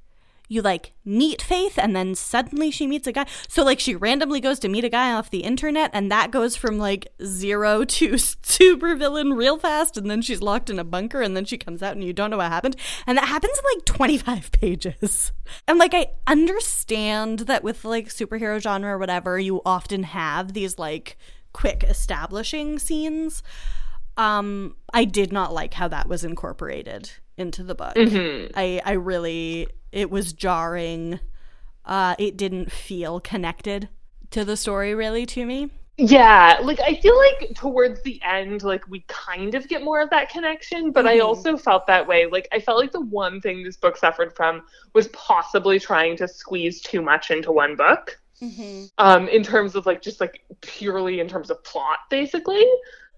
you 0.53 0.61
like 0.61 0.92
meet 1.03 1.40
Faith 1.40 1.78
and 1.78 1.96
then 1.96 2.14
suddenly 2.14 2.70
she 2.70 2.86
meets 2.86 3.07
a 3.07 3.12
guy. 3.12 3.26
So 3.48 3.64
like 3.64 3.80
she 3.80 3.96
randomly 3.96 4.38
goes 4.38 4.59
to 4.61 4.68
meet 4.68 4.84
a 4.84 4.90
guy 4.90 5.12
off 5.12 5.30
the 5.30 5.44
internet 5.44 5.90
and 5.94 6.12
that 6.12 6.30
goes 6.30 6.57
from 6.57 6.76
like 6.76 7.09
zero 7.24 7.84
to 7.96 8.18
super 8.18 8.94
villain 8.94 9.32
real 9.32 9.59
fast 9.59 9.96
and 9.96 10.11
then 10.11 10.20
she's 10.20 10.42
locked 10.42 10.68
in 10.68 10.78
a 10.78 10.84
bunker 10.84 11.22
and 11.22 11.34
then 11.34 11.46
she 11.46 11.57
comes 11.57 11.82
out 11.82 11.94
and 11.94 12.05
you 12.05 12.12
don't 12.12 12.30
know 12.30 12.36
what 12.36 12.53
happened. 12.53 12.76
And 13.07 13.16
that 13.16 13.28
happens 13.28 13.59
in 13.59 13.64
like 13.78 13.84
25 13.86 14.53
pages. 14.61 15.32
And 15.66 15.78
like 15.78 15.94
I 15.94 16.09
understand 16.26 17.40
that 17.40 17.64
with 17.64 17.84
like 17.84 18.09
superhero 18.09 18.61
genre 18.61 18.90
or 18.90 18.98
whatever, 18.98 19.38
you 19.38 19.62
often 19.64 20.03
have 20.03 20.53
these 20.53 20.78
like 20.78 21.16
quick 21.55 21.82
establishing 21.82 22.78
scenes. 22.78 23.42
Um 24.18 24.76
I 24.92 25.07
did 25.07 25.32
not 25.32 25.55
like 25.55 25.72
how 25.72 25.88
that 25.88 26.09
was 26.09 26.24
incorporated 26.24 27.11
into 27.38 27.62
the 27.62 27.74
book. 27.74 27.94
Mm-hmm. 27.94 28.53
I 28.55 28.82
I 28.84 28.92
really 28.92 29.68
it 29.93 30.11
was 30.11 30.32
jarring. 30.32 31.20
Uh, 31.84 32.14
it 32.18 32.36
didn't 32.36 32.72
feel 32.72 33.20
connected 33.20 33.88
to 34.30 34.45
the 34.45 34.57
story 34.57 34.95
really 34.95 35.26
to 35.26 35.45
me. 35.45 35.70
Yeah, 35.99 36.59
like 36.62 36.80
I 36.80 36.95
feel 36.95 37.16
like 37.16 37.55
towards 37.55 38.03
the 38.03 38.20
end, 38.24 38.62
like 38.62 38.88
we 38.88 39.05
kind 39.09 39.55
of 39.55 39.68
get 39.68 39.84
more 39.84 40.01
of 40.01 40.09
that 40.11 40.30
connection, 40.30 40.90
but 40.90 41.05
mm-hmm. 41.05 41.16
I 41.16 41.20
also 41.20 41.57
felt 41.57 41.86
that 41.86 42.07
way. 42.07 42.26
Like 42.26 42.49
I 42.51 42.61
felt 42.61 42.78
like 42.78 42.93
the 42.93 43.03
one 43.03 43.40
thing 43.40 43.62
this 43.62 43.76
book 43.76 43.99
suffered 43.99 44.34
from 44.34 44.62
was 44.95 45.09
possibly 45.09 45.78
trying 45.78 46.16
to 46.16 46.26
squeeze 46.26 46.80
too 46.80 47.03
much 47.03 47.30
into 47.30 47.53
one 47.53 47.76
book. 47.76 48.18
Mm-hmm. 48.40 48.86
Um, 48.99 49.28
in 49.28 49.45
terms 49.45 49.76
of 49.76 49.86
like 49.86 50.03
just 50.03 50.20
like 50.20 50.43
purely 50.62 51.20
in 51.20 51.28
terms 51.28 51.51
of 51.51 51.62
plot, 51.62 51.99
basically. 52.11 52.66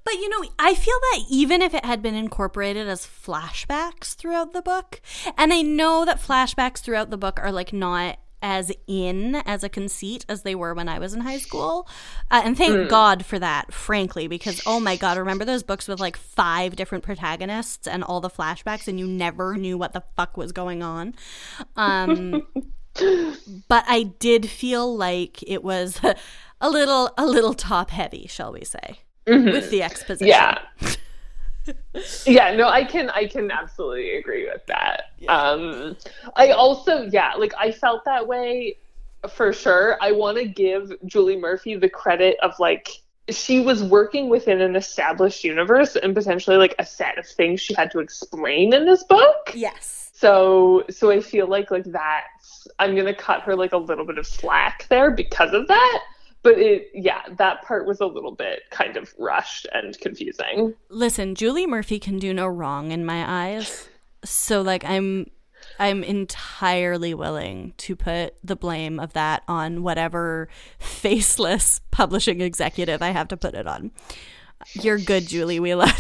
But 0.05 0.15
you 0.15 0.29
know, 0.29 0.49
I 0.59 0.75
feel 0.75 0.99
that 1.13 1.25
even 1.31 1.63
if 1.63 1.75
it 1.75 1.85
had 1.85 2.03
been 2.03 2.15
incorporated 2.15 2.87
as 2.89 3.07
flashbacks 3.07 4.15
throughout 4.15 4.53
the 4.53 4.63
book, 4.63 5.01
and 5.37 5.53
I 5.53 5.63
know 5.63 6.05
that 6.05 6.21
flashbacks 6.21 6.79
throughout 6.79 7.11
the 7.11 7.17
book 7.17 7.41
are 7.43 7.53
like 7.53 7.73
not 7.73 8.19
as 8.45 8.71
in 8.87 9.37
as 9.47 9.65
a 9.65 9.71
conceit 9.71 10.27
as 10.29 10.43
they 10.43 10.55
were 10.55 10.75
when 10.75 10.87
I 10.87 10.99
was 10.99 11.15
in 11.15 11.23
high 11.23 11.39
school. 11.39 11.89
Uh, 12.31 12.43
and 12.45 12.59
thank 12.59 12.75
mm. 12.75 12.89
God 12.91 13.25
for 13.25 13.39
that, 13.39 13.73
frankly, 13.73 14.29
because 14.29 14.61
oh 14.67 14.79
my 14.79 14.97
God, 14.97 15.17
remember 15.17 15.47
those 15.47 15.63
books 15.63 15.89
with 15.89 15.99
like 15.99 16.19
five 16.19 16.77
different 16.77 17.03
protagonists 17.03 17.87
and 17.87 18.05
all 18.05 18.21
the 18.21 18.29
flashbacks, 18.29 18.87
and 18.87 19.01
you 19.01 19.07
never 19.07 19.57
knew 19.57 19.79
what 19.79 19.95
the 19.95 20.05
fuck 20.15 20.37
was 20.37 20.53
going 20.53 20.83
on? 20.83 21.15
Um, 21.77 22.47
but 23.69 23.85
I 23.89 24.13
did 24.19 24.51
feel 24.51 24.95
like 24.95 25.43
it 25.47 25.65
was 25.65 25.99
a 26.61 26.69
little, 26.69 27.15
a 27.17 27.25
little 27.25 27.55
top 27.55 27.89
heavy, 27.89 28.27
shall 28.29 28.53
we 28.53 28.65
say 28.65 28.99
mm-hmm. 29.27 29.47
with 29.47 29.71
the 29.71 29.83
exposition. 29.83 30.29
Yeah. 30.29 30.59
yeah, 32.27 32.55
no, 32.55 32.69
I 32.69 32.85
can 32.85 33.11
I 33.11 33.27
can 33.27 33.51
absolutely 33.51 34.17
agree 34.17 34.45
with 34.45 34.65
that. 34.67 35.13
Yeah. 35.19 35.35
Um 35.35 35.97
I 36.37 36.51
also 36.51 37.09
yeah, 37.11 37.35
like 37.35 37.55
I 37.59 37.73
felt 37.73 38.05
that 38.05 38.27
way 38.27 38.77
for 39.29 39.53
sure. 39.53 39.97
I 40.01 40.13
want 40.13 40.39
to 40.39 40.47
give 40.47 40.93
Julie 41.07 41.39
Murphy 41.39 41.77
the 41.77 41.89
credit 41.89 42.37
of 42.43 42.59
like 42.59 42.91
she 43.31 43.61
was 43.61 43.83
working 43.83 44.29
within 44.29 44.61
an 44.61 44.77
established 44.77 45.45
universe 45.45 45.97
and 45.97 46.15
potentially 46.15 46.57
like 46.57 46.75
a 46.79 46.85
set 46.85 47.17
of 47.17 47.27
things 47.27 47.61
she 47.61 47.73
had 47.75 47.91
to 47.93 48.01
explain 48.01 48.75
in 48.75 48.85
this 48.85 49.05
book. 49.05 49.53
Yes. 49.55 50.11
So 50.13 50.85
so 50.91 51.11
I 51.11 51.21
feel 51.21 51.47
like 51.47 51.71
like 51.71 51.85
that's 51.85 52.69
I'm 52.79 52.95
gonna 52.95 53.15
cut 53.15 53.43
her 53.43 53.57
like 53.57 53.73
a 53.73 53.79
little 53.79 54.05
bit 54.05 54.19
of 54.19 54.27
slack 54.27 54.87
there 54.89 55.11
because 55.11 55.53
of 55.55 55.67
that 55.69 56.01
but 56.45 56.59
it 56.59 56.91
yeah 56.95 57.23
that 57.39 57.63
part 57.63 57.87
was 57.87 58.01
a 58.01 58.07
little 58.07 58.35
bit 58.35 58.61
kind 58.71 58.97
of 58.97 59.13
rushed 59.19 59.67
and 59.73 59.99
confusing. 59.99 60.75
Listen 60.89 61.35
julie 61.35 61.67
murphy 61.67 61.99
can 61.99 62.21
do 62.21 62.33
no 62.33 62.47
wrong 62.47 62.93
in 62.93 63.05
my 63.05 63.49
eyes. 63.49 63.89
So 64.25 64.63
like 64.63 64.85
i'm 64.85 65.27
i'm 65.81 66.05
entirely 66.05 67.15
willing 67.15 67.73
to 67.79 67.97
put 67.97 68.35
the 68.45 68.55
blame 68.55 69.01
of 69.01 69.15
that 69.15 69.43
on 69.49 69.83
whatever 69.83 70.49
faceless 70.79 71.81
publishing 71.91 72.41
executive 72.41 73.03
i 73.03 73.11
have 73.11 73.27
to 73.29 73.37
put 73.37 73.55
it 73.55 73.67
on. 73.67 73.91
You're 74.75 74.99
good 74.99 75.27
julie. 75.27 75.59
We 75.61 75.75
love 75.75 75.99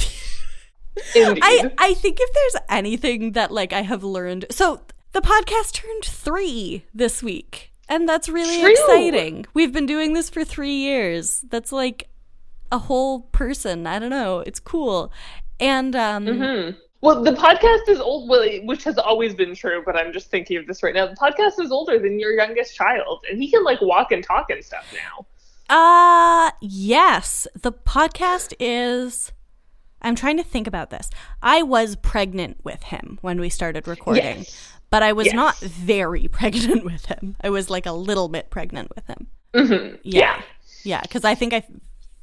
you. 1.14 1.28
Indeed. 1.28 1.42
I, 1.42 1.72
I 1.78 1.94
think 1.94 2.18
if 2.20 2.32
there's 2.32 2.64
anything 2.68 3.32
that 3.32 3.50
like 3.50 3.72
I 3.72 3.82
have 3.82 4.04
learned 4.04 4.46
so 4.50 4.82
the 5.12 5.20
podcast 5.20 5.72
turned 5.72 6.04
three 6.04 6.84
this 6.94 7.22
week 7.22 7.73
and 7.88 8.08
that's 8.08 8.28
really 8.28 8.60
True. 8.60 8.70
exciting. 8.70 9.46
We've 9.54 9.72
been 9.72 9.86
doing 9.86 10.14
this 10.14 10.30
for 10.30 10.44
three 10.44 10.74
years. 10.74 11.44
That's 11.48 11.72
like 11.72 12.08
a 12.72 12.78
whole 12.78 13.20
person. 13.20 13.86
I 13.86 13.98
don't 13.98 14.10
know. 14.10 14.40
It's 14.40 14.60
cool. 14.60 15.12
And 15.60 15.94
um 15.94 16.26
mm-hmm. 16.26 16.78
Well, 17.00 17.22
the 17.22 17.32
podcast 17.32 17.86
is 17.88 18.00
old, 18.00 18.30
which 18.66 18.82
has 18.84 18.96
always 18.96 19.34
been 19.34 19.54
true, 19.54 19.82
but 19.84 19.94
I'm 19.94 20.10
just 20.10 20.30
thinking 20.30 20.56
of 20.56 20.66
this 20.66 20.82
right 20.82 20.94
now. 20.94 21.06
The 21.06 21.16
podcast 21.16 21.62
is 21.62 21.70
older 21.70 21.98
than 21.98 22.18
your 22.18 22.32
youngest 22.32 22.74
child, 22.74 23.22
and 23.28 23.38
he 23.38 23.50
can 23.50 23.62
like 23.62 23.82
walk 23.82 24.10
and 24.10 24.24
talk 24.24 24.48
and 24.48 24.64
stuff 24.64 24.86
now. 24.94 25.26
Uh, 25.68 26.50
yes. 26.62 27.46
The 27.54 27.72
podcast 27.72 28.54
is. 28.58 29.32
I'm 30.00 30.14
trying 30.14 30.38
to 30.38 30.42
think 30.42 30.66
about 30.66 30.88
this. 30.88 31.10
I 31.42 31.62
was 31.62 31.96
pregnant 31.96 32.62
with 32.62 32.84
him 32.84 33.18
when 33.20 33.38
we 33.38 33.50
started 33.50 33.86
recording. 33.86 34.24
Yes 34.38 34.73
but 34.94 35.02
I 35.02 35.12
was 35.12 35.26
yes. 35.26 35.34
not 35.34 35.58
very 35.58 36.28
pregnant 36.32 36.84
with 36.84 37.06
him. 37.06 37.34
I 37.42 37.50
was 37.50 37.68
like 37.68 37.84
a 37.84 37.90
little 37.90 38.28
bit 38.28 38.48
pregnant 38.48 38.94
with 38.94 39.04
him. 39.08 39.26
Mm-hmm. 39.52 39.96
Yeah. 40.04 40.40
Yeah. 40.84 41.02
Because 41.02 41.24
I 41.24 41.34
think 41.34 41.52
I 41.52 41.66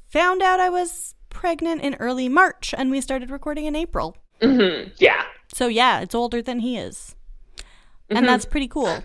found 0.07 0.41
out 0.41 0.61
I 0.61 0.69
was 0.69 1.13
pregnant 1.27 1.81
in 1.81 1.95
early 1.95 2.29
March 2.29 2.73
and 2.77 2.89
we 2.89 3.01
started 3.01 3.29
recording 3.29 3.65
in 3.65 3.75
April. 3.75 4.15
Mm-hmm. 4.41 4.91
Yeah. 4.99 5.23
So, 5.51 5.67
yeah, 5.67 5.99
it's 5.99 6.15
older 6.15 6.41
than 6.41 6.59
he 6.59 6.77
is. 6.77 7.17
Mm-hmm. 7.57 8.15
And 8.15 8.25
that's 8.25 8.45
pretty 8.45 8.69
cool. 8.69 9.03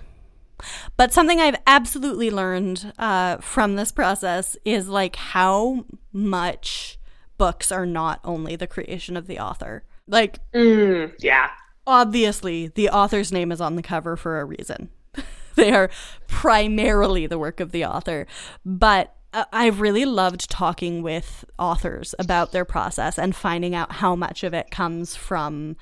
But 0.97 1.13
something 1.13 1.41
I've 1.41 1.61
absolutely 1.67 2.31
learned 2.31 2.93
uh, 3.01 3.39
from 3.39 3.75
this 3.75 3.91
process 3.91 4.57
is 4.65 4.87
like 4.87 5.17
how 5.17 5.87
much 6.13 7.01
books 7.37 7.73
are 7.73 7.85
not 7.85 8.21
only 8.23 8.55
the 8.55 8.69
creation 8.69 9.17
of 9.17 9.27
the 9.27 9.41
author. 9.41 9.83
Like, 10.07 10.39
mm, 10.53 11.13
yeah 11.19 11.51
obviously 11.87 12.69
the 12.69 12.89
author's 12.89 13.33
name 13.33 13.53
is 13.53 13.61
on 13.61 13.77
the 13.77 13.83
cover 13.83 14.17
for 14.17 14.41
a 14.41 14.45
reason. 14.45 14.91
they 15.55 15.73
are 15.73 15.91
primarily 16.27 17.27
the 17.27 17.39
work 17.39 17.61
of 17.61 17.73
the 17.73 17.85
author. 17.85 18.27
But 18.65 19.15
uh, 19.33 19.45
I 19.53 19.69
really 19.69 20.05
loved 20.05 20.51
talking 20.51 21.03
with 21.03 21.45
authors 21.59 22.15
about 22.19 22.53
their 22.53 22.65
process 22.65 23.19
and 23.19 23.35
finding 23.35 23.75
out 23.75 23.93
how 23.93 24.17
much 24.17 24.45
of 24.45 24.55
it 24.55 24.71
comes 24.71 25.15
from 25.15 25.77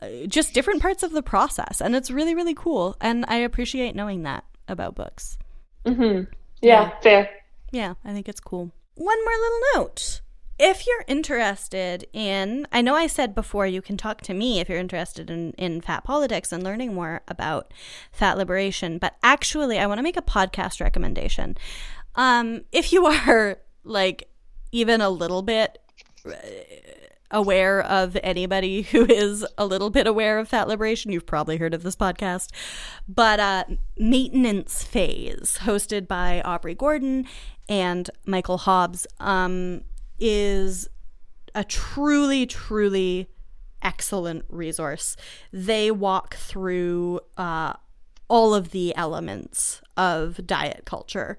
uh, 0.00 0.08
just 0.26 0.54
different 0.54 0.82
parts 0.82 1.02
of 1.02 1.12
the 1.12 1.22
process. 1.22 1.80
And 1.80 1.94
it's 1.94 2.10
really, 2.10 2.34
really 2.34 2.54
cool. 2.54 2.96
And 3.00 3.24
I 3.28 3.36
appreciate 3.36 3.94
knowing 3.94 4.22
that 4.22 4.44
about 4.68 4.94
books. 4.94 5.38
Mm-hmm. 5.84 6.30
Yeah, 6.62 6.82
yeah, 6.82 7.00
fair. 7.00 7.30
Yeah, 7.72 7.94
I 8.04 8.12
think 8.12 8.28
it's 8.28 8.40
cool. 8.40 8.72
One 8.96 9.24
more 9.24 9.34
little 9.34 9.60
note. 9.76 10.20
If 10.62 10.86
you're 10.86 11.06
interested 11.06 12.06
in, 12.12 12.66
I 12.70 12.82
know 12.82 12.94
I 12.94 13.06
said 13.06 13.34
before 13.34 13.66
you 13.66 13.80
can 13.80 13.96
talk 13.96 14.20
to 14.20 14.34
me 14.34 14.60
if 14.60 14.68
you're 14.68 14.76
interested 14.76 15.30
in, 15.30 15.52
in 15.52 15.80
fat 15.80 16.04
politics 16.04 16.52
and 16.52 16.62
learning 16.62 16.92
more 16.92 17.22
about 17.28 17.72
fat 18.12 18.36
liberation, 18.36 18.98
but 18.98 19.14
actually, 19.22 19.78
I 19.78 19.86
want 19.86 20.00
to 20.00 20.02
make 20.02 20.18
a 20.18 20.22
podcast 20.22 20.78
recommendation. 20.78 21.56
Um, 22.14 22.64
if 22.72 22.92
you 22.92 23.06
are 23.06 23.56
like 23.84 24.28
even 24.70 25.00
a 25.00 25.08
little 25.08 25.40
bit 25.40 25.78
uh, 26.26 26.32
aware 27.30 27.80
of 27.80 28.18
anybody 28.22 28.82
who 28.92 29.06
is 29.06 29.46
a 29.56 29.64
little 29.64 29.88
bit 29.88 30.06
aware 30.06 30.38
of 30.38 30.50
fat 30.50 30.68
liberation, 30.68 31.10
you've 31.10 31.24
probably 31.24 31.56
heard 31.56 31.72
of 31.72 31.84
this 31.84 31.96
podcast. 31.96 32.50
But 33.08 33.40
uh, 33.40 33.64
Maintenance 33.96 34.84
Phase, 34.84 35.60
hosted 35.62 36.06
by 36.06 36.42
Aubrey 36.42 36.74
Gordon 36.74 37.26
and 37.66 38.10
Michael 38.26 38.58
Hobbs, 38.58 39.06
um, 39.20 39.84
is 40.20 40.88
a 41.54 41.64
truly, 41.64 42.46
truly 42.46 43.28
excellent 43.82 44.44
resource. 44.48 45.16
They 45.52 45.90
walk 45.90 46.36
through 46.36 47.20
uh, 47.36 47.74
all 48.28 48.54
of 48.54 48.70
the 48.70 48.94
elements 48.96 49.80
of 49.96 50.46
diet 50.46 50.82
culture. 50.84 51.38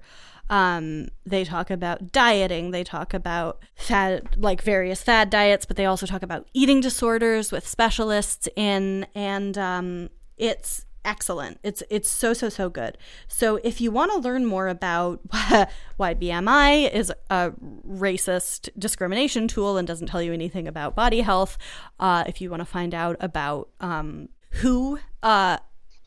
Um, 0.50 1.08
they 1.24 1.44
talk 1.44 1.70
about 1.70 2.12
dieting, 2.12 2.72
they 2.72 2.84
talk 2.84 3.14
about 3.14 3.62
fad, 3.74 4.36
like 4.36 4.60
various 4.60 5.02
fad 5.02 5.30
diets, 5.30 5.64
but 5.64 5.76
they 5.76 5.86
also 5.86 6.04
talk 6.04 6.22
about 6.22 6.46
eating 6.52 6.80
disorders 6.80 7.50
with 7.50 7.66
specialists 7.66 8.48
in, 8.54 9.06
and 9.14 9.56
um, 9.56 10.10
it's 10.36 10.84
excellent. 11.04 11.58
It's 11.62 11.82
it's 11.90 12.10
so 12.10 12.32
so 12.32 12.48
so 12.48 12.68
good. 12.68 12.98
So 13.28 13.56
if 13.64 13.80
you 13.80 13.90
want 13.90 14.12
to 14.12 14.18
learn 14.18 14.46
more 14.46 14.68
about 14.68 15.20
why 15.96 16.14
BMI 16.14 16.92
is 16.92 17.12
a 17.30 17.52
racist 17.86 18.68
discrimination 18.78 19.48
tool 19.48 19.76
and 19.76 19.86
doesn't 19.86 20.08
tell 20.08 20.22
you 20.22 20.32
anything 20.32 20.68
about 20.68 20.94
body 20.94 21.20
health, 21.20 21.58
uh, 22.00 22.24
if 22.26 22.40
you 22.40 22.50
want 22.50 22.60
to 22.60 22.66
find 22.66 22.94
out 22.94 23.16
about 23.20 23.68
um, 23.80 24.28
who 24.50 24.98
uh, 25.22 25.58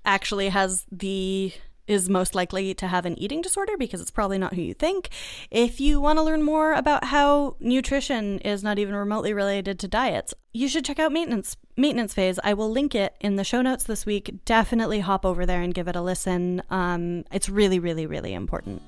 actually 0.06 0.50
has 0.50 0.86
the 0.92 1.52
is 1.88 2.10
most 2.10 2.36
likely 2.36 2.74
to 2.74 2.88
have 2.88 3.06
an 3.06 3.18
eating 3.20 3.42
disorder 3.42 3.74
because 3.78 4.02
it's 4.02 4.12
probably 4.12 4.38
not 4.38 4.54
who 4.54 4.62
you 4.62 4.74
think. 4.74 5.10
If 5.52 5.80
you 5.80 6.00
want 6.02 6.18
to 6.18 6.24
learn 6.24 6.44
more 6.44 6.74
about 6.74 7.06
how 7.06 7.56
nutrition 7.60 8.40
is 8.40 8.64
not 8.64 8.80
even 8.80 8.96
remotely 8.96 9.34
related 9.34 9.80
to 9.80 9.88
diets, 9.88 10.34
you 10.54 10.68
should 10.68 10.86
check 10.86 11.00
out 11.00 11.12
maintenance 11.12 11.58
maintenance 11.78 12.14
phase. 12.14 12.40
I 12.44 12.54
will 12.54 12.72
link 12.72 12.96
it 12.96 13.16
in 13.20 13.36
the 13.36 13.44
show 13.44 13.62
notes 13.62 13.84
this 13.84 14.06
week. 14.06 14.46
Definitely 14.46 15.02
hop 15.02 15.26
over 15.26 15.46
there 15.46 15.62
and 15.62 15.74
give 15.74 15.88
it 15.88 15.96
a 15.96 16.02
listen. 16.02 16.62
Um, 16.70 17.26
it's 17.32 17.50
really, 17.50 17.80
really, 17.80 18.06
really 18.06 18.34
important. 18.34 18.82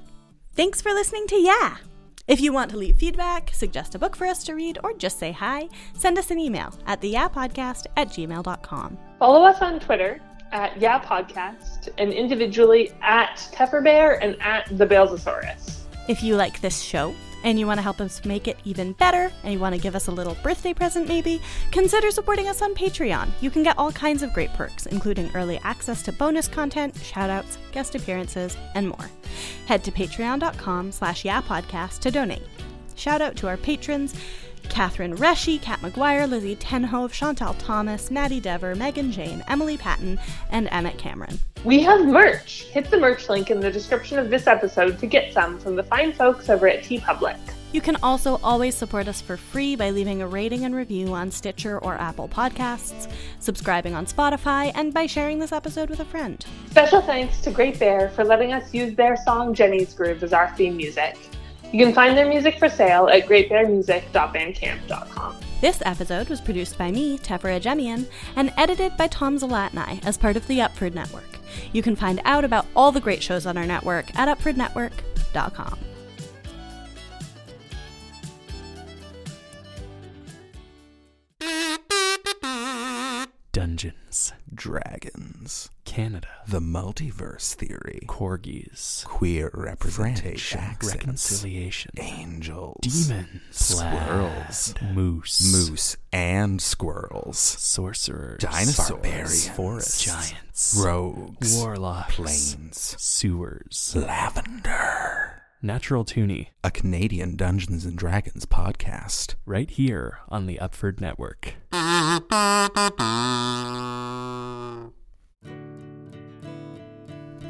Thanks 0.53 0.81
for 0.81 0.93
listening 0.93 1.27
to 1.27 1.35
Yeah. 1.35 1.77
If 2.27 2.41
you 2.41 2.51
want 2.51 2.71
to 2.71 2.77
leave 2.77 2.97
feedback, 2.97 3.51
suggest 3.53 3.95
a 3.95 3.99
book 3.99 4.13
for 4.13 4.27
us 4.27 4.43
to 4.45 4.53
read, 4.53 4.79
or 4.83 4.93
just 4.93 5.17
say 5.17 5.31
hi, 5.31 5.69
send 5.93 6.17
us 6.17 6.29
an 6.29 6.39
email 6.39 6.73
at 6.85 6.99
theyapodcast 6.99 7.85
at 7.95 8.09
gmail.com. 8.09 8.97
Follow 9.17 9.43
us 9.43 9.61
on 9.61 9.79
Twitter 9.79 10.19
at 10.51 10.79
Yeah 10.79 10.99
Podcast 10.99 11.89
and 11.97 12.11
individually 12.11 12.91
at 13.01 13.37
Tefferbear 13.53 14.19
and 14.21 14.35
at 14.41 14.67
the 14.77 14.85
Balesosaurus. 14.85 15.81
If 16.07 16.23
you 16.23 16.35
like 16.35 16.61
this 16.61 16.81
show 16.81 17.13
and 17.43 17.59
you 17.59 17.67
want 17.67 17.77
to 17.77 17.81
help 17.81 18.01
us 18.01 18.25
make 18.25 18.47
it 18.47 18.57
even 18.65 18.93
better 18.93 19.31
and 19.43 19.53
you 19.53 19.59
want 19.59 19.75
to 19.75 19.81
give 19.81 19.95
us 19.95 20.07
a 20.07 20.11
little 20.11 20.35
birthday 20.43 20.73
present 20.73 21.07
maybe, 21.07 21.41
consider 21.71 22.11
supporting 22.11 22.47
us 22.47 22.61
on 22.61 22.73
Patreon. 22.73 23.29
You 23.41 23.49
can 23.49 23.63
get 23.63 23.77
all 23.77 23.91
kinds 23.91 24.23
of 24.23 24.33
great 24.33 24.53
perks, 24.53 24.85
including 24.85 25.29
early 25.35 25.59
access 25.59 26.01
to 26.03 26.11
bonus 26.11 26.47
content, 26.47 26.93
shoutouts, 26.95 27.57
guest 27.71 27.95
appearances, 27.95 28.57
and 28.75 28.89
more. 28.89 29.09
Head 29.67 29.83
to 29.83 29.91
patreon.com 29.91 30.91
slash 30.91 31.23
yapodcast 31.23 31.99
to 31.99 32.11
donate. 32.11 32.43
Shout 32.95 33.21
out 33.21 33.35
to 33.37 33.47
our 33.47 33.57
patrons 33.57 34.15
Catherine 34.69 35.15
Reshi, 35.15 35.61
Kat 35.61 35.79
McGuire, 35.79 36.29
Lizzie 36.29 36.55
Tenhove, 36.55 37.11
Chantal 37.11 37.53
Thomas, 37.55 38.11
Maddie 38.11 38.39
Dever, 38.39 38.75
Megan 38.75 39.11
Jane, 39.11 39.43
Emily 39.47 39.77
Patton, 39.77 40.19
and 40.51 40.67
Emmett 40.71 40.97
Cameron. 40.97 41.39
We 41.63 41.81
have 41.83 42.05
merch. 42.05 42.63
Hit 42.71 42.89
the 42.91 42.97
merch 42.97 43.29
link 43.29 43.49
in 43.49 43.59
the 43.59 43.71
description 43.71 44.19
of 44.19 44.29
this 44.29 44.47
episode 44.47 44.99
to 44.99 45.07
get 45.07 45.33
some 45.33 45.59
from 45.59 45.75
the 45.75 45.83
fine 45.83 46.13
folks 46.13 46.49
over 46.49 46.67
at 46.67 46.83
TeePublic. 46.83 47.37
You 47.73 47.81
can 47.81 47.97
also 48.01 48.39
always 48.43 48.75
support 48.75 49.07
us 49.09 49.19
for 49.19 49.35
free 49.35 49.75
by 49.75 49.89
leaving 49.89 50.21
a 50.21 50.27
rating 50.27 50.63
and 50.63 50.73
review 50.73 51.13
on 51.13 51.29
Stitcher 51.29 51.77
or 51.79 51.95
Apple 51.95 52.29
Podcasts, 52.29 53.11
subscribing 53.39 53.93
on 53.93 54.05
Spotify, 54.05 54.71
and 54.73 54.93
by 54.93 55.05
sharing 55.05 55.39
this 55.39 55.51
episode 55.51 55.89
with 55.89 55.99
a 55.99 56.05
friend. 56.05 56.45
Special 56.71 57.01
thanks 57.01 57.41
to 57.41 57.51
Great 57.51 57.77
Bear 57.77 58.09
for 58.11 58.23
letting 58.23 58.53
us 58.53 58.73
use 58.73 58.95
their 58.95 59.17
song 59.17 59.53
Jenny's 59.53 59.93
Groove 59.93 60.23
as 60.23 60.31
our 60.31 60.49
theme 60.55 60.77
music. 60.77 61.17
You 61.71 61.85
can 61.85 61.93
find 61.93 62.17
their 62.17 62.27
music 62.27 62.59
for 62.59 62.67
sale 62.69 63.07
at 63.07 63.27
greatbearmusic.bandcamp.com. 63.27 65.35
This 65.59 65.81
episode 65.85 66.29
was 66.29 66.39
produced 66.39 66.77
by 66.77 66.91
me, 66.91 67.17
Tefera 67.17 67.59
Jemian, 67.59 68.05
and 68.35 68.53
edited 68.57 68.95
by 68.95 69.07
Tom 69.07 69.37
Zalatni 69.37 70.05
as 70.05 70.17
part 70.17 70.37
of 70.37 70.45
the 70.47 70.59
Upford 70.59 70.93
Network. 70.93 71.39
You 71.73 71.81
can 71.81 71.95
find 71.95 72.21
out 72.25 72.45
about 72.45 72.67
all 72.75 72.91
the 72.91 73.01
great 73.01 73.23
shows 73.23 73.47
on 73.47 73.57
our 73.57 73.65
network 73.65 74.15
at 74.17 74.37
upfordnetwork.com. 74.37 75.79
Dungeons, 83.57 84.33
Dragons, 84.53 85.71
Canada, 85.83 86.27
the 86.47 86.59
multiverse 86.59 87.55
theory, 87.55 88.01
corgis, 88.05 89.03
queer 89.03 89.49
representation, 89.51 90.59
French 90.59 90.83
reconciliation, 90.83 91.89
angels, 91.97 92.77
demons, 92.81 93.41
squirrels, 93.49 94.75
moose, 94.93 95.51
moose 95.51 95.97
and 96.13 96.61
squirrels, 96.61 97.39
sorcerers, 97.39 98.41
dinosaurs, 98.41 98.89
barbarians, 98.91 99.49
forests, 99.49 100.03
giants, 100.03 100.79
rogues, 100.79 101.57
warlocks, 101.57 102.13
plains, 102.13 102.95
sewers, 102.99 103.95
lavender. 103.95 105.36
Natural 105.61 106.05
Toonie, 106.05 106.49
a 106.63 106.69
Canadian 106.69 107.35
Dungeons 107.35 107.83
and 107.83 107.97
Dragons 107.97 108.45
podcast. 108.45 109.33
right 109.43 109.71
here 109.71 110.19
on 110.29 110.45
the 110.45 110.59
Upford 110.61 111.01
Network. 111.01 111.55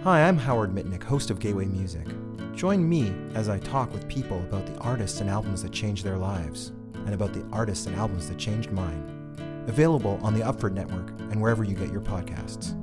Hi, 0.04 0.24
I'm 0.26 0.38
Howard 0.38 0.74
Mitnick, 0.74 1.04
host 1.04 1.30
of 1.30 1.40
Gateway 1.40 1.66
Music. 1.66 2.08
Join 2.56 2.88
me 2.88 3.14
as 3.36 3.50
I 3.50 3.60
talk 3.60 3.92
with 3.92 4.08
people 4.08 4.40
about 4.40 4.66
the 4.66 4.78
artists 4.80 5.20
and 5.20 5.30
albums 5.30 5.64
that 5.64 5.74
changed 5.74 6.06
their 6.06 6.18
lives, 6.18 6.72
and 6.94 7.14
about 7.14 7.34
the 7.34 7.46
artists 7.52 7.88
and 7.88 7.96
albums 7.98 8.30
that 8.30 8.38
changed 8.38 8.72
mine. 8.72 9.36
Available 9.68 10.18
on 10.24 10.34
the 10.34 10.46
Upford 10.46 10.72
Network 10.72 11.10
and 11.30 11.42
wherever 11.42 11.66
you 11.66 11.76
get 11.76 11.92
your 11.92 12.00
podcasts. 12.00 12.74